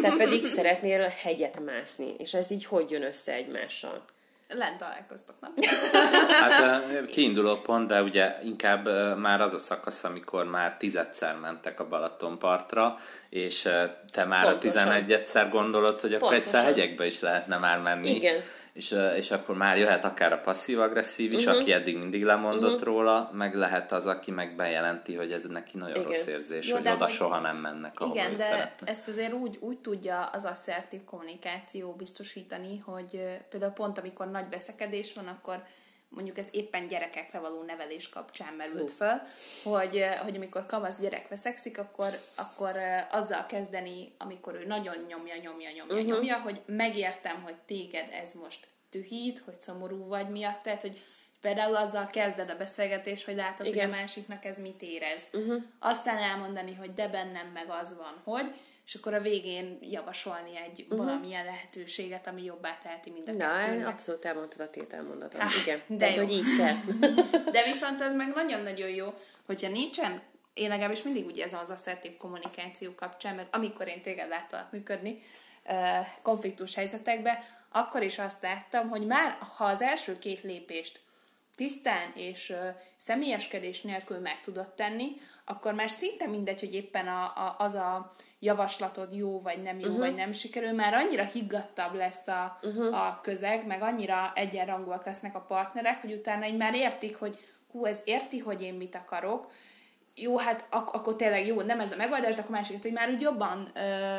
Te 0.00 0.14
pedig 0.16 0.44
szeretnél 0.44 1.00
hegyet 1.00 1.60
mászni, 1.60 2.14
és 2.18 2.34
ez 2.34 2.50
így 2.50 2.64
hogy 2.64 2.90
jön 2.90 3.02
össze 3.02 3.32
egymással? 3.32 4.04
Lent 4.52 4.78
találkoztok, 4.78 5.34
nem? 5.40 5.52
Hát 6.28 7.04
kiinduló 7.04 7.56
pont, 7.56 7.88
de 7.88 8.02
ugye 8.02 8.36
inkább 8.42 8.88
már 9.18 9.40
az 9.40 9.54
a 9.54 9.58
szakasz, 9.58 10.04
amikor 10.04 10.44
már 10.44 10.76
tizedszer 10.76 11.36
mentek 11.36 11.80
a 11.80 11.88
Balatonpartra, 11.88 12.98
és 13.28 13.68
te 14.10 14.24
már 14.24 14.44
Pontosan. 14.44 14.54
a 14.54 14.58
tizenegyedszer 14.58 15.50
gondolod, 15.50 16.00
hogy 16.00 16.14
akkor 16.14 16.28
Pontosan. 16.28 16.54
egyszer 16.54 16.74
hegyekbe 16.74 17.06
is 17.06 17.20
lehetne 17.20 17.58
már 17.58 17.78
menni. 17.78 18.10
Igen 18.10 18.42
és, 18.72 18.96
és 19.16 19.30
akkor 19.30 19.56
már 19.56 19.78
jöhet 19.78 20.04
akár 20.04 20.32
a 20.32 20.38
passzív-agresszív 20.38 21.32
is, 21.32 21.44
uh-huh. 21.46 21.60
aki 21.60 21.72
eddig 21.72 21.98
mindig 21.98 22.24
lemondott 22.24 22.72
uh-huh. 22.72 22.86
róla, 22.86 23.30
meg 23.32 23.54
lehet 23.54 23.92
az, 23.92 24.06
aki 24.06 24.30
meg 24.30 24.56
bejelenti, 24.56 25.14
hogy 25.14 25.32
ez 25.32 25.44
neki 25.44 25.78
nagyon 25.78 25.96
igen. 25.96 26.06
rossz 26.06 26.26
érzés, 26.26 26.66
Jó, 26.68 26.76
hogy 26.76 26.88
oda 26.88 27.04
hogy... 27.04 27.12
soha 27.12 27.40
nem 27.40 27.56
mennek, 27.56 28.00
ahol 28.00 28.14
Igen, 28.16 28.36
de 28.36 28.42
szeretne. 28.42 28.86
ezt 28.86 29.08
azért 29.08 29.32
úgy, 29.32 29.56
úgy 29.60 29.78
tudja 29.78 30.22
az 30.22 30.44
asszertív 30.44 31.04
kommunikáció 31.04 31.92
biztosítani, 31.92 32.78
hogy 32.78 33.38
például 33.48 33.72
pont 33.72 33.98
amikor 33.98 34.30
nagy 34.30 34.46
veszekedés 34.50 35.12
van, 35.12 35.26
akkor 35.26 35.62
mondjuk 36.10 36.38
ez 36.38 36.46
éppen 36.50 36.88
gyerekekre 36.88 37.38
való 37.38 37.62
nevelés 37.62 38.08
kapcsán 38.08 38.54
merült 38.54 38.90
föl, 38.90 39.20
hogy, 39.64 40.04
hogy 40.22 40.36
amikor 40.36 40.66
kamasz 40.66 41.00
gyerek 41.00 41.28
veszekszik, 41.28 41.78
akkor, 41.78 42.18
akkor 42.34 42.76
azzal 43.10 43.46
kezdeni, 43.46 44.12
amikor 44.18 44.54
ő 44.54 44.66
nagyon 44.66 44.94
nyomja, 45.08 45.34
nyomja, 45.34 45.70
nyomja, 45.70 45.84
uh-huh. 45.84 46.06
nyomja, 46.06 46.40
hogy 46.40 46.60
megértem, 46.66 47.42
hogy 47.42 47.54
téged 47.66 48.08
ez 48.12 48.34
most 48.34 48.68
dühít, 48.90 49.38
hogy 49.38 49.60
szomorú 49.60 50.06
vagy 50.06 50.28
miatt, 50.28 50.62
tehát, 50.62 50.80
hogy 50.80 51.00
például 51.40 51.76
azzal 51.76 52.06
kezded 52.06 52.50
a 52.50 52.56
beszélgetést, 52.56 53.24
hogy 53.24 53.34
látod, 53.34 53.66
Igen. 53.66 53.84
hogy 53.84 53.94
a 53.94 54.00
másiknak 54.00 54.44
ez 54.44 54.60
mit 54.60 54.82
érez. 54.82 55.22
Uh-huh. 55.32 55.62
Aztán 55.78 56.18
elmondani, 56.18 56.74
hogy 56.74 56.94
de 56.94 57.08
bennem 57.08 57.46
meg 57.46 57.70
az 57.80 57.96
van, 57.96 58.20
hogy, 58.24 58.54
és 58.90 58.96
akkor 58.96 59.14
a 59.14 59.20
végén 59.20 59.78
javasolni 59.80 60.56
egy 60.56 60.82
uh-huh. 60.82 60.98
valamilyen 60.98 61.44
lehetőséget, 61.44 62.26
ami 62.26 62.44
jobbá 62.44 62.78
teheti 62.82 63.10
mind 63.10 63.28
a 63.28 63.32
Na, 63.32 63.88
abszolút 63.88 64.24
elmondtad 64.24 64.60
a 64.60 64.70
tételmondatot. 64.70 65.40
Ah, 65.40 65.50
Igen, 65.62 65.80
de 65.86 65.96
Tehát, 65.96 66.16
hogy 66.16 66.32
így 66.32 66.56
kell. 66.56 66.76
de 67.54 67.62
viszont 67.64 68.00
ez 68.00 68.14
meg 68.14 68.32
nagyon-nagyon 68.34 68.88
jó, 68.88 69.14
hogyha 69.46 69.68
nincsen 69.68 70.22
én 70.54 70.68
legalábbis 70.68 71.02
mindig 71.02 71.26
úgy 71.26 71.36
érzem 71.36 71.60
az 71.60 71.70
asszertív 71.70 72.16
kommunikáció 72.16 72.94
kapcsán, 72.94 73.34
meg 73.34 73.46
amikor 73.50 73.88
én 73.88 74.02
téged 74.02 74.28
láttalak 74.28 74.72
működni 74.72 75.22
konfliktus 76.22 76.74
helyzetekben, 76.74 77.38
akkor 77.68 78.02
is 78.02 78.18
azt 78.18 78.42
láttam, 78.42 78.88
hogy 78.88 79.06
már 79.06 79.38
ha 79.56 79.64
az 79.64 79.82
első 79.82 80.18
két 80.18 80.42
lépést 80.42 81.00
tisztán 81.56 82.12
és 82.14 82.54
személyeskedés 82.96 83.80
nélkül 83.80 84.18
meg 84.18 84.40
tudod 84.40 84.74
tenni, 84.74 85.16
akkor 85.44 85.74
már 85.74 85.90
szinte 85.90 86.26
mindegy, 86.26 86.60
hogy 86.60 86.74
éppen 86.74 87.08
a, 87.08 87.22
a, 87.22 87.54
az 87.58 87.74
a 87.74 88.12
javaslatod 88.40 89.12
jó 89.12 89.40
vagy 89.40 89.62
nem 89.62 89.78
jó, 89.78 89.86
uh-huh. 89.86 89.98
vagy 90.00 90.14
nem 90.14 90.32
sikerül, 90.32 90.72
már 90.72 90.94
annyira 90.94 91.24
higgadtabb 91.24 91.94
lesz 91.94 92.26
a, 92.26 92.58
uh-huh. 92.62 93.06
a 93.06 93.20
közeg, 93.22 93.66
meg 93.66 93.82
annyira 93.82 94.32
egyenrangúak 94.34 95.04
lesznek 95.04 95.34
a 95.34 95.40
partnerek, 95.40 96.00
hogy 96.00 96.12
utána 96.12 96.46
így 96.46 96.56
már 96.56 96.74
értik, 96.74 97.16
hogy 97.16 97.38
hú, 97.70 97.84
ez 97.84 98.00
érti, 98.04 98.38
hogy 98.38 98.62
én 98.62 98.74
mit 98.74 98.94
akarok, 98.94 99.50
jó, 100.14 100.38
hát 100.38 100.66
ak- 100.70 100.94
akkor 100.94 101.16
tényleg 101.16 101.46
jó, 101.46 101.60
nem 101.60 101.80
ez 101.80 101.92
a 101.92 101.96
megoldás, 101.96 102.34
de 102.34 102.40
akkor 102.40 102.54
másik, 102.54 102.82
hogy 102.82 102.92
már 102.92 103.10
úgy 103.10 103.20
jobban, 103.20 103.68
ö, 103.74 104.18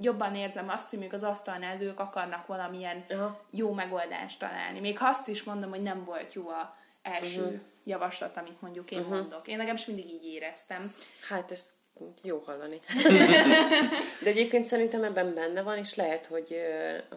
jobban 0.00 0.34
érzem 0.34 0.68
azt, 0.68 0.90
hogy 0.90 0.98
még 0.98 1.14
az 1.14 1.22
asztalnál 1.22 1.80
ők 1.82 2.00
akarnak 2.00 2.46
valamilyen 2.46 3.04
Aha. 3.10 3.40
jó 3.50 3.72
megoldást 3.72 4.38
találni. 4.38 4.80
Még 4.80 4.98
ha 4.98 5.08
azt 5.08 5.28
is 5.28 5.42
mondom, 5.42 5.70
hogy 5.70 5.82
nem 5.82 6.04
volt 6.04 6.32
jó 6.32 6.48
a 6.48 6.74
első 7.02 7.42
uh-huh. 7.42 7.60
javaslat, 7.84 8.36
amit 8.36 8.60
mondjuk 8.60 8.90
én 8.90 8.98
uh-huh. 8.98 9.16
mondok. 9.16 9.46
Én 9.46 9.56
legalábbis 9.56 9.86
mindig 9.86 10.10
így 10.10 10.24
éreztem. 10.24 10.92
Hát 11.28 11.50
ez 11.50 11.74
jó 12.22 12.42
hallani. 12.46 12.80
De 14.22 14.30
egyébként 14.30 14.64
szerintem 14.64 15.04
ebben 15.04 15.34
benne 15.34 15.62
van, 15.62 15.78
és 15.78 15.94
lehet, 15.94 16.26
hogy, 16.26 16.56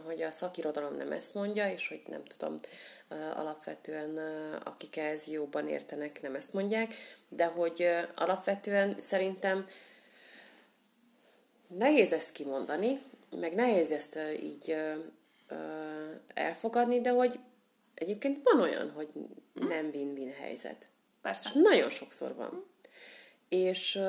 hogy 0.05 0.21
a 0.21 0.31
szakirodalom 0.31 0.93
nem 0.93 1.11
ezt 1.11 1.33
mondja, 1.33 1.71
és 1.71 1.87
hogy 1.87 2.01
nem 2.07 2.23
tudom, 2.23 2.59
alapvetően 3.35 4.17
akik 4.63 4.97
ez 4.97 5.27
jobban 5.27 5.67
értenek, 5.67 6.21
nem 6.21 6.35
ezt 6.35 6.53
mondják, 6.53 6.93
de 7.29 7.45
hogy 7.45 7.87
alapvetően 8.15 8.95
szerintem 8.97 9.67
nehéz 11.67 12.13
ezt 12.13 12.31
kimondani, 12.31 12.99
meg 13.29 13.55
nehéz 13.55 13.91
ezt 13.91 14.19
így 14.41 14.75
elfogadni, 16.33 17.01
de 17.01 17.09
hogy 17.09 17.39
egyébként 17.93 18.39
van 18.43 18.61
olyan, 18.61 18.91
hogy 18.91 19.07
nem 19.53 19.89
win-win 19.93 20.33
helyzet. 20.39 20.87
Persze. 21.21 21.41
És 21.45 21.51
nagyon 21.53 21.89
sokszor 21.89 22.35
van. 22.35 22.65
És, 23.49 24.01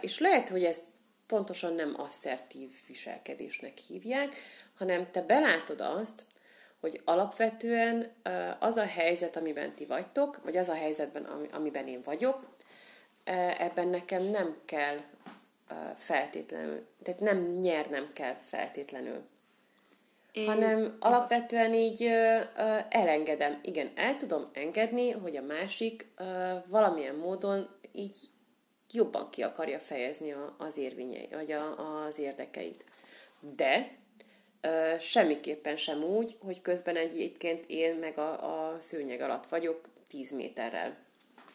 és 0.00 0.18
lehet, 0.18 0.48
hogy 0.48 0.64
ezt 0.64 0.84
pontosan 1.26 1.74
nem 1.74 1.94
asszertív 1.96 2.70
viselkedésnek 2.86 3.78
hívják, 3.78 4.34
hanem 4.74 5.10
te 5.10 5.22
belátod 5.22 5.80
azt, 5.80 6.22
hogy 6.80 7.00
alapvetően 7.04 8.12
az 8.58 8.76
a 8.76 8.86
helyzet, 8.86 9.36
amiben 9.36 9.74
ti 9.74 9.86
vagytok, 9.86 10.40
vagy 10.44 10.56
az 10.56 10.68
a 10.68 10.74
helyzetben, 10.74 11.24
ami- 11.24 11.48
amiben 11.52 11.86
én 11.86 12.02
vagyok, 12.04 12.48
ebben 13.58 13.88
nekem 13.88 14.22
nem 14.22 14.56
kell 14.64 14.96
feltétlenül, 15.96 16.86
tehát 17.02 17.20
nem 17.20 17.38
nyernem 17.42 18.10
kell 18.12 18.34
feltétlenül 18.34 19.22
Én, 20.32 20.46
hanem 20.46 20.96
alapvetően 21.00 21.74
így 21.74 22.02
elengedem. 22.88 23.58
Igen, 23.62 23.90
el 23.94 24.16
tudom 24.16 24.50
engedni, 24.52 25.10
hogy 25.10 25.36
a 25.36 25.42
másik 25.42 26.06
valamilyen 26.68 27.14
módon 27.14 27.68
így 27.92 28.16
jobban 28.92 29.30
ki 29.30 29.42
akarja 29.42 29.78
fejezni 29.78 30.32
a, 30.32 30.54
az 30.58 30.76
érvényei, 30.76 31.28
vagy 31.30 31.52
a, 31.52 32.04
az 32.04 32.18
érdekeit. 32.18 32.84
De 33.40 33.90
ö, 34.60 34.94
semmiképpen 35.00 35.76
sem 35.76 36.02
úgy, 36.02 36.36
hogy 36.40 36.62
közben 36.62 36.96
egyébként 36.96 37.64
én 37.66 37.94
meg 37.94 38.18
a, 38.18 38.70
a 38.72 38.80
szőnyeg 38.80 39.20
alatt 39.20 39.46
vagyok 39.46 39.80
10 40.08 40.32
méterrel. 40.32 40.96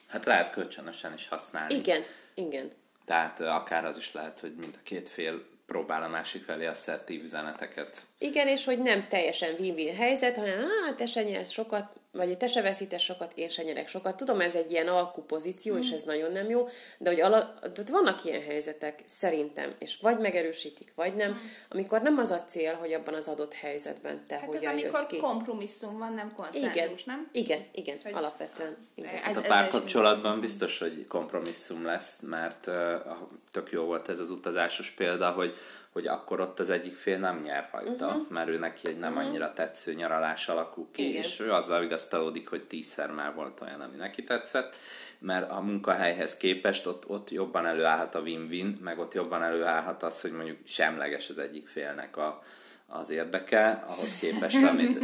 Hát 0.07 0.25
lehet 0.25 0.51
kölcsönösen 0.51 1.13
is 1.13 1.27
használni. 1.27 1.73
Igen, 1.73 2.01
igen. 2.33 2.71
Tehát 3.05 3.39
akár 3.39 3.85
az 3.85 3.97
is 3.97 4.13
lehet, 4.13 4.39
hogy 4.39 4.55
mind 4.55 4.73
a 4.75 4.83
két 4.83 5.09
fél 5.09 5.45
próbál 5.65 6.03
a 6.03 6.07
másik 6.07 6.43
felé 6.43 6.65
asszertív 6.65 7.23
üzeneteket. 7.23 8.01
Igen, 8.17 8.47
és 8.47 8.65
hogy 8.65 8.79
nem 8.79 9.07
teljesen 9.07 9.55
win-win 9.59 9.95
helyzet, 9.95 10.35
hanem 10.35 10.59
hát 10.85 10.95
te 10.95 11.05
se 11.05 11.23
nyersz 11.23 11.51
sokat, 11.51 11.95
vagy 12.13 12.37
te 12.37 12.47
se 12.47 12.61
veszítesz 12.61 13.01
sokat, 13.01 13.31
én 13.35 13.49
se 13.49 13.63
nyerek 13.63 13.87
sokat. 13.87 14.17
Tudom, 14.17 14.41
ez 14.41 14.55
egy 14.55 14.71
ilyen 14.71 14.87
alkupozíció, 14.87 15.77
és 15.77 15.89
ez 15.89 16.03
nagyon 16.03 16.31
nem 16.31 16.49
jó, 16.49 16.67
de 16.97 17.09
hogy 17.09 17.21
ala, 17.21 17.53
de 17.61 17.81
vannak 17.91 18.25
ilyen 18.25 18.41
helyzetek, 18.41 18.99
szerintem, 19.05 19.75
és 19.79 19.97
vagy 20.01 20.19
megerősítik, 20.19 20.91
vagy 20.95 21.15
nem, 21.15 21.37
amikor 21.69 22.01
nem 22.01 22.17
az 22.17 22.31
a 22.31 22.43
cél, 22.43 22.73
hogy 22.73 22.93
abban 22.93 23.13
az 23.13 23.27
adott 23.27 23.53
helyzetben 23.53 24.23
te 24.27 24.35
hát 24.35 24.43
ez 24.43 24.55
hogyan 24.55 24.73
jössz 24.79 24.83
amikor 24.95 25.05
ki. 25.05 25.17
kompromisszum 25.17 25.97
van, 25.97 26.13
nem 26.13 26.33
konszenzus, 26.35 26.73
Igen, 26.73 26.89
nem? 27.05 27.29
igen, 27.31 27.65
igen, 27.71 27.97
Hogy- 28.03 28.13
alapvetően. 28.13 28.77
Igen. 28.95 29.09
Ez- 29.15 29.21
Hát 29.21 29.37
a 29.37 29.41
párkapcsolatban 29.41 30.39
biztos, 30.39 30.79
hogy 30.79 31.05
kompromisszum 31.07 31.85
lesz, 31.85 32.19
mert 32.21 32.67
uh, 32.67 32.73
tök 33.51 33.71
jó 33.71 33.83
volt 33.83 34.09
ez 34.09 34.19
az 34.19 34.29
utazásos 34.29 34.89
példa, 34.91 35.31
hogy, 35.31 35.55
hogy 35.93 36.07
akkor 36.07 36.39
ott 36.39 36.59
az 36.59 36.69
egyik 36.69 36.95
fél 36.95 37.17
nem 37.17 37.39
nyer 37.43 37.69
rajta, 37.71 38.07
uh-huh. 38.07 38.29
mert 38.29 38.49
ő 38.49 38.57
neki 38.57 38.87
egy 38.87 38.97
nem 38.97 39.17
annyira 39.17 39.53
tetsző 39.53 39.93
nyaralás 39.93 40.47
alakul 40.47 40.87
ki, 40.91 41.09
Igen. 41.09 41.23
és 41.23 41.39
ő 41.39 41.51
azzal 41.51 41.79
vigasztalódik, 41.79 42.47
hogy 42.49 42.63
tízszer 42.63 43.11
már 43.11 43.33
volt 43.33 43.61
olyan, 43.61 43.81
ami 43.81 43.95
neki 43.95 44.23
tetszett, 44.23 44.75
mert 45.19 45.51
a 45.51 45.59
munkahelyhez 45.61 46.37
képest 46.37 46.85
ott, 46.85 47.09
ott 47.09 47.29
jobban 47.29 47.65
előállhat 47.65 48.15
a 48.15 48.19
win-win, 48.19 48.79
meg 48.83 48.99
ott 48.99 49.13
jobban 49.13 49.43
előállhat 49.43 50.03
az, 50.03 50.21
hogy 50.21 50.31
mondjuk 50.31 50.57
semleges 50.65 51.29
az 51.29 51.37
egyik 51.37 51.67
félnek 51.67 52.17
a, 52.17 52.43
az 52.87 53.09
érdeke, 53.09 53.83
ahhoz 53.87 54.19
képest, 54.19 54.63
amit, 54.63 54.97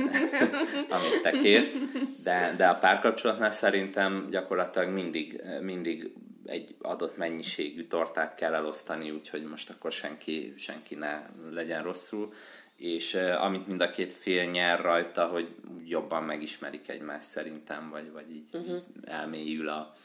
amit 0.96 1.22
te 1.22 1.32
kérsz, 1.32 1.78
de, 2.24 2.54
de 2.58 2.68
a 2.68 2.76
párkapcsolatnál 2.76 3.52
szerintem 3.52 4.28
gyakorlatilag 4.30 4.90
mindig, 4.90 5.42
mindig 5.62 6.14
egy 6.50 6.76
adott 6.82 7.18
mennyiségű 7.18 7.88
tortát 7.88 8.36
kell 8.36 8.54
elosztani, 8.54 9.12
úgyhogy 9.12 9.43
most 9.43 9.70
akkor 9.70 9.91
senki, 9.91 10.54
senki 10.58 10.95
ne 10.95 11.22
legyen 11.52 11.82
rosszul, 11.82 12.34
és 12.76 13.14
eh, 13.14 13.43
amit 13.43 13.68
mind 13.68 13.82
a 13.82 13.89
két 13.89 14.14
fél 14.14 14.52
nyer 14.52 14.82
rajta, 14.82 15.28
hogy 15.28 15.56
jobban 15.86 16.24
megismerik 16.24 16.89
egymást 16.89 17.28
szerintem, 17.28 17.89
vagy, 17.89 18.12
vagy 18.12 18.32
így 18.32 18.50
uh-huh. 18.54 18.84
elmélyül 19.04 19.70
a 19.70 19.95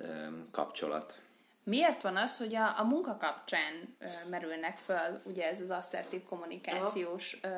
eh, 0.00 0.28
kapcsolat. 0.50 1.18
Miért 1.64 2.02
van 2.02 2.16
az, 2.16 2.38
hogy 2.38 2.54
a, 2.54 2.78
a 2.78 2.84
munka 2.84 3.16
kapcsán 3.16 3.96
ö, 3.98 4.06
merülnek 4.30 4.76
föl 4.76 5.20
ugye 5.22 5.48
ez 5.48 5.60
az 5.60 5.70
asszertív 5.70 6.22
kommunikációs 6.24 7.38
ö, 7.42 7.48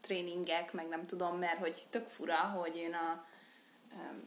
tréningek, 0.00 0.72
meg 0.72 0.88
nem 0.88 1.06
tudom, 1.06 1.38
mert 1.38 1.58
hogy 1.58 1.82
tök 1.90 2.06
fura, 2.06 2.36
hogy 2.36 2.76
én 2.76 2.94
a 2.94 3.24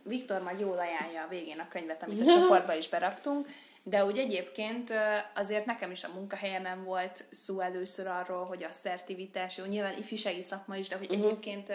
Viktor 0.04 0.42
majd 0.42 0.60
jól 0.60 0.78
ajánlja 0.78 1.24
a 1.24 1.28
végén 1.28 1.60
a 1.60 1.68
könyvet, 1.68 2.04
amit 2.04 2.28
a 2.28 2.32
csoportba 2.34 2.74
is 2.74 2.90
beraktunk, 2.90 3.48
de 3.84 4.06
úgy 4.06 4.18
egyébként 4.18 4.94
azért 5.36 5.66
nekem 5.66 5.92
is 5.92 6.04
a 6.04 6.14
munkahelyemen 6.14 6.84
volt 6.84 7.24
szó 7.32 7.60
először 7.60 8.08
arról, 8.08 8.46
hogy 8.46 8.64
asszertivitás, 8.64 9.58
jó, 9.58 9.66
nyilván 9.66 9.98
ifjúsági 9.98 10.42
szakma 10.42 10.76
is, 10.76 10.88
de 10.88 10.98
hogy 10.98 11.12
egyébként 11.14 11.70
ö, 11.70 11.74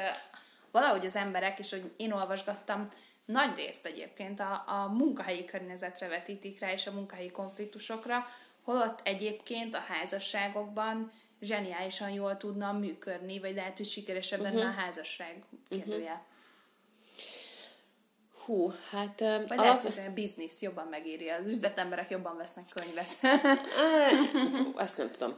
valahogy 0.71 1.07
az 1.07 1.17
emberek, 1.17 1.59
és 1.59 1.71
hogy 1.71 1.93
én 1.97 2.13
olvasgattam, 2.13 2.85
nagy 3.25 3.55
részt 3.57 3.87
egyébként 3.87 4.41
a, 4.41 4.65
a 4.67 4.93
munkahelyi 4.93 5.45
környezetre 5.45 6.09
vetítik 6.09 6.61
rá, 6.61 6.73
és 6.73 6.87
a 6.87 6.93
munkahelyi 6.93 7.31
konfliktusokra, 7.31 8.19
holott 8.63 9.01
egyébként 9.03 9.75
a 9.75 9.85
házasságokban 9.89 11.13
zseniálisan 11.41 12.11
jól 12.11 12.37
tudna 12.37 12.73
működni, 12.73 13.41
vagy 13.41 13.55
lehet, 13.55 13.77
hogy 13.77 13.87
sikeresebb 13.87 14.41
lenne 14.41 14.63
Mhm. 14.65 14.69
a 14.69 14.81
házasság 14.81 15.43
kérdője. 15.69 16.23
Hú, 18.45 18.73
hát 18.91 19.21
Vagy 19.21 19.59
alap... 19.59 19.65
lehet, 19.65 19.83
hogy 19.83 20.05
a 20.09 20.13
biznisz 20.13 20.63
jobban 20.63 20.87
megéri, 20.91 21.29
az 21.29 21.47
üzletemberek 21.47 22.11
jobban 22.11 22.37
vesznek 22.37 22.65
könyvet. 22.75 23.17
Ezt 24.77 24.99
nem 24.99 25.11
tudom. 25.11 25.37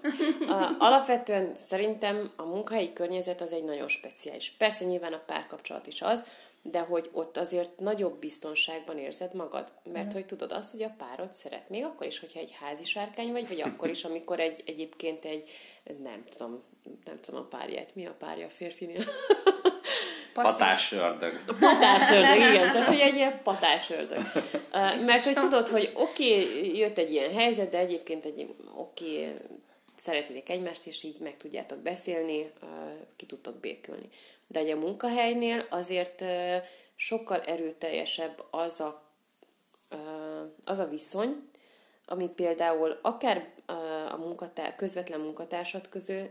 Alapvetően 0.79 1.55
szerintem 1.55 2.33
a 2.37 2.43
munkahelyi 2.43 2.93
környezet 2.93 3.41
az 3.41 3.53
egy 3.53 3.65
nagyon 3.65 3.89
speciális. 3.89 4.55
Persze 4.59 4.85
nyilván 4.85 5.13
a 5.13 5.23
párkapcsolat 5.27 5.87
is 5.87 6.03
az, 6.03 6.27
de 6.63 6.81
hogy 6.81 7.11
ott 7.13 7.37
azért 7.37 7.79
nagyobb 7.79 8.19
biztonságban 8.19 8.99
érzed 8.99 9.35
magad. 9.35 9.73
Mert 9.93 10.13
hogy 10.13 10.27
tudod 10.27 10.53
azt, 10.53 10.71
hogy 10.71 10.83
a 10.83 10.95
párod 10.99 11.33
szeret. 11.35 11.69
Még 11.69 11.85
akkor 11.85 12.07
is, 12.07 12.19
hogyha 12.21 12.41
egy 12.41 12.57
házi 12.61 12.85
sárkány 12.85 13.33
vagy, 13.33 13.49
vagy 13.49 13.61
akkor 13.61 13.89
is, 13.89 14.05
amikor 14.05 14.41
egy, 14.41 14.63
egyébként 14.67 15.25
egy, 15.25 15.49
nem 16.03 16.25
tudom, 16.31 16.63
nem 17.05 17.21
tudom 17.21 17.41
a 17.41 17.45
párját. 17.45 17.95
Mi 17.95 18.07
a 18.07 18.15
párja 18.19 18.47
a 18.47 18.51
férfinél? 18.51 19.05
Patásördög. 20.43 21.41
Patásördög, 21.61 22.37
igen, 22.51 22.73
tehát 22.73 22.89
hogy 22.89 22.99
egy 22.99 23.15
ilyen 23.15 23.43
patásördög. 23.43 24.19
Mert 25.05 25.25
hogy 25.25 25.35
tudod, 25.35 25.69
hogy 25.69 25.91
oké, 25.95 26.43
okay, 26.43 26.79
jött 26.79 26.99
egy 26.99 27.13
ilyen 27.13 27.33
helyzet, 27.33 27.71
de 27.71 27.79
egyébként 27.79 28.25
egy 28.25 28.55
oké, 28.77 29.25
okay, 29.25 29.35
szeretitek 29.95 30.49
egymást, 30.49 30.87
és 30.87 31.03
így 31.03 31.19
meg 31.21 31.37
tudjátok 31.37 31.79
beszélni, 31.79 32.53
ki 33.17 33.27
tudtok 33.27 33.57
békülni. 33.57 34.09
De 34.47 34.61
egy 34.61 34.71
a 34.71 34.77
munkahelynél 34.77 35.67
azért 35.71 36.25
sokkal 36.97 37.41
erőteljesebb 37.41 38.45
az 38.51 38.81
a, 38.81 39.03
az 40.65 40.79
a 40.79 40.89
viszony, 40.89 41.49
ami 42.07 42.29
például 42.29 42.99
akár 43.03 43.49
a 44.11 44.17
munkatár, 44.17 44.75
közvetlen 44.75 45.21
munkatársad 45.21 45.89
közö, 45.89 46.23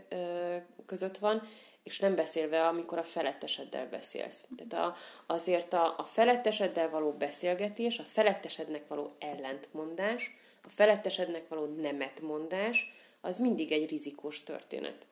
között 0.86 1.18
van, 1.18 1.42
és 1.86 1.98
nem 1.98 2.14
beszélve, 2.14 2.66
amikor 2.66 2.98
a 2.98 3.02
feletteseddel 3.02 3.88
beszélsz. 3.88 4.44
Tehát 4.56 4.86
a, 4.86 4.96
azért 5.26 5.72
a, 5.72 5.94
a 5.98 6.04
feletteseddel 6.04 6.90
való 6.90 7.12
beszélgetés, 7.12 7.98
a 7.98 8.02
felettesednek 8.02 8.88
való 8.88 9.16
ellentmondás, 9.18 10.36
a 10.64 10.68
felettesednek 10.68 11.48
való 11.48 11.64
nemetmondás, 11.64 12.92
az 13.20 13.38
mindig 13.38 13.72
egy 13.72 13.90
rizikós 13.90 14.42
történet. 14.42 15.06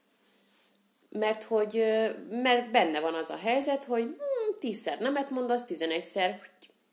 Mert 1.08 1.42
hogy 1.42 1.84
mert 2.30 2.70
benne 2.70 3.00
van 3.00 3.14
az 3.14 3.30
a 3.30 3.36
helyzet, 3.36 3.84
hogy 3.84 4.02
hm, 4.02 4.58
tízszer 4.58 4.98
nemet 4.98 5.30
mondasz, 5.30 5.64
tizenegyszer 5.64 6.40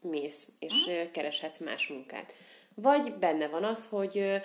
mész, 0.02 0.52
és 0.60 0.74
kereshetsz 1.12 1.60
más 1.60 1.88
munkát. 1.88 2.34
Vagy 2.76 3.14
benne 3.14 3.48
van 3.48 3.64
az, 3.64 3.90
hogy 3.90 4.42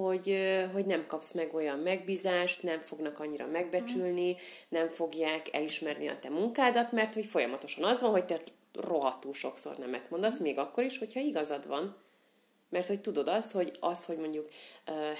hogy, 0.00 0.38
hogy 0.72 0.86
nem 0.86 1.06
kapsz 1.06 1.32
meg 1.32 1.54
olyan 1.54 1.78
megbízást, 1.78 2.62
nem 2.62 2.80
fognak 2.80 3.18
annyira 3.18 3.46
megbecsülni, 3.46 4.36
nem 4.68 4.88
fogják 4.88 5.54
elismerni 5.54 6.08
a 6.08 6.18
te 6.18 6.28
munkádat, 6.28 6.92
mert 6.92 7.14
hogy 7.14 7.24
folyamatosan 7.24 7.84
az 7.84 8.00
van, 8.00 8.10
hogy 8.10 8.24
te 8.24 8.40
rohadtul 8.72 9.34
sokszor 9.34 9.76
nemet 9.78 10.10
mondasz, 10.10 10.38
még 10.38 10.58
akkor 10.58 10.84
is, 10.84 10.98
hogyha 10.98 11.20
igazad 11.20 11.66
van. 11.66 11.96
Mert 12.68 12.86
hogy 12.86 13.00
tudod 13.00 13.28
azt, 13.28 13.52
hogy 13.52 13.76
az, 13.80 14.04
hogy 14.04 14.18
mondjuk 14.18 14.48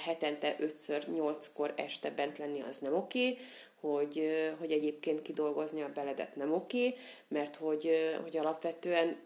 hetente 0.05 0.55
ötször, 0.59 1.07
nyolckor 1.07 1.73
este 1.75 2.09
bent 2.09 2.37
lenni, 2.37 2.61
az 2.61 2.77
nem 2.77 2.95
oké, 2.95 3.37
hogy, 3.79 4.29
hogy 4.59 4.71
egyébként 4.71 5.21
kidolgozni 5.21 5.81
a 5.81 5.91
beledet 5.93 6.35
nem 6.35 6.53
oké, 6.53 6.95
mert 7.27 7.55
hogy, 7.55 7.89
hogy 8.21 8.37
alapvetően 8.37 9.17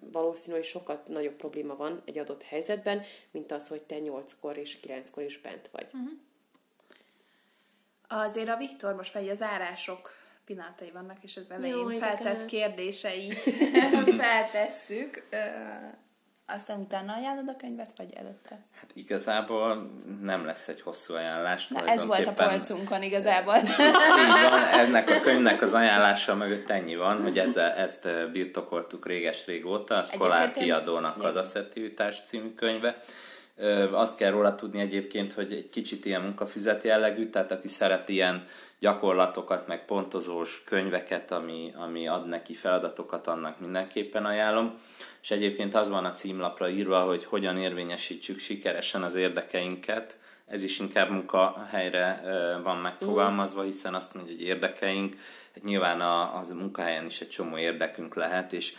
valószínű, 0.00 0.56
hogy 0.56 0.66
sokkal 0.66 1.02
nagyobb 1.06 1.34
probléma 1.34 1.76
van 1.76 2.02
egy 2.04 2.18
adott 2.18 2.42
helyzetben, 2.42 3.02
mint 3.30 3.52
az, 3.52 3.68
hogy 3.68 3.82
te 3.82 3.98
nyolckor 3.98 4.56
és 4.56 4.80
kilenckor 4.80 5.22
is 5.22 5.40
bent 5.40 5.68
vagy. 5.68 5.88
Uh-huh. 5.92 6.10
Azért 8.08 8.48
a 8.48 8.56
Viktor 8.56 8.94
most 8.94 9.14
megy 9.14 9.28
az 9.28 9.42
árások 9.42 10.18
pillanatai 10.44 10.90
vannak, 10.90 11.16
és 11.22 11.36
az 11.36 11.50
elején 11.50 11.86
de 11.86 11.96
feltett 11.98 12.44
kérdéseit 12.44 13.34
feltesszük. 14.22 15.28
Aztán 16.56 16.80
utána 16.80 17.14
ajánlod 17.14 17.48
a 17.48 17.56
könyvet, 17.56 17.90
vagy 17.96 18.12
előtte? 18.14 18.58
Hát 18.80 18.90
igazából 18.94 19.90
nem 20.22 20.44
lesz 20.44 20.68
egy 20.68 20.80
hosszú 20.80 21.14
ajánlás. 21.14 21.68
Na, 21.68 21.86
ez 21.86 22.06
volt 22.06 22.26
a 22.26 22.32
polcunkon 22.32 23.02
igazából. 23.02 23.56
Így 23.56 24.48
van, 24.50 24.62
ennek 24.62 25.10
a 25.10 25.20
könyvnek 25.20 25.62
az 25.62 25.74
ajánlása 25.74 26.34
mögött 26.34 26.70
ennyi 26.70 26.96
van, 26.96 27.22
hogy 27.22 27.38
ezzel, 27.38 27.70
ezt 27.70 28.08
birtokoltuk 28.32 29.06
réges-régóta, 29.06 29.96
a 29.96 30.02
Szkolár 30.02 30.52
kiadónak 30.52 31.24
az 31.24 31.36
Asszertivitás 31.36 32.22
című 32.24 32.54
könyve. 32.54 33.02
Azt 33.92 34.16
kell 34.16 34.30
róla 34.30 34.54
tudni 34.54 34.80
egyébként, 34.80 35.32
hogy 35.32 35.52
egy 35.52 35.68
kicsit 35.68 36.04
ilyen 36.04 36.22
munkafüzet 36.22 36.82
jellegű, 36.82 37.30
tehát 37.30 37.50
aki 37.50 37.68
szeret 37.68 38.08
ilyen 38.08 38.46
gyakorlatokat, 38.80 39.66
meg 39.66 39.84
pontozós 39.84 40.62
könyveket, 40.64 41.30
ami, 41.30 41.72
ami 41.76 42.08
ad 42.08 42.26
neki 42.26 42.54
feladatokat, 42.54 43.26
annak 43.26 43.60
mindenképpen 43.60 44.24
ajánlom. 44.26 44.78
És 45.22 45.30
egyébként 45.30 45.74
az 45.74 45.88
van 45.88 46.04
a 46.04 46.12
címlapra 46.12 46.68
írva, 46.68 47.00
hogy 47.00 47.24
hogyan 47.24 47.56
érvényesítsük 47.56 48.38
sikeresen 48.38 49.02
az 49.02 49.14
érdekeinket. 49.14 50.18
Ez 50.46 50.62
is 50.62 50.78
inkább 50.78 51.10
munkahelyre 51.10 52.22
van 52.62 52.76
megfogalmazva, 52.76 53.62
hiszen 53.62 53.94
azt 53.94 54.14
mondja, 54.14 54.32
hogy 54.34 54.42
érdekeink, 54.42 55.16
hát 55.54 55.64
nyilván 55.64 56.00
a, 56.00 56.38
az 56.38 56.52
munkahelyen 56.52 57.06
is 57.06 57.20
egy 57.20 57.28
csomó 57.28 57.56
érdekünk 57.56 58.14
lehet, 58.14 58.52
és 58.52 58.76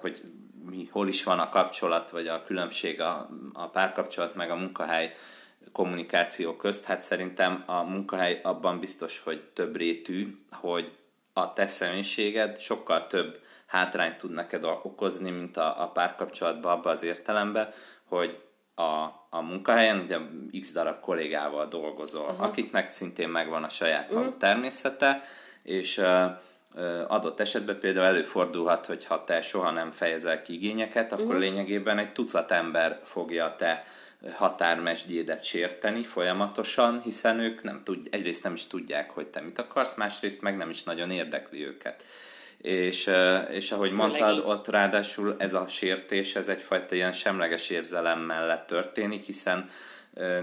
hogy 0.00 0.22
mi, 0.70 0.88
hol 0.90 1.08
is 1.08 1.24
van 1.24 1.38
a 1.38 1.48
kapcsolat, 1.48 2.10
vagy 2.10 2.26
a 2.26 2.42
különbség 2.42 3.00
a, 3.00 3.28
a 3.52 3.68
párkapcsolat 3.68 4.34
meg 4.34 4.50
a 4.50 4.56
munkahely 4.56 5.14
kommunikáció 5.72 6.56
közt, 6.56 6.84
hát 6.84 7.02
szerintem 7.02 7.62
a 7.66 7.82
munkahely 7.82 8.40
abban 8.42 8.80
biztos, 8.80 9.22
hogy 9.24 9.42
több 9.52 9.76
rétű, 9.76 10.36
hogy 10.50 10.92
a 11.32 11.52
te 11.52 11.66
személyiséged 11.66 12.60
sokkal 12.60 13.06
több 13.06 13.40
hátrányt 13.66 14.16
tud 14.16 14.30
neked 14.30 14.64
okozni, 14.64 15.30
mint 15.30 15.56
a, 15.56 15.82
a 15.82 15.88
párkapcsolatban 15.88 16.72
abban 16.72 16.92
az 16.92 17.02
értelemben, 17.02 17.68
hogy 18.04 18.42
a, 18.74 18.82
a 19.30 19.40
munkahelyen 19.40 19.98
ugye 19.98 20.18
x 20.60 20.72
darab 20.72 21.00
kollégával 21.00 21.66
dolgozol, 21.68 22.28
uh-huh. 22.28 22.42
akiknek 22.42 22.90
szintén 22.90 23.28
megvan 23.28 23.64
a 23.64 23.68
saját 23.68 24.10
maguk 24.10 24.24
uh-huh. 24.24 24.40
természete, 24.40 25.22
és 25.62 25.98
uh, 25.98 26.30
adott 27.08 27.40
esetben 27.40 27.78
például 27.78 28.06
előfordulhat, 28.06 28.86
hogy 28.86 29.04
ha 29.04 29.24
te 29.24 29.42
soha 29.42 29.70
nem 29.70 29.90
fejezel 29.90 30.42
ki 30.42 30.52
igényeket, 30.52 31.12
akkor 31.12 31.24
uh-huh. 31.24 31.40
lényegében 31.40 31.98
egy 31.98 32.12
tucat 32.12 32.50
ember 32.50 33.00
fogja 33.04 33.54
te 33.58 33.84
határmesdjédet 34.32 35.44
sérteni 35.44 36.02
folyamatosan, 36.02 37.00
hiszen 37.02 37.40
ők 37.40 37.62
nem 37.62 37.80
tud, 37.84 38.08
egyrészt 38.10 38.42
nem 38.42 38.52
is 38.52 38.66
tudják, 38.66 39.10
hogy 39.10 39.26
te 39.26 39.40
mit 39.40 39.58
akarsz, 39.58 39.94
másrészt 39.94 40.42
meg 40.42 40.56
nem 40.56 40.70
is 40.70 40.82
nagyon 40.82 41.10
érdekli 41.10 41.66
őket. 41.66 42.04
És, 42.58 43.10
és 43.50 43.72
ahogy 43.72 43.90
Főleg 43.90 44.06
mondtad, 44.06 44.36
így. 44.36 44.42
ott 44.44 44.68
ráadásul 44.68 45.34
ez 45.38 45.54
a 45.54 45.66
sértés, 45.68 46.36
ez 46.36 46.48
egyfajta 46.48 46.94
ilyen 46.94 47.12
semleges 47.12 47.70
érzelem 47.70 48.20
mellett 48.20 48.66
történik, 48.66 49.24
hiszen 49.24 49.70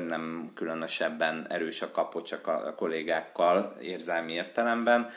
nem 0.08 0.52
különösebben 0.56 1.46
erős 1.50 1.82
a 1.82 1.92
kapocs 1.92 2.32
a 2.32 2.74
kollégákkal 2.76 3.78
érzelmi 3.82 4.34
értelemben, 4.34 5.10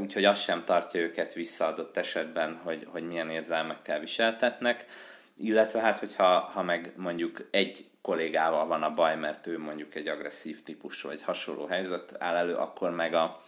úgyhogy 0.00 0.24
az 0.24 0.40
sem 0.40 0.64
tartja 0.64 1.00
őket 1.00 1.32
visszaadott 1.32 1.96
esetben, 1.96 2.60
hogy, 2.62 2.86
hogy 2.90 3.06
milyen 3.06 3.30
érzelmekkel 3.30 4.00
viseltetnek 4.00 4.86
illetve 5.36 5.80
hát, 5.80 5.98
hogyha 5.98 6.38
ha 6.38 6.62
meg 6.62 6.92
mondjuk 6.96 7.48
egy 7.50 7.88
kollégával 8.00 8.66
van 8.66 8.82
a 8.82 8.90
baj, 8.90 9.16
mert 9.16 9.46
ő 9.46 9.58
mondjuk 9.58 9.94
egy 9.94 10.08
agresszív 10.08 10.62
típusú, 10.62 11.08
vagy 11.08 11.22
hasonló 11.22 11.66
helyzet 11.66 12.14
áll 12.18 12.36
elő, 12.36 12.54
akkor 12.54 12.90
meg 12.90 13.14
a 13.14 13.42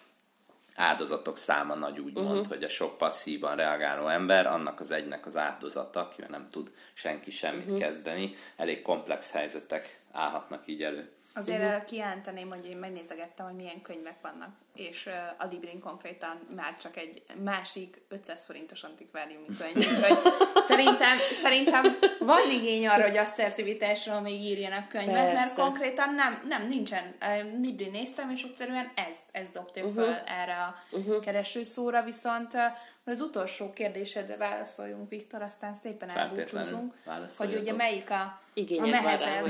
áldozatok 0.77 1.39
száma 1.39 1.75
nagy 1.75 1.99
úgy 1.99 2.15
mond, 2.15 2.29
uh-huh. 2.29 2.47
hogy 2.47 2.65
a 2.65 2.69
sok 2.69 2.99
passzívan 2.99 3.57
reagáló 3.57 4.09
ember, 4.09 4.47
annak 4.47 4.81
az 4.81 4.91
egynek 4.91 5.27
az 5.27 5.37
áldozata, 5.37 6.01
akivel 6.01 6.29
nem 6.31 6.47
tud 6.51 6.73
senki 6.95 7.31
semmit 7.31 7.65
uh-huh. 7.65 7.79
kezdeni, 7.79 8.35
elég 8.57 8.83
komplex 8.83 9.31
helyzetek 9.31 10.01
állhatnak 10.13 10.67
így 10.67 10.83
elő. 10.83 11.11
Azért 11.37 11.63
uh-huh. 11.63 11.85
kijelenteném, 11.85 12.49
hogy 12.49 12.67
én 12.67 12.77
megnézegettem, 12.77 13.47
hogy 13.47 13.55
milyen 13.55 13.83
könyvek 13.83 14.17
vannak, 14.23 14.57
és 14.75 15.07
uh, 15.07 15.13
a 15.39 15.47
Librin 15.51 15.81
konkrétan 15.81 16.47
már 16.55 16.77
csak 16.77 16.97
egy 16.97 17.23
másik 17.45 18.01
500 18.09 18.45
forintos 18.45 18.83
antikváriumi 18.83 19.47
könyv, 19.59 19.77
úgyhogy 19.77 20.33
szerintem, 20.69 21.19
szerintem 21.43 21.99
van 22.19 22.51
igény 22.51 22.89
arra, 22.89 23.03
hogy 23.03 23.17
asszertivitásról 23.17 24.21
még 24.21 24.41
írjanak 24.41 24.89
könyvet, 24.89 25.15
Persze. 25.15 25.45
mert 25.45 25.55
konkrétan 25.55 26.15
nem, 26.15 26.43
nem 26.49 26.69
nincsen. 26.69 27.15
Uh, 27.21 27.61
Libri 27.61 27.89
néztem, 27.89 28.31
és 28.31 28.43
egyszerűen 28.43 28.91
ez, 29.09 29.17
ez 29.33 29.51
dobta 29.51 29.81
uh-huh. 29.81 29.95
föl 29.95 30.15
erre 30.43 30.55
a 30.55 30.75
uh-huh. 30.91 31.21
keresőszóra, 31.21 32.03
viszont 32.03 32.55
uh, 32.55 32.61
az 33.09 33.21
utolsó 33.21 33.73
kérdésedre 33.73 34.37
válaszoljunk, 34.37 35.09
Viktor, 35.09 35.43
aztán 35.43 35.75
szépen 35.75 36.09
elbúcsúzunk, 36.09 36.95
hogy 37.37 37.57
ugye 37.61 37.73
melyik 37.73 38.11
a, 38.11 38.41
a 38.79 38.87
nehezebb, 38.87 39.45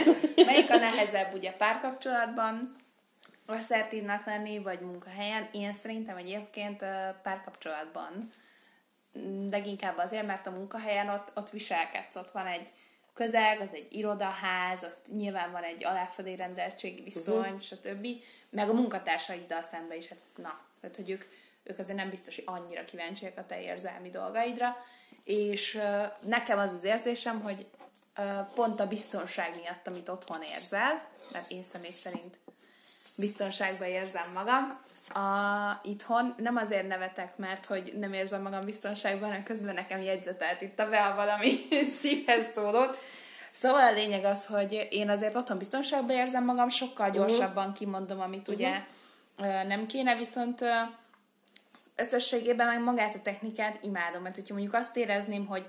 melyik 0.46 0.70
a 0.70 0.76
nehezebb 0.76 1.34
ugye 1.34 1.52
párkapcsolatban, 1.52 2.76
asszertívnak 3.46 4.26
lenni, 4.26 4.58
vagy 4.58 4.80
munkahelyen. 4.80 5.48
Én 5.52 5.72
szerintem 5.72 6.16
egyébként 6.16 6.84
párkapcsolatban 7.22 8.30
leginkább 9.50 9.98
azért, 9.98 10.26
mert 10.26 10.46
a 10.46 10.50
munkahelyen 10.50 11.08
ott, 11.08 11.32
ott 11.34 11.50
viselkedsz, 11.50 12.16
ott 12.16 12.30
van 12.30 12.46
egy 12.46 12.72
közeg, 13.14 13.60
az 13.60 13.74
egy 13.74 13.86
irodaház, 13.90 14.84
ott 14.84 15.16
nyilván 15.16 15.52
van 15.52 15.62
egy 15.62 15.84
aláfölé 15.84 16.34
rendeltségi 16.34 17.02
viszony, 17.02 17.38
uh-huh. 17.38 17.60
stb. 17.60 18.06
Meg 18.50 18.68
a 18.68 18.72
munkatársaiddal 18.72 19.62
szemben 19.62 19.96
is, 19.96 20.08
hát 20.08 20.18
na, 20.36 20.60
tehát 20.80 20.96
hogy 20.96 21.10
ők 21.10 21.24
ők 21.68 21.78
azért 21.78 21.98
nem 21.98 22.10
biztos, 22.10 22.34
hogy 22.34 22.44
annyira 22.46 22.84
kíváncsiak 22.84 23.36
a 23.36 23.46
te 23.46 23.62
érzelmi 23.62 24.10
dolgaidra, 24.10 24.76
és 25.24 25.80
nekem 26.20 26.58
az 26.58 26.72
az 26.72 26.84
érzésem, 26.84 27.40
hogy 27.40 27.66
pont 28.54 28.80
a 28.80 28.86
biztonság 28.86 29.50
miatt, 29.60 29.86
amit 29.86 30.08
otthon 30.08 30.42
érzel, 30.42 31.06
mert 31.32 31.50
én 31.50 31.62
személy 31.62 31.92
szerint 31.92 32.38
biztonságban 33.16 33.88
érzem 33.88 34.32
magam, 34.34 34.86
a, 35.08 35.80
itthon 35.82 36.34
nem 36.36 36.56
azért 36.56 36.88
nevetek, 36.88 37.36
mert 37.36 37.66
hogy 37.66 37.92
nem 37.98 38.12
érzem 38.12 38.42
magam 38.42 38.64
biztonságban, 38.64 39.28
hanem 39.28 39.42
közben 39.42 39.74
nekem 39.74 40.02
jegyzetelt 40.02 40.60
itt 40.60 40.78
a 40.78 40.88
be 40.88 41.12
valami 41.16 41.58
szívhez 42.00 42.52
szólott. 42.54 42.98
Szóval 43.50 43.86
a 43.86 43.92
lényeg 43.92 44.24
az, 44.24 44.46
hogy 44.46 44.88
én 44.90 45.10
azért 45.10 45.36
otthon 45.36 45.58
biztonságban 45.58 46.16
érzem 46.16 46.44
magam, 46.44 46.68
sokkal 46.68 47.08
mhm. 47.08 47.16
gyorsabban 47.16 47.72
kimondom, 47.72 48.20
amit 48.20 48.48
uh-huh. 48.48 48.54
ugye 48.54 48.82
nem 49.66 49.86
kéne, 49.86 50.14
viszont 50.14 50.64
összességében 51.98 52.66
meg 52.66 52.80
magát 52.80 53.14
a 53.14 53.20
technikát 53.20 53.84
imádom, 53.84 54.22
mert 54.22 54.34
hogyha 54.34 54.54
mondjuk 54.54 54.74
azt 54.74 54.96
érezném, 54.96 55.46
hogy 55.46 55.66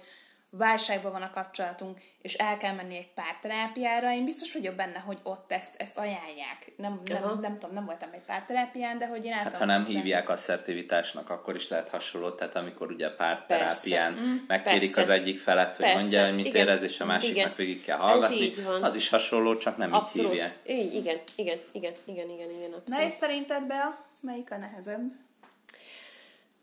válságban 0.52 1.12
van 1.12 1.22
a 1.22 1.30
kapcsolatunk, 1.30 2.00
és 2.22 2.34
el 2.34 2.58
kell 2.58 2.74
menni 2.74 2.98
egy 2.98 3.14
párterápiára, 3.14 4.14
én 4.14 4.26
biztos 4.26 4.54
vagyok 4.54 4.76
benne, 4.76 5.00
hogy 5.00 5.18
ott 5.24 5.52
ezt, 5.52 5.82
ezt 5.82 5.98
ajánlják. 5.98 6.72
Nem, 6.78 7.00
nem, 7.06 7.22
nem, 7.22 7.40
nem 7.40 7.58
tudom, 7.58 7.76
nem 7.76 7.86
voltam 7.86 8.10
egy 8.12 8.22
párterápián, 8.26 8.98
de 8.98 9.08
hogy 9.08 9.26
én 9.26 9.34
hát, 9.34 9.54
ha 9.54 9.66
nem 9.66 9.86
hívják 9.86 10.30
asszertivitásnak, 10.30 11.30
akkor 11.30 11.56
is 11.56 11.70
lehet 11.70 11.90
hasonló, 11.90 12.30
tehát 12.30 12.56
amikor 12.56 12.92
ugye 12.92 13.10
párterápián 13.10 14.14
Persze. 14.14 14.30
Mm, 14.30 14.36
megkérik 14.48 14.94
Persze. 14.94 15.02
az 15.02 15.20
egyik 15.20 15.40
felet, 15.40 15.76
hogy 15.76 15.86
Persze. 15.86 16.00
mondja, 16.00 16.26
hogy 16.26 16.36
mit 16.36 16.46
igen. 16.46 16.62
érez, 16.62 16.84
és 16.84 17.00
a 17.00 17.06
másiknak 17.06 17.56
végig 17.56 17.84
kell 17.84 17.98
hallgatni, 17.98 18.52
az 18.82 18.96
is 18.96 19.10
hasonló, 19.10 19.58
csak 19.58 19.78
nem 19.78 19.94
abszolút. 19.94 20.34
így 20.34 20.38
hívják. 20.38 20.56
Igen, 20.64 21.20
igen, 21.36 21.58
igen, 21.72 21.94
igen, 22.06 22.30
igen, 22.30 22.50
igen, 22.50 22.72
abszolút. 22.74 22.88
Na 22.88 23.02
és 23.02 23.14
szerinted 23.14 23.64
be 23.64 23.98
melyik 24.20 24.52
a 24.52 24.58
nehezebb? 24.58 25.28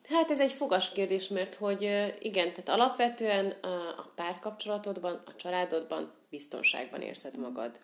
Hát 0.08 0.30
ez 0.30 0.40
egy 0.40 0.52
fogas 0.52 0.90
kérdés, 0.90 1.28
mert 1.28 1.54
hogy 1.54 1.82
igen, 2.18 2.52
tehát 2.52 2.68
alapvetően 2.68 3.50
a 3.96 4.12
párkapcsolatodban, 4.14 5.22
a 5.24 5.36
családodban 5.36 6.12
biztonságban 6.30 7.00
érzed 7.00 7.38
magad. 7.38 7.80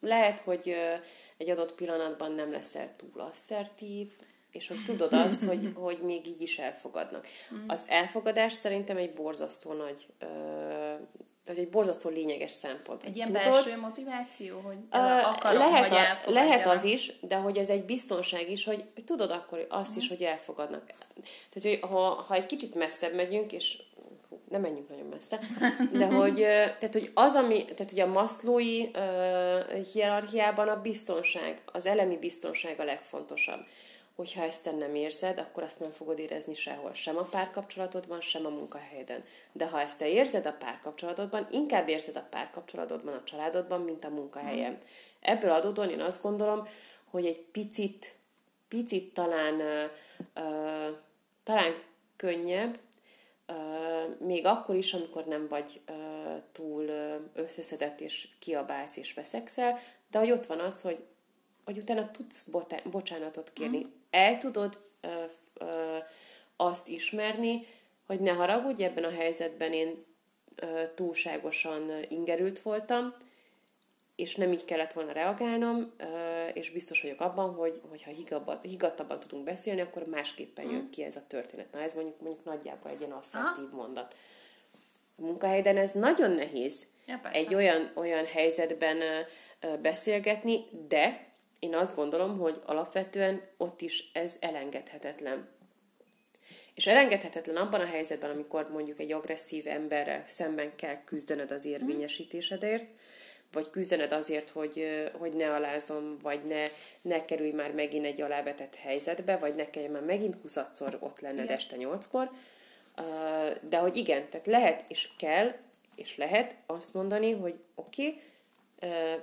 Lehet, 0.00 0.40
hogy 0.40 0.74
egy 1.36 1.50
adott 1.50 1.74
pillanatban 1.74 2.32
nem 2.32 2.50
leszel 2.50 2.96
túl 2.96 3.20
asszertív, 3.20 4.08
és 4.50 4.68
hogy 4.68 4.82
tudod 4.84 5.12
azt, 5.12 5.44
hogy, 5.44 5.72
hogy 5.86 5.98
még 6.02 6.26
így 6.26 6.40
is 6.40 6.58
elfogadnak. 6.58 7.26
Az 7.66 7.84
elfogadás 7.88 8.52
szerintem 8.52 8.96
egy 8.96 9.12
borzasztó 9.12 9.72
nagy 9.72 10.06
tehát 11.46 11.60
egy 11.60 11.68
borzasztó 11.68 12.08
lényeges 12.08 12.50
szempont. 12.50 13.02
Egy 13.02 13.16
ilyen 13.16 13.26
Tudod, 13.26 13.42
belső 13.42 13.80
motiváció, 13.80 14.60
hogy 14.60 14.76
uh, 14.92 15.28
akarom, 15.28 15.58
lehet, 15.58 15.92
a, 16.26 16.30
lehet 16.30 16.66
az 16.66 16.84
is, 16.84 17.12
de 17.20 17.36
hogy 17.36 17.58
ez 17.58 17.70
egy 17.70 17.84
biztonság 17.84 18.50
is, 18.50 18.64
hogy, 18.64 18.84
hogy 18.94 19.04
tudod 19.04 19.30
akkor 19.30 19.66
azt 19.68 19.96
is, 19.96 20.08
hogy 20.08 20.22
elfogadnak. 20.22 20.84
Tehát, 20.86 21.80
hogy 21.80 21.90
ha, 21.90 22.24
ha 22.28 22.34
egy 22.34 22.46
kicsit 22.46 22.74
messzebb 22.74 23.14
megyünk, 23.14 23.52
és 23.52 23.78
hú, 24.28 24.40
nem 24.48 24.60
menjünk 24.60 24.88
nagyon 24.88 25.06
messze, 25.06 25.40
de 25.92 26.06
hogy, 26.20 26.34
tehát, 26.34 26.92
hogy 26.92 27.10
az, 27.14 27.34
ami, 27.34 27.64
tehát, 27.64 27.90
hogy 27.90 28.00
a 28.00 28.06
maszlói 28.06 28.82
uh, 28.82 29.82
hierarchiában 29.92 30.68
a 30.68 30.80
biztonság, 30.80 31.62
az 31.64 31.86
elemi 31.86 32.16
biztonság 32.16 32.80
a 32.80 32.84
legfontosabb 32.84 33.60
hogyha 34.16 34.42
ezt 34.42 34.62
te 34.62 34.70
nem 34.70 34.94
érzed, 34.94 35.38
akkor 35.38 35.62
azt 35.62 35.80
nem 35.80 35.90
fogod 35.90 36.18
érezni 36.18 36.54
sehol, 36.54 36.94
sem 36.94 37.16
a 37.16 37.22
párkapcsolatodban, 37.22 38.20
sem 38.20 38.46
a 38.46 38.48
munkahelyeden. 38.48 39.24
De 39.52 39.66
ha 39.66 39.80
ezt 39.80 39.98
te 39.98 40.08
érzed 40.08 40.46
a 40.46 40.52
párkapcsolatodban, 40.52 41.46
inkább 41.50 41.88
érzed 41.88 42.16
a 42.16 42.26
párkapcsolatodban, 42.30 43.14
a 43.14 43.24
családodban, 43.24 43.80
mint 43.80 44.04
a 44.04 44.08
munkahelyen. 44.08 44.72
Mm. 44.72 44.76
Ebből 45.20 45.50
adódóan 45.50 45.90
én 45.90 46.00
azt 46.00 46.22
gondolom, 46.22 46.66
hogy 47.10 47.26
egy 47.26 47.38
picit, 47.38 48.16
picit 48.68 49.14
talán, 49.14 49.54
uh, 50.34 50.96
talán 51.42 51.74
könnyebb 52.16 52.78
uh, 53.48 54.26
még 54.26 54.46
akkor 54.46 54.74
is, 54.74 54.92
amikor 54.94 55.24
nem 55.24 55.48
vagy 55.48 55.80
uh, 55.88 56.42
túl 56.52 56.84
uh, 56.84 57.14
összeszedett, 57.34 58.00
és 58.00 58.28
kiabálsz 58.38 58.96
és 58.96 59.14
veszekszel, 59.14 59.78
de 60.10 60.18
hogy 60.18 60.30
ott 60.30 60.46
van 60.46 60.60
az, 60.60 60.82
hogy, 60.82 61.04
hogy 61.64 61.78
utána 61.78 62.10
tudsz 62.10 62.42
botá- 62.42 62.88
bocsánatot 62.88 63.52
kérni. 63.52 63.78
Mm. 63.78 63.90
El 64.16 64.38
tudod 64.38 64.78
uh, 65.02 65.10
uh, 65.60 65.68
azt 66.56 66.88
ismerni, 66.88 67.66
hogy 68.06 68.20
ne 68.20 68.32
haragudj, 68.32 68.84
ebben 68.84 69.04
a 69.04 69.10
helyzetben 69.10 69.72
én 69.72 70.04
uh, 70.62 70.94
túlságosan 70.94 71.90
ingerült 72.08 72.58
voltam, 72.58 73.14
és 74.14 74.34
nem 74.34 74.52
így 74.52 74.64
kellett 74.64 74.92
volna 74.92 75.12
reagálnom, 75.12 75.92
és 76.52 76.70
biztos 76.70 77.02
vagyok 77.02 77.20
abban, 77.20 77.54
hogy 77.54 77.80
hogyha 77.88 78.10
higgadtabban 78.62 79.20
tudunk 79.20 79.44
beszélni, 79.44 79.80
akkor 79.80 80.06
másképpen 80.06 80.64
jön 80.64 80.82
mm. 80.82 80.90
ki 80.90 81.02
ez 81.02 81.16
a 81.16 81.26
történet. 81.26 81.72
Na 81.72 81.80
ez 81.80 81.94
mondjuk, 81.94 82.20
mondjuk 82.20 82.44
nagyjából 82.44 82.90
egy 82.90 83.00
ilyen 83.00 83.12
asszertív 83.12 83.70
mondat. 83.72 84.14
A 85.18 85.22
munkahelyden 85.22 85.76
ez 85.76 85.90
nagyon 85.90 86.30
nehéz 86.30 86.86
ja, 87.06 87.20
egy 87.32 87.54
olyan, 87.54 87.90
olyan 87.94 88.26
helyzetben 88.26 88.98
beszélgetni, 89.82 90.64
de 90.88 91.25
én 91.58 91.74
azt 91.74 91.96
gondolom, 91.96 92.38
hogy 92.38 92.60
alapvetően 92.64 93.42
ott 93.56 93.80
is 93.80 94.10
ez 94.12 94.36
elengedhetetlen. 94.40 95.48
És 96.74 96.86
elengedhetetlen 96.86 97.56
abban 97.56 97.80
a 97.80 97.86
helyzetben, 97.86 98.30
amikor 98.30 98.70
mondjuk 98.70 99.00
egy 99.00 99.12
agresszív 99.12 99.66
emberrel 99.66 100.22
szemben 100.26 100.76
kell 100.76 101.04
küzdened 101.04 101.50
az 101.50 101.64
érvényesítésedért, 101.64 102.86
vagy 103.52 103.70
küzdened 103.70 104.12
azért, 104.12 104.50
hogy, 104.50 104.86
hogy 105.18 105.32
ne 105.32 105.52
alázom, 105.52 106.18
vagy 106.22 106.44
ne, 106.44 106.64
ne 107.02 107.24
kerülj 107.24 107.50
már 107.50 107.72
megint 107.72 108.04
egy 108.04 108.20
alávetett 108.20 108.74
helyzetbe, 108.74 109.36
vagy 109.36 109.54
ne 109.54 109.70
kelljen 109.70 109.90
már 109.90 110.02
megint 110.02 110.36
huszadszor 110.42 110.96
ott 111.00 111.20
lenned 111.20 111.44
igen. 111.44 111.56
este 111.56 111.76
nyolckor. 111.76 112.30
De 113.60 113.78
hogy 113.78 113.96
igen, 113.96 114.28
tehát 114.28 114.46
lehet 114.46 114.90
és 114.90 115.08
kell, 115.18 115.54
és 115.94 116.16
lehet 116.16 116.56
azt 116.66 116.94
mondani, 116.94 117.32
hogy 117.32 117.54
oké, 117.74 118.06
okay, 118.06 118.22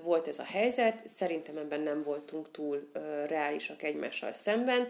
volt 0.02 0.28
ez 0.28 0.40
a 0.40 0.44
helyzet, 0.44 1.08
szerintem 1.08 1.58
ebben 1.58 1.80
nem 1.80 2.04
voltunk 2.04 2.52
túl 2.52 2.90
reálisak 3.28 3.84
egymással 3.84 4.34
szemben, 4.34 4.88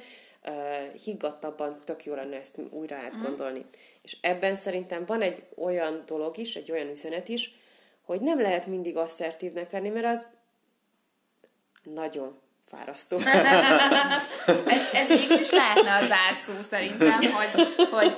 higgadtabban 1.04 1.78
tök 1.84 2.06
jó 2.06 2.14
lenne 2.14 2.40
ezt 2.40 2.58
újra 2.70 2.96
átgondolni. 2.96 3.60
Mm. 3.60 3.72
És 4.02 4.18
ebben 4.22 4.56
szerintem 4.56 5.06
van 5.06 5.22
egy 5.22 5.44
olyan 5.56 6.04
dolog 6.06 6.38
is, 6.38 6.56
egy 6.56 6.72
olyan 6.72 6.90
üzenet 6.90 7.28
is, 7.28 7.56
hogy 8.02 8.22
nem 8.22 8.42
lehet 8.42 8.68
mindig 8.68 8.98
asszertívnek 8.98 9.72
lenni, 9.72 9.90
mert 9.90 10.06
az 10.06 10.28
nagyon 11.84 12.40
fárasztó. 12.66 13.18
ez, 14.76 14.83
ez 14.94 15.08
végül 15.08 15.40
is 15.40 15.52
lehetne 15.52 15.94
az 15.94 16.08
zárszó 16.08 16.54
szerintem, 16.70 17.20
hogy, 17.32 17.68
hogy 17.92 18.18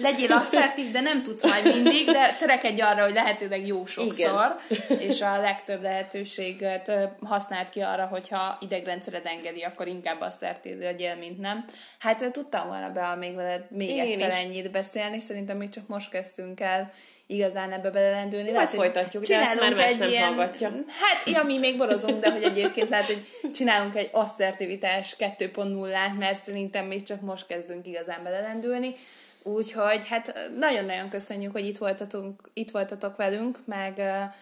legyél 0.00 0.32
asszertív, 0.32 0.90
de 0.90 1.00
nem 1.00 1.22
tudsz 1.22 1.42
majd 1.42 1.64
mindig, 1.64 2.06
de 2.06 2.36
törekedj 2.38 2.80
arra, 2.80 3.02
hogy 3.02 3.12
lehetőleg 3.12 3.66
jó 3.66 3.86
sokszor, 3.86 4.56
Igen. 4.68 5.00
és 5.00 5.20
a 5.20 5.40
legtöbb 5.40 5.82
lehetőséget 5.82 6.92
használd 7.20 7.68
ki 7.68 7.80
arra, 7.80 8.06
hogyha 8.06 8.56
idegrendszered 8.60 9.26
engedi, 9.26 9.62
akkor 9.62 9.86
inkább 9.86 10.20
asszertív 10.20 10.78
legyél, 10.78 11.16
mint 11.16 11.38
nem. 11.38 11.64
Hát 11.98 12.32
tudtam 12.32 12.66
volna 12.68 12.90
be 12.90 13.14
még 13.14 13.34
veled 13.34 13.64
még 13.70 13.88
Én 13.88 14.00
egyszer 14.00 14.28
is. 14.28 14.34
ennyit 14.34 14.70
beszélni, 14.70 15.18
szerintem 15.18 15.56
még 15.56 15.68
csak 15.68 15.86
most 15.86 16.10
kezdtünk 16.10 16.60
el 16.60 16.92
igazán 17.32 17.72
ebbe 17.72 17.90
belelendülni. 17.90 18.50
Lehet, 18.50 18.68
folytatjuk, 18.68 19.24
de 19.24 19.40
ezt 19.40 19.60
már 19.60 19.74
más 19.74 19.96
nem 19.96 20.08
ilyen, 20.08 20.26
hallgatja. 20.26 20.68
Hát, 20.70 21.28
ja, 21.28 21.42
mi 21.42 21.58
még 21.58 21.76
borozunk, 21.76 22.20
de 22.20 22.30
hogy 22.30 22.42
egyébként 22.42 22.88
lehet, 22.88 23.06
hogy 23.06 23.26
csinálunk 23.52 23.96
egy 23.96 24.08
asszertivitás 24.12 25.16
2.0-át, 25.18 26.18
mert 26.18 26.44
szerintem 26.44 26.86
még 26.86 27.02
csak 27.02 27.20
most 27.20 27.46
kezdünk 27.46 27.86
igazán 27.86 28.22
belelendülni. 28.22 28.94
Úgyhogy 29.42 30.06
hát 30.08 30.50
nagyon-nagyon 30.58 31.08
köszönjük, 31.08 31.52
hogy 31.52 31.66
itt 31.66 31.78
voltatunk, 31.78 32.50
itt 32.52 32.70
voltatok 32.70 33.16
velünk, 33.16 33.58
meg 33.64 33.94
uh, 33.96 34.34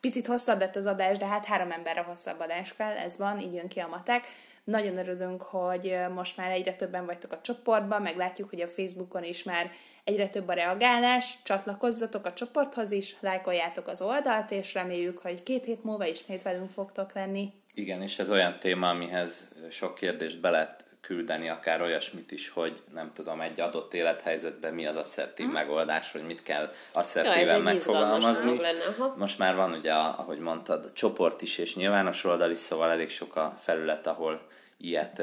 picit 0.00 0.26
hosszabb 0.26 0.60
lett 0.60 0.76
az 0.76 0.86
adás, 0.86 1.18
de 1.18 1.26
hát 1.26 1.44
három 1.44 1.70
emberre 1.70 2.00
hosszabb 2.00 2.40
adás 2.40 2.74
kell, 2.76 2.96
ez 2.96 3.16
van, 3.16 3.40
így 3.40 3.54
jön 3.54 3.68
ki 3.68 3.80
a 3.80 3.88
matek. 3.88 4.26
Nagyon 4.64 4.96
örülünk, 4.96 5.42
hogy 5.42 5.96
most 6.14 6.36
már 6.36 6.50
egyre 6.50 6.74
többen 6.74 7.06
vagytok 7.06 7.32
a 7.32 7.40
csoportban, 7.40 8.02
meg 8.02 8.16
látjuk, 8.16 8.50
hogy 8.50 8.60
a 8.60 8.68
Facebookon 8.68 9.24
is 9.24 9.42
már 9.42 9.70
egyre 10.04 10.28
több 10.28 10.48
a 10.48 10.52
reagálás, 10.52 11.38
csatlakozzatok 11.42 12.26
a 12.26 12.32
csoporthoz 12.32 12.90
is, 12.92 13.16
lájkoljátok 13.20 13.88
az 13.88 14.02
oldalt, 14.02 14.50
és 14.50 14.74
reméljük, 14.74 15.18
hogy 15.18 15.42
két 15.42 15.64
hét 15.64 15.84
múlva 15.84 16.06
ismét 16.06 16.42
velünk 16.42 16.70
fogtok 16.70 17.12
lenni. 17.12 17.52
Igen, 17.74 18.02
és 18.02 18.18
ez 18.18 18.30
olyan 18.30 18.58
téma, 18.58 18.88
amihez 18.88 19.48
sok 19.70 19.94
kérdést 19.94 20.40
be 20.40 20.50
lehet 20.50 20.83
küldeni, 21.06 21.48
akár 21.48 21.80
olyasmit 21.80 22.30
is, 22.30 22.48
hogy 22.48 22.82
nem 22.94 23.12
tudom, 23.12 23.40
egy 23.40 23.60
adott 23.60 23.94
élethelyzetben 23.94 24.74
mi 24.74 24.86
az 24.86 24.96
asszertív 24.96 25.46
hmm. 25.46 25.54
megoldás, 25.54 26.12
vagy 26.12 26.22
mit 26.22 26.42
kell 26.42 26.72
asszertíven 26.92 27.56
ja, 27.56 27.62
megfogalmazni. 27.62 28.60
Lenne, 28.60 29.12
Most 29.16 29.38
már 29.38 29.54
van 29.54 29.72
ugye, 29.72 29.92
ahogy 29.92 30.38
mondtad, 30.38 30.84
a 30.84 30.92
csoport 30.92 31.42
is 31.42 31.58
és 31.58 31.74
nyilvános 31.74 32.24
oldal 32.24 32.50
is, 32.50 32.58
szóval 32.58 32.90
elég 32.90 33.10
sok 33.10 33.36
a 33.36 33.56
felület, 33.60 34.06
ahol 34.06 34.40
ilyet 34.76 35.22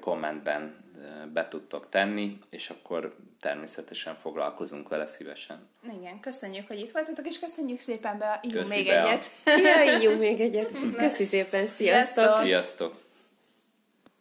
kommentben 0.00 0.86
be 1.32 1.48
tudtok 1.48 1.88
tenni, 1.88 2.38
és 2.50 2.70
akkor 2.70 3.16
természetesen 3.40 4.16
foglalkozunk 4.16 4.88
vele 4.88 5.06
szívesen. 5.06 5.68
Igen, 5.98 6.20
köszönjük, 6.20 6.66
hogy 6.66 6.78
itt 6.78 6.90
voltatok, 6.90 7.26
és 7.26 7.38
köszönjük 7.38 7.80
szépen 7.80 8.18
be, 8.18 8.40
ígyunk 8.42 8.68
még 8.68 8.86
be 8.86 9.06
egyet. 9.06 9.30
A... 9.44 9.50
Ja, 9.50 9.98
ígyunk 9.98 10.18
még 10.18 10.40
egyet. 10.40 10.72
Köszi 10.96 11.24
szépen, 11.24 11.66
sziasztok! 11.66 12.40
Sziasztok! 12.42 13.06